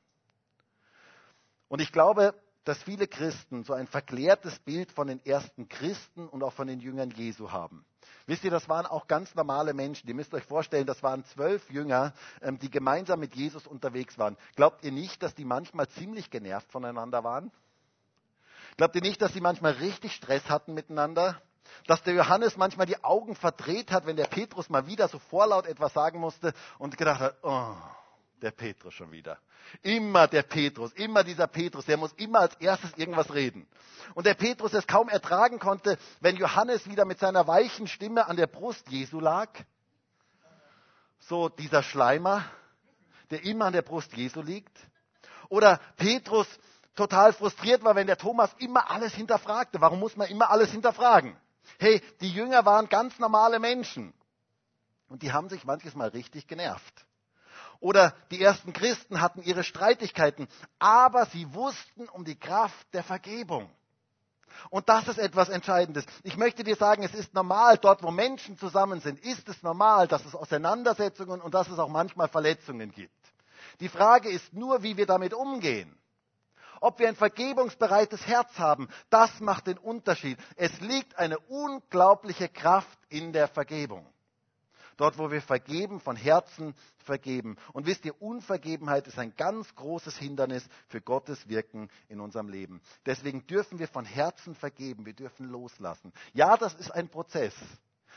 Und 1.68 1.80
ich 1.80 1.90
glaube, 1.90 2.34
dass 2.64 2.82
viele 2.82 3.06
Christen 3.06 3.64
so 3.64 3.72
ein 3.72 3.86
verklärtes 3.86 4.58
Bild 4.60 4.92
von 4.92 5.08
den 5.08 5.24
ersten 5.24 5.68
Christen 5.68 6.28
und 6.28 6.42
auch 6.42 6.52
von 6.52 6.68
den 6.68 6.80
Jüngern 6.80 7.10
Jesu 7.10 7.50
haben. 7.50 7.84
Wisst 8.26 8.44
ihr, 8.44 8.50
das 8.50 8.68
waren 8.68 8.86
auch 8.86 9.08
ganz 9.08 9.34
normale 9.34 9.74
Menschen. 9.74 10.08
Ihr 10.08 10.14
müsst 10.14 10.32
euch 10.32 10.44
vorstellen, 10.44 10.86
das 10.86 11.02
waren 11.02 11.24
zwölf 11.24 11.68
Jünger, 11.70 12.14
ähm, 12.40 12.58
die 12.58 12.70
gemeinsam 12.70 13.20
mit 13.20 13.34
Jesus 13.34 13.66
unterwegs 13.66 14.18
waren. 14.18 14.36
Glaubt 14.54 14.84
ihr 14.84 14.92
nicht, 14.92 15.22
dass 15.22 15.34
die 15.34 15.44
manchmal 15.44 15.88
ziemlich 15.88 16.30
genervt 16.30 16.70
voneinander 16.70 17.24
waren? 17.24 17.50
Glaubt 18.76 18.94
ihr 18.94 19.02
nicht, 19.02 19.20
dass 19.20 19.32
sie 19.32 19.40
manchmal 19.40 19.72
richtig 19.72 20.12
Stress 20.14 20.48
hatten 20.48 20.72
miteinander? 20.72 21.40
Dass 21.86 22.02
der 22.02 22.14
Johannes 22.14 22.56
manchmal 22.56 22.86
die 22.86 23.02
Augen 23.02 23.34
verdreht 23.34 23.90
hat, 23.90 24.06
wenn 24.06 24.16
der 24.16 24.26
Petrus 24.26 24.68
mal 24.68 24.86
wieder 24.86 25.08
so 25.08 25.18
vorlaut 25.18 25.66
etwas 25.66 25.92
sagen 25.92 26.20
musste 26.20 26.52
und 26.78 26.96
gedacht 26.96 27.20
hat, 27.20 27.36
oh, 27.42 27.74
der 28.42 28.50
Petrus 28.50 28.94
schon 28.94 29.12
wieder. 29.12 29.38
Immer 29.82 30.26
der 30.28 30.42
Petrus, 30.42 30.92
immer 30.94 31.24
dieser 31.24 31.46
Petrus, 31.46 31.86
der 31.86 31.96
muss 31.96 32.12
immer 32.14 32.40
als 32.40 32.54
erstes 32.56 32.92
irgendwas 32.96 33.32
reden. 33.32 33.66
Und 34.14 34.26
der 34.26 34.34
Petrus 34.34 34.74
es 34.74 34.86
kaum 34.86 35.08
ertragen 35.08 35.58
konnte, 35.58 35.98
wenn 36.20 36.36
Johannes 36.36 36.88
wieder 36.88 37.04
mit 37.04 37.18
seiner 37.18 37.46
weichen 37.46 37.86
Stimme 37.86 38.26
an 38.26 38.36
der 38.36 38.48
Brust 38.48 38.88
Jesu 38.88 39.20
lag. 39.20 39.48
So 41.20 41.48
dieser 41.48 41.82
Schleimer, 41.82 42.44
der 43.30 43.44
immer 43.44 43.66
an 43.66 43.72
der 43.72 43.82
Brust 43.82 44.12
Jesu 44.14 44.42
liegt. 44.42 44.76
Oder 45.48 45.80
Petrus 45.96 46.46
total 46.96 47.32
frustriert 47.32 47.84
war, 47.84 47.94
wenn 47.94 48.06
der 48.06 48.18
Thomas 48.18 48.50
immer 48.58 48.90
alles 48.90 49.14
hinterfragte. 49.14 49.80
Warum 49.80 50.00
muss 50.00 50.16
man 50.16 50.28
immer 50.28 50.50
alles 50.50 50.70
hinterfragen? 50.70 51.36
Hey, 51.78 52.02
die 52.20 52.30
Jünger 52.30 52.64
waren 52.66 52.88
ganz 52.88 53.18
normale 53.18 53.58
Menschen. 53.58 54.12
Und 55.08 55.22
die 55.22 55.32
haben 55.32 55.48
sich 55.48 55.64
manches 55.64 55.94
Mal 55.94 56.08
richtig 56.08 56.46
genervt. 56.46 57.06
Oder 57.82 58.14
die 58.30 58.40
ersten 58.40 58.72
Christen 58.72 59.20
hatten 59.20 59.42
ihre 59.42 59.64
Streitigkeiten, 59.64 60.46
aber 60.78 61.26
sie 61.26 61.52
wussten 61.52 62.08
um 62.10 62.24
die 62.24 62.38
Kraft 62.38 62.86
der 62.94 63.02
Vergebung. 63.02 63.68
Und 64.70 64.88
das 64.88 65.08
ist 65.08 65.18
etwas 65.18 65.48
Entscheidendes. 65.48 66.04
Ich 66.22 66.36
möchte 66.36 66.62
dir 66.62 66.76
sagen, 66.76 67.02
es 67.02 67.12
ist 67.12 67.34
normal, 67.34 67.78
dort 67.78 68.04
wo 68.04 68.12
Menschen 68.12 68.56
zusammen 68.56 69.00
sind, 69.00 69.18
ist 69.24 69.48
es 69.48 69.64
normal, 69.64 70.06
dass 70.06 70.24
es 70.24 70.36
Auseinandersetzungen 70.36 71.40
und 71.40 71.54
dass 71.54 71.68
es 71.70 71.80
auch 71.80 71.88
manchmal 71.88 72.28
Verletzungen 72.28 72.92
gibt. 72.92 73.10
Die 73.80 73.88
Frage 73.88 74.30
ist 74.30 74.52
nur, 74.52 74.84
wie 74.84 74.96
wir 74.96 75.06
damit 75.06 75.34
umgehen. 75.34 75.98
Ob 76.80 77.00
wir 77.00 77.08
ein 77.08 77.16
vergebungsbereites 77.16 78.28
Herz 78.28 78.60
haben, 78.60 78.88
das 79.10 79.40
macht 79.40 79.66
den 79.66 79.78
Unterschied. 79.78 80.38
Es 80.54 80.80
liegt 80.80 81.18
eine 81.18 81.40
unglaubliche 81.40 82.48
Kraft 82.48 82.98
in 83.08 83.32
der 83.32 83.48
Vergebung. 83.48 84.06
Dort, 84.96 85.18
wo 85.18 85.30
wir 85.30 85.42
vergeben, 85.42 86.00
von 86.00 86.16
Herzen 86.16 86.74
vergeben. 86.98 87.56
Und 87.72 87.86
wisst 87.86 88.04
ihr, 88.04 88.20
Unvergebenheit 88.20 89.06
ist 89.06 89.18
ein 89.18 89.34
ganz 89.36 89.74
großes 89.74 90.16
Hindernis 90.16 90.66
für 90.88 91.00
Gottes 91.00 91.48
Wirken 91.48 91.88
in 92.08 92.20
unserem 92.20 92.48
Leben. 92.48 92.80
Deswegen 93.06 93.46
dürfen 93.46 93.78
wir 93.78 93.88
von 93.88 94.04
Herzen 94.04 94.54
vergeben. 94.54 95.06
Wir 95.06 95.14
dürfen 95.14 95.48
loslassen. 95.48 96.12
Ja, 96.32 96.56
das 96.56 96.74
ist 96.74 96.90
ein 96.90 97.08
Prozess. 97.08 97.54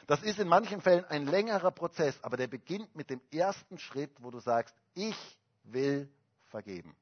Das 0.07 0.21
ist 0.21 0.39
in 0.39 0.47
manchen 0.47 0.81
Fällen 0.81 1.05
ein 1.05 1.25
längerer 1.25 1.71
Prozess, 1.71 2.17
aber 2.21 2.37
der 2.37 2.47
beginnt 2.47 2.95
mit 2.95 3.09
dem 3.09 3.21
ersten 3.31 3.79
Schritt, 3.79 4.11
wo 4.19 4.29
du 4.29 4.39
sagst, 4.39 4.75
ich 4.93 5.15
will 5.63 6.09
vergeben. 6.45 6.95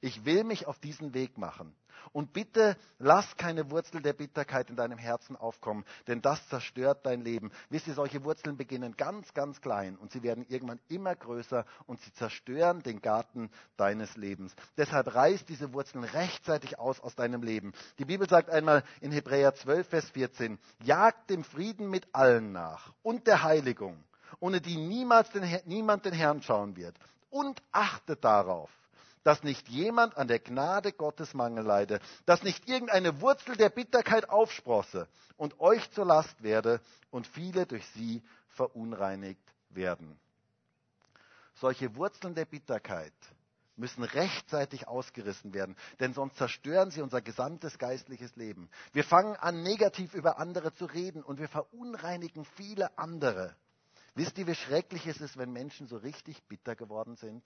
Ich 0.00 0.24
will 0.24 0.44
mich 0.44 0.66
auf 0.66 0.78
diesen 0.78 1.14
Weg 1.14 1.38
machen. 1.38 1.74
Und 2.12 2.32
bitte 2.32 2.76
lass 2.98 3.36
keine 3.36 3.70
Wurzel 3.70 4.00
der 4.00 4.12
Bitterkeit 4.12 4.70
in 4.70 4.76
deinem 4.76 4.98
Herzen 4.98 5.36
aufkommen, 5.36 5.84
denn 6.06 6.22
das 6.22 6.46
zerstört 6.48 7.04
dein 7.04 7.20
Leben. 7.20 7.50
Wisst 7.70 7.86
ihr, 7.88 7.94
solche 7.94 8.24
Wurzeln 8.24 8.56
beginnen 8.56 8.96
ganz, 8.96 9.32
ganz 9.34 9.60
klein 9.60 9.96
und 9.96 10.12
sie 10.12 10.22
werden 10.22 10.46
irgendwann 10.48 10.80
immer 10.88 11.14
größer 11.14 11.64
und 11.86 12.00
sie 12.00 12.12
zerstören 12.14 12.82
den 12.82 13.02
Garten 13.02 13.50
deines 13.76 14.16
Lebens. 14.16 14.54
Deshalb 14.76 15.14
reiß 15.14 15.44
diese 15.44 15.72
Wurzeln 15.72 16.04
rechtzeitig 16.04 16.78
aus 16.78 17.00
aus 17.00 17.14
deinem 17.14 17.42
Leben. 17.42 17.72
Die 17.98 18.04
Bibel 18.04 18.28
sagt 18.28 18.50
einmal 18.50 18.84
in 19.00 19.12
Hebräer 19.12 19.54
12, 19.54 19.88
Vers 19.88 20.10
14, 20.10 20.58
jagt 20.84 21.30
dem 21.30 21.44
Frieden 21.44 21.90
mit 21.90 22.06
allen 22.14 22.52
nach 22.52 22.92
und 23.02 23.26
der 23.26 23.42
Heiligung, 23.42 24.02
ohne 24.40 24.60
die 24.60 24.76
niemals 24.76 25.30
den, 25.30 25.44
niemand 25.66 26.04
den 26.04 26.14
Herrn 26.14 26.42
schauen 26.42 26.76
wird. 26.76 26.96
Und 27.30 27.62
achtet 27.72 28.24
darauf, 28.24 28.70
dass 29.24 29.42
nicht 29.42 29.68
jemand 29.68 30.16
an 30.16 30.28
der 30.28 30.38
Gnade 30.38 30.92
Gottes 30.92 31.34
Mangel 31.34 31.64
leide, 31.64 32.00
dass 32.26 32.42
nicht 32.42 32.68
irgendeine 32.68 33.20
Wurzel 33.20 33.56
der 33.56 33.70
Bitterkeit 33.70 34.28
aufsprosse 34.28 35.08
und 35.36 35.60
euch 35.60 35.90
zur 35.92 36.06
Last 36.06 36.42
werde 36.42 36.80
und 37.10 37.26
viele 37.26 37.66
durch 37.66 37.86
sie 37.88 38.22
verunreinigt 38.48 39.42
werden. 39.70 40.18
Solche 41.54 41.96
Wurzeln 41.96 42.34
der 42.34 42.44
Bitterkeit 42.44 43.12
müssen 43.78 44.02
rechtzeitig 44.02 44.88
ausgerissen 44.88 45.54
werden, 45.54 45.76
denn 46.00 46.12
sonst 46.12 46.36
zerstören 46.36 46.90
sie 46.90 47.00
unser 47.00 47.20
gesamtes 47.20 47.78
geistliches 47.78 48.34
Leben. 48.36 48.68
Wir 48.92 49.04
fangen 49.04 49.36
an, 49.36 49.62
negativ 49.62 50.14
über 50.14 50.38
andere 50.38 50.74
zu 50.74 50.84
reden 50.84 51.22
und 51.22 51.38
wir 51.38 51.48
verunreinigen 51.48 52.44
viele 52.56 52.96
andere. 52.98 53.54
Wisst 54.14 54.36
ihr, 54.38 54.48
wie 54.48 54.54
schrecklich 54.56 55.06
es 55.06 55.20
ist, 55.20 55.36
wenn 55.36 55.52
Menschen 55.52 55.86
so 55.86 55.96
richtig 55.96 56.42
bitter 56.48 56.74
geworden 56.74 57.16
sind? 57.16 57.42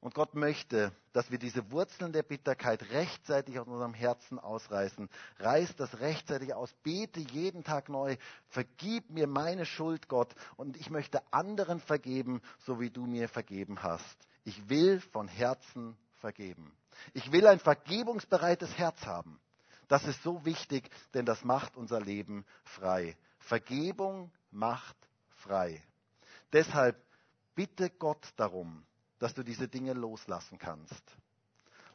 Und 0.00 0.14
Gott 0.14 0.34
möchte, 0.34 0.92
dass 1.12 1.30
wir 1.32 1.38
diese 1.38 1.72
Wurzeln 1.72 2.12
der 2.12 2.22
Bitterkeit 2.22 2.90
rechtzeitig 2.90 3.58
aus 3.58 3.66
unserem 3.66 3.94
Herzen 3.94 4.38
ausreißen. 4.38 5.08
Reiß 5.40 5.74
das 5.74 5.98
rechtzeitig 5.98 6.54
aus. 6.54 6.72
Bete 6.84 7.18
jeden 7.18 7.64
Tag 7.64 7.88
neu. 7.88 8.16
Vergib 8.48 9.10
mir 9.10 9.26
meine 9.26 9.66
Schuld, 9.66 10.08
Gott. 10.08 10.32
Und 10.56 10.76
ich 10.76 10.90
möchte 10.90 11.20
anderen 11.32 11.80
vergeben, 11.80 12.40
so 12.64 12.78
wie 12.78 12.90
du 12.90 13.06
mir 13.06 13.28
vergeben 13.28 13.82
hast. 13.82 14.16
Ich 14.44 14.68
will 14.68 15.00
von 15.00 15.26
Herzen 15.26 15.96
vergeben. 16.20 16.72
Ich 17.12 17.32
will 17.32 17.46
ein 17.46 17.58
vergebungsbereites 17.58 18.78
Herz 18.78 19.04
haben. 19.04 19.40
Das 19.88 20.04
ist 20.06 20.22
so 20.22 20.44
wichtig, 20.44 20.90
denn 21.14 21.24
das 21.24 21.44
macht 21.44 21.76
unser 21.76 22.00
Leben 22.00 22.44
frei. 22.62 23.16
Vergebung 23.40 24.30
macht 24.50 24.96
frei. 25.30 25.82
Deshalb 26.52 26.96
bitte 27.54 27.90
Gott 27.90 28.32
darum, 28.36 28.84
dass 29.18 29.34
du 29.34 29.42
diese 29.42 29.68
Dinge 29.68 29.92
loslassen 29.92 30.58
kannst. 30.58 31.02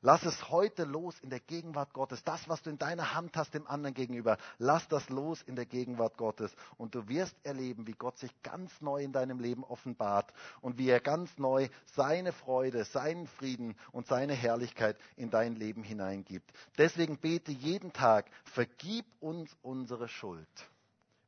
Lass 0.05 0.25
es 0.25 0.49
heute 0.49 0.83
los 0.83 1.17
in 1.21 1.29
der 1.29 1.39
Gegenwart 1.39 1.93
Gottes. 1.93 2.25
Das, 2.25 2.49
was 2.49 2.61
du 2.61 2.69
in 2.69 2.77
deiner 2.77 3.13
Hand 3.13 3.37
hast 3.37 3.53
dem 3.53 3.65
anderen 3.67 3.93
gegenüber, 3.93 4.37
lass 4.57 4.85
das 4.89 5.07
los 5.07 5.41
in 5.43 5.55
der 5.55 5.65
Gegenwart 5.65 6.17
Gottes. 6.17 6.53
Und 6.75 6.93
du 6.93 7.07
wirst 7.07 7.33
erleben, 7.43 7.87
wie 7.87 7.93
Gott 7.93 8.17
sich 8.17 8.29
ganz 8.41 8.81
neu 8.81 9.01
in 9.01 9.13
deinem 9.13 9.39
Leben 9.39 9.63
offenbart 9.63 10.33
und 10.59 10.77
wie 10.77 10.89
er 10.89 10.99
ganz 10.99 11.37
neu 11.37 11.69
seine 11.85 12.33
Freude, 12.33 12.83
seinen 12.83 13.27
Frieden 13.27 13.77
und 13.93 14.05
seine 14.05 14.33
Herrlichkeit 14.33 14.97
in 15.15 15.29
dein 15.29 15.55
Leben 15.55 15.83
hineingibt. 15.83 16.51
Deswegen 16.77 17.17
bete 17.17 17.53
jeden 17.53 17.93
Tag, 17.93 18.29
vergib 18.43 19.05
uns 19.21 19.55
unsere 19.61 20.09
Schuld, 20.09 20.49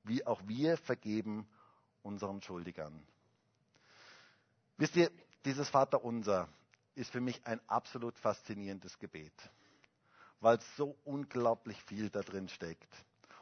wie 0.03 0.27
auch 0.27 0.41
wir 0.47 0.75
vergeben 0.75 1.47
unseren 2.03 2.41
Schuldigern. 2.41 3.01
Wisst 4.77 4.97
ihr, 4.97 5.09
dieses 5.45 5.69
Vaterunser 5.69 6.47
ist 6.95 7.11
für 7.11 7.21
mich 7.21 7.45
ein 7.45 7.61
absolut 7.67 8.17
faszinierendes 8.19 8.97
Gebet, 8.99 9.33
weil 10.39 10.59
so 10.75 10.97
unglaublich 11.05 11.81
viel 11.83 12.09
da 12.09 12.21
drin 12.21 12.49
steckt. 12.49 12.91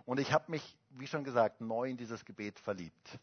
Und 0.05 0.19
ich 0.19 0.33
habe 0.33 0.51
mich, 0.51 0.77
wie 0.89 1.07
schon 1.07 1.23
gesagt, 1.23 1.61
neu 1.61 1.89
in 1.89 1.97
dieses 1.97 2.25
Gebet 2.25 2.59
verliebt. 2.59 3.19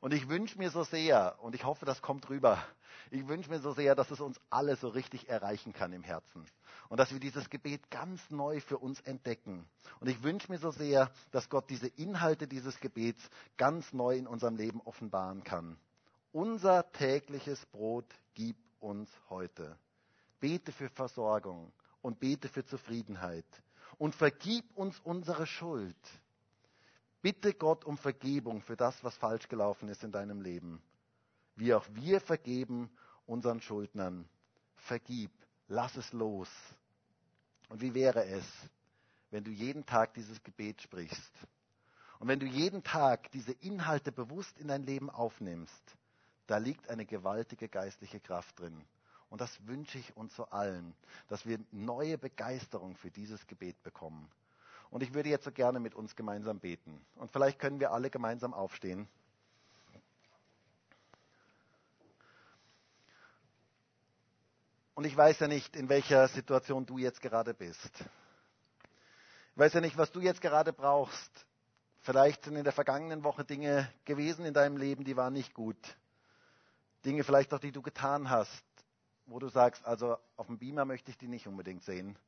Und 0.00 0.12
ich 0.12 0.28
wünsche 0.28 0.58
mir 0.58 0.70
so 0.70 0.84
sehr, 0.84 1.36
und 1.40 1.54
ich 1.54 1.64
hoffe, 1.64 1.84
das 1.84 2.02
kommt 2.02 2.28
rüber, 2.28 2.62
ich 3.10 3.26
wünsche 3.26 3.50
mir 3.50 3.60
so 3.60 3.72
sehr, 3.72 3.94
dass 3.94 4.10
es 4.10 4.20
uns 4.20 4.40
alle 4.50 4.76
so 4.76 4.88
richtig 4.88 5.28
erreichen 5.28 5.72
kann 5.72 5.92
im 5.92 6.02
Herzen. 6.02 6.44
Und 6.88 6.98
dass 6.98 7.12
wir 7.12 7.20
dieses 7.20 7.50
Gebet 7.50 7.90
ganz 7.90 8.30
neu 8.30 8.60
für 8.60 8.78
uns 8.78 9.00
entdecken. 9.00 9.68
Und 10.00 10.08
ich 10.08 10.22
wünsche 10.22 10.50
mir 10.50 10.58
so 10.58 10.70
sehr, 10.70 11.10
dass 11.30 11.48
Gott 11.48 11.68
diese 11.70 11.88
Inhalte 11.88 12.46
dieses 12.46 12.78
Gebets 12.80 13.22
ganz 13.56 13.92
neu 13.92 14.16
in 14.16 14.26
unserem 14.26 14.56
Leben 14.56 14.80
offenbaren 14.82 15.44
kann. 15.44 15.78
Unser 16.32 16.90
tägliches 16.92 17.64
Brot 17.66 18.06
gib 18.34 18.56
uns 18.80 19.10
heute. 19.30 19.78
Bete 20.40 20.72
für 20.72 20.88
Versorgung 20.88 21.72
und 22.02 22.20
bete 22.20 22.48
für 22.48 22.64
Zufriedenheit. 22.64 23.46
Und 23.96 24.14
vergib 24.14 24.64
uns 24.76 25.00
unsere 25.00 25.46
Schuld 25.46 25.96
Bitte 27.20 27.52
Gott 27.52 27.84
um 27.84 27.98
Vergebung 27.98 28.62
für 28.62 28.76
das, 28.76 29.02
was 29.02 29.16
falsch 29.16 29.48
gelaufen 29.48 29.88
ist 29.88 30.04
in 30.04 30.12
deinem 30.12 30.40
Leben. 30.40 30.80
Wie 31.56 31.74
auch 31.74 31.84
wir 31.90 32.20
vergeben 32.20 32.90
unseren 33.26 33.60
Schuldnern. 33.60 34.28
Vergib, 34.76 35.32
lass 35.66 35.96
es 35.96 36.12
los. 36.12 36.48
Und 37.68 37.80
wie 37.80 37.92
wäre 37.92 38.24
es, 38.24 38.44
wenn 39.30 39.42
du 39.42 39.50
jeden 39.50 39.84
Tag 39.84 40.14
dieses 40.14 40.42
Gebet 40.44 40.80
sprichst? 40.80 41.32
Und 42.20 42.28
wenn 42.28 42.38
du 42.38 42.46
jeden 42.46 42.84
Tag 42.84 43.30
diese 43.32 43.52
Inhalte 43.52 44.12
bewusst 44.12 44.56
in 44.58 44.68
dein 44.68 44.86
Leben 44.86 45.10
aufnimmst, 45.10 45.96
da 46.48 46.56
liegt 46.56 46.88
eine 46.88 47.04
gewaltige 47.04 47.68
geistliche 47.68 48.20
Kraft 48.20 48.58
drin. 48.58 48.82
Und 49.28 49.40
das 49.42 49.66
wünsche 49.66 49.98
ich 49.98 50.16
uns 50.16 50.34
so 50.34 50.46
allen, 50.46 50.94
dass 51.28 51.46
wir 51.46 51.58
neue 51.70 52.16
Begeisterung 52.16 52.96
für 52.96 53.10
dieses 53.10 53.46
Gebet 53.46 53.82
bekommen. 53.82 54.30
Und 54.90 55.02
ich 55.02 55.12
würde 55.12 55.28
jetzt 55.28 55.44
so 55.44 55.52
gerne 55.52 55.78
mit 55.78 55.94
uns 55.94 56.16
gemeinsam 56.16 56.58
beten. 56.58 57.04
Und 57.16 57.30
vielleicht 57.30 57.58
können 57.58 57.78
wir 57.78 57.92
alle 57.92 58.08
gemeinsam 58.08 58.54
aufstehen. 58.54 59.06
Und 64.94 65.04
ich 65.04 65.14
weiß 65.14 65.38
ja 65.40 65.48
nicht, 65.48 65.76
in 65.76 65.90
welcher 65.90 66.26
Situation 66.28 66.86
du 66.86 66.96
jetzt 66.96 67.20
gerade 67.20 67.52
bist. 67.52 67.92
Ich 69.52 69.58
weiß 69.58 69.74
ja 69.74 69.82
nicht, 69.82 69.98
was 69.98 70.10
du 70.10 70.20
jetzt 70.20 70.40
gerade 70.40 70.72
brauchst. 70.72 71.46
Vielleicht 72.00 72.44
sind 72.44 72.56
in 72.56 72.64
der 72.64 72.72
vergangenen 72.72 73.22
Woche 73.22 73.44
Dinge 73.44 73.92
gewesen 74.06 74.46
in 74.46 74.54
deinem 74.54 74.78
Leben, 74.78 75.04
die 75.04 75.16
waren 75.16 75.34
nicht 75.34 75.52
gut. 75.52 75.76
Dinge 77.04 77.24
vielleicht 77.24 77.52
auch, 77.54 77.60
die 77.60 77.72
du 77.72 77.82
getan 77.82 78.30
hast, 78.30 78.64
wo 79.26 79.38
du 79.38 79.48
sagst, 79.48 79.84
also 79.84 80.16
auf 80.36 80.46
dem 80.46 80.58
Beamer 80.58 80.84
möchte 80.84 81.10
ich 81.10 81.18
die 81.18 81.28
nicht 81.28 81.46
unbedingt 81.46 81.82
sehen. 81.84 82.18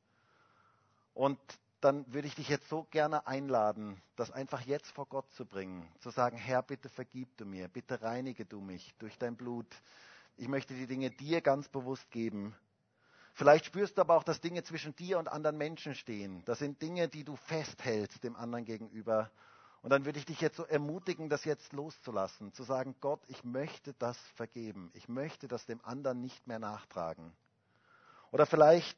Und 1.13 1.39
dann 1.81 2.05
würde 2.13 2.27
ich 2.27 2.35
dich 2.35 2.47
jetzt 2.47 2.69
so 2.69 2.83
gerne 2.91 3.25
einladen, 3.25 4.01
das 4.15 4.31
einfach 4.31 4.61
jetzt 4.61 4.91
vor 4.91 5.07
Gott 5.07 5.31
zu 5.33 5.45
bringen, 5.45 5.87
zu 5.99 6.11
sagen, 6.11 6.37
Herr, 6.37 6.61
bitte 6.61 6.89
vergib 6.89 7.35
du 7.37 7.45
mir, 7.45 7.67
bitte 7.67 8.01
reinige 8.01 8.45
du 8.45 8.61
mich 8.61 8.93
durch 8.99 9.17
dein 9.17 9.35
Blut. 9.35 9.67
Ich 10.37 10.47
möchte 10.47 10.75
die 10.75 10.87
Dinge 10.87 11.09
dir 11.09 11.41
ganz 11.41 11.67
bewusst 11.67 12.09
geben. 12.11 12.55
Vielleicht 13.33 13.65
spürst 13.65 13.97
du 13.97 14.01
aber 14.01 14.15
auch, 14.15 14.23
dass 14.23 14.41
Dinge 14.41 14.63
zwischen 14.63 14.95
dir 14.95 15.17
und 15.17 15.27
anderen 15.27 15.57
Menschen 15.57 15.95
stehen. 15.95 16.43
Das 16.45 16.59
sind 16.59 16.81
Dinge, 16.81 17.07
die 17.07 17.23
du 17.23 17.35
festhältst 17.35 18.23
dem 18.23 18.35
anderen 18.35 18.65
gegenüber. 18.65 19.31
Und 19.81 19.89
dann 19.89 20.05
würde 20.05 20.19
ich 20.19 20.25
dich 20.25 20.39
jetzt 20.41 20.57
so 20.57 20.63
ermutigen, 20.63 21.27
das 21.29 21.43
jetzt 21.43 21.73
loszulassen, 21.73 22.53
zu 22.53 22.63
sagen, 22.63 22.95
Gott, 23.01 23.21
ich 23.27 23.43
möchte 23.43 23.93
das 23.93 24.17
vergeben. 24.35 24.91
Ich 24.93 25.09
möchte 25.09 25.47
das 25.47 25.65
dem 25.65 25.83
anderen 25.83 26.21
nicht 26.21 26.45
mehr 26.45 26.59
nachtragen. 26.59 27.33
Oder 28.31 28.45
vielleicht 28.45 28.97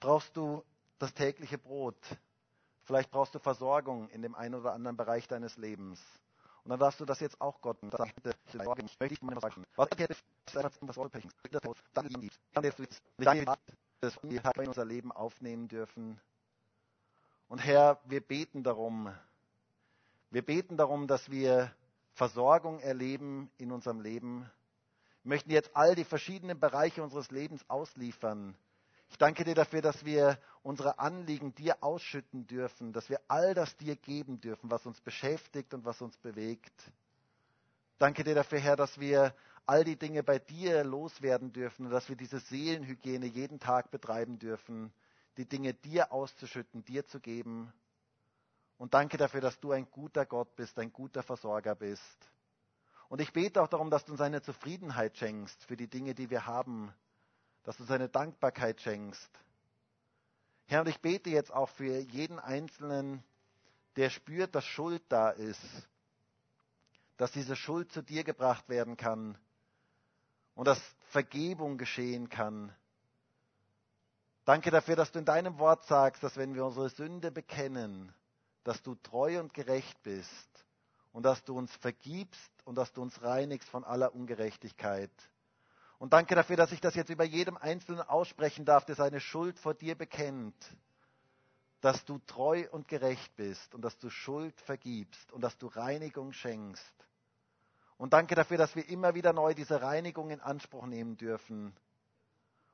brauchst 0.00 0.36
du 0.36 0.64
das 0.98 1.14
tägliche 1.14 1.58
Brot. 1.58 1.96
Vielleicht 2.82 3.10
brauchst 3.10 3.34
du 3.34 3.38
Versorgung 3.38 4.08
in 4.10 4.22
dem 4.22 4.34
einen 4.34 4.54
oder 4.56 4.72
anderen 4.72 4.96
Bereich 4.96 5.28
deines 5.28 5.56
Lebens. 5.56 6.00
Und 6.64 6.70
dann 6.70 6.80
darfst 6.80 6.98
du 6.98 7.04
das 7.04 7.20
jetzt 7.20 7.40
auch 7.40 7.60
Gott 7.60 7.78
sagen. 7.92 8.12
Ich 8.88 8.98
möchte 8.98 9.14
ich 9.14 9.22
meine 9.22 9.40
sagen. 9.40 9.64
Was 9.76 9.88
hätte 9.96 10.16
das 10.52 10.96
Wort 10.96 11.14
Dann 11.94 12.08
ihm 12.08 12.20
gibt. 12.20 12.40
Dann 12.52 12.64
wirst 12.64 12.78
du 12.78 12.82
jetzt 12.82 13.02
das 14.00 14.16
in 14.16 14.68
unser 14.68 14.84
Leben 14.84 15.12
aufnehmen 15.12 15.68
dürfen. 15.68 16.20
Und 17.48 17.58
Herr, 17.58 18.00
wir 18.06 18.20
beten 18.20 18.64
darum. 18.64 19.14
Wir 20.36 20.44
beten 20.44 20.76
darum, 20.76 21.06
dass 21.06 21.30
wir 21.30 21.72
Versorgung 22.12 22.78
erleben 22.80 23.50
in 23.56 23.72
unserem 23.72 24.00
Leben. 24.00 24.50
Wir 25.22 25.30
möchten 25.30 25.50
jetzt 25.50 25.74
all 25.74 25.94
die 25.94 26.04
verschiedenen 26.04 26.60
Bereiche 26.60 27.02
unseres 27.02 27.30
Lebens 27.30 27.64
ausliefern 27.68 28.54
ich 29.08 29.18
danke 29.18 29.44
dir 29.44 29.54
dafür, 29.54 29.82
dass 29.82 30.04
wir 30.04 30.38
unsere 30.62 30.98
Anliegen 30.98 31.54
dir 31.54 31.82
ausschütten 31.82 32.46
dürfen, 32.46 32.92
dass 32.92 33.08
wir 33.08 33.20
all 33.28 33.54
das 33.54 33.76
dir 33.76 33.96
geben 33.96 34.40
dürfen, 34.40 34.70
was 34.70 34.84
uns 34.84 35.00
beschäftigt 35.00 35.72
und 35.74 35.84
was 35.84 36.00
uns 36.02 36.16
bewegt. 36.18 36.74
Danke 37.98 38.24
dir 38.24 38.34
dafür, 38.34 38.58
Herr, 38.58 38.76
dass 38.76 38.98
wir 38.98 39.34
all 39.64 39.84
die 39.84 39.96
Dinge 39.96 40.22
bei 40.22 40.38
dir 40.38 40.84
loswerden 40.84 41.52
dürfen 41.52 41.86
und 41.86 41.92
dass 41.92 42.08
wir 42.08 42.16
diese 42.16 42.40
Seelenhygiene 42.40 43.26
jeden 43.26 43.58
Tag 43.58 43.90
betreiben 43.90 44.38
dürfen, 44.38 44.92
die 45.38 45.46
Dinge 45.46 45.74
dir 45.74 46.12
auszuschütten, 46.12 46.84
dir 46.84 47.06
zu 47.06 47.20
geben. 47.20 47.72
Und 48.78 48.94
danke 48.94 49.16
dafür, 49.16 49.40
dass 49.40 49.58
du 49.60 49.72
ein 49.72 49.90
guter 49.90 50.26
Gott 50.26 50.54
bist, 50.56 50.78
ein 50.78 50.92
guter 50.92 51.22
Versorger 51.22 51.74
bist. 51.74 52.30
Und 53.08 53.20
ich 53.20 53.32
bete 53.32 53.62
auch 53.62 53.68
darum, 53.68 53.90
dass 53.90 54.04
du 54.04 54.12
uns 54.12 54.20
eine 54.20 54.42
Zufriedenheit 54.42 55.16
schenkst 55.16 55.64
für 55.64 55.76
die 55.76 55.88
Dinge, 55.88 56.14
die 56.14 56.28
wir 56.28 56.46
haben, 56.46 56.92
dass 57.62 57.76
du 57.76 57.84
seine 57.84 58.08
Dankbarkeit 58.08 58.80
schenkst. 58.80 59.30
Herr, 60.66 60.80
und 60.80 60.88
ich 60.88 61.00
bete 61.00 61.30
jetzt 61.30 61.52
auch 61.52 61.68
für 61.70 61.98
jeden 61.98 62.38
Einzelnen, 62.38 63.22
der 63.94 64.10
spürt, 64.10 64.54
dass 64.54 64.64
Schuld 64.64 65.02
da 65.08 65.30
ist, 65.30 65.88
dass 67.16 67.32
diese 67.32 67.56
Schuld 67.56 67.92
zu 67.92 68.02
dir 68.02 68.24
gebracht 68.24 68.68
werden 68.68 68.96
kann 68.96 69.38
und 70.54 70.66
dass 70.66 70.80
Vergebung 71.08 71.78
geschehen 71.78 72.28
kann. 72.28 72.74
Danke 74.44 74.70
dafür, 74.70 74.96
dass 74.96 75.12
du 75.12 75.18
in 75.18 75.24
deinem 75.24 75.58
Wort 75.58 75.84
sagst, 75.86 76.22
dass 76.22 76.36
wenn 76.36 76.54
wir 76.54 76.64
unsere 76.64 76.88
Sünde 76.90 77.30
bekennen, 77.30 78.12
dass 78.66 78.82
du 78.82 78.96
treu 78.96 79.38
und 79.38 79.54
gerecht 79.54 80.02
bist 80.02 80.64
und 81.12 81.22
dass 81.22 81.44
du 81.44 81.56
uns 81.56 81.74
vergibst 81.76 82.50
und 82.64 82.74
dass 82.74 82.92
du 82.92 83.00
uns 83.00 83.22
reinigst 83.22 83.68
von 83.68 83.84
aller 83.84 84.12
Ungerechtigkeit. 84.12 85.12
Und 85.98 86.12
danke 86.12 86.34
dafür, 86.34 86.56
dass 86.56 86.72
ich 86.72 86.80
das 86.80 86.96
jetzt 86.96 87.08
über 87.08 87.22
jedem 87.22 87.56
Einzelnen 87.56 88.02
aussprechen 88.02 88.64
darf, 88.64 88.84
der 88.84 88.96
seine 88.96 89.20
Schuld 89.20 89.56
vor 89.60 89.74
dir 89.74 89.94
bekennt. 89.94 90.56
Dass 91.80 92.04
du 92.04 92.18
treu 92.26 92.66
und 92.72 92.88
gerecht 92.88 93.36
bist 93.36 93.72
und 93.72 93.82
dass 93.82 93.96
du 93.98 94.10
Schuld 94.10 94.60
vergibst 94.62 95.32
und 95.32 95.42
dass 95.42 95.56
du 95.58 95.68
Reinigung 95.68 96.32
schenkst. 96.32 96.94
Und 97.98 98.14
danke 98.14 98.34
dafür, 98.34 98.58
dass 98.58 98.74
wir 98.74 98.88
immer 98.88 99.14
wieder 99.14 99.32
neu 99.32 99.54
diese 99.54 99.80
Reinigung 99.80 100.30
in 100.30 100.40
Anspruch 100.40 100.86
nehmen 100.86 101.16
dürfen. 101.16 101.72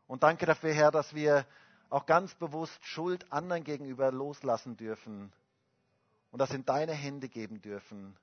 Und 0.06 0.22
danke 0.22 0.46
dafür, 0.46 0.72
Herr, 0.72 0.90
dass 0.90 1.14
wir 1.14 1.46
auch 1.90 2.06
ganz 2.06 2.34
bewusst 2.36 2.82
Schuld 2.82 3.30
anderen 3.30 3.62
gegenüber 3.62 4.10
loslassen 4.10 4.78
dürfen 4.78 5.32
und 6.32 6.38
das 6.38 6.50
in 6.50 6.64
deine 6.64 6.92
Hände 6.92 7.28
geben 7.28 7.60
dürfen. 7.62 8.16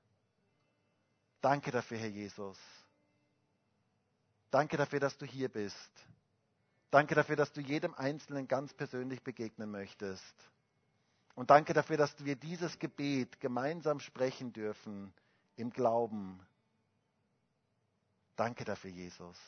Danke 1.40 1.70
dafür, 1.70 1.96
Herr 1.96 2.08
Jesus. 2.08 2.58
Danke 4.50 4.76
dafür, 4.76 5.00
dass 5.00 5.16
du 5.16 5.24
hier 5.24 5.48
bist. 5.48 5.90
Danke 6.90 7.14
dafür, 7.14 7.36
dass 7.36 7.52
du 7.52 7.60
jedem 7.60 7.94
Einzelnen 7.94 8.48
ganz 8.48 8.74
persönlich 8.74 9.22
begegnen 9.22 9.70
möchtest. 9.70 10.34
Und 11.36 11.50
danke 11.50 11.72
dafür, 11.72 11.96
dass 11.96 12.24
wir 12.24 12.34
dieses 12.34 12.78
Gebet 12.80 13.40
gemeinsam 13.40 14.00
sprechen 14.00 14.52
dürfen 14.52 15.14
im 15.56 15.70
Glauben. 15.70 16.44
Danke 18.34 18.64
dafür, 18.64 18.90
Jesus. 18.90 19.38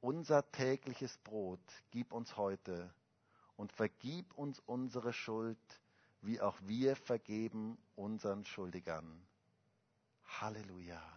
Unser 0.00 0.50
tägliches 0.50 1.18
Brot 1.18 1.60
gib 1.90 2.12
uns 2.12 2.36
heute 2.38 2.90
und 3.56 3.72
vergib 3.72 4.32
uns 4.34 4.60
unsere 4.60 5.12
Schuld, 5.12 5.58
wie 6.26 6.40
auch 6.40 6.58
wir 6.62 6.96
vergeben 6.96 7.78
unseren 7.94 8.44
Schuldigern. 8.44 9.24
Halleluja. 10.24 11.15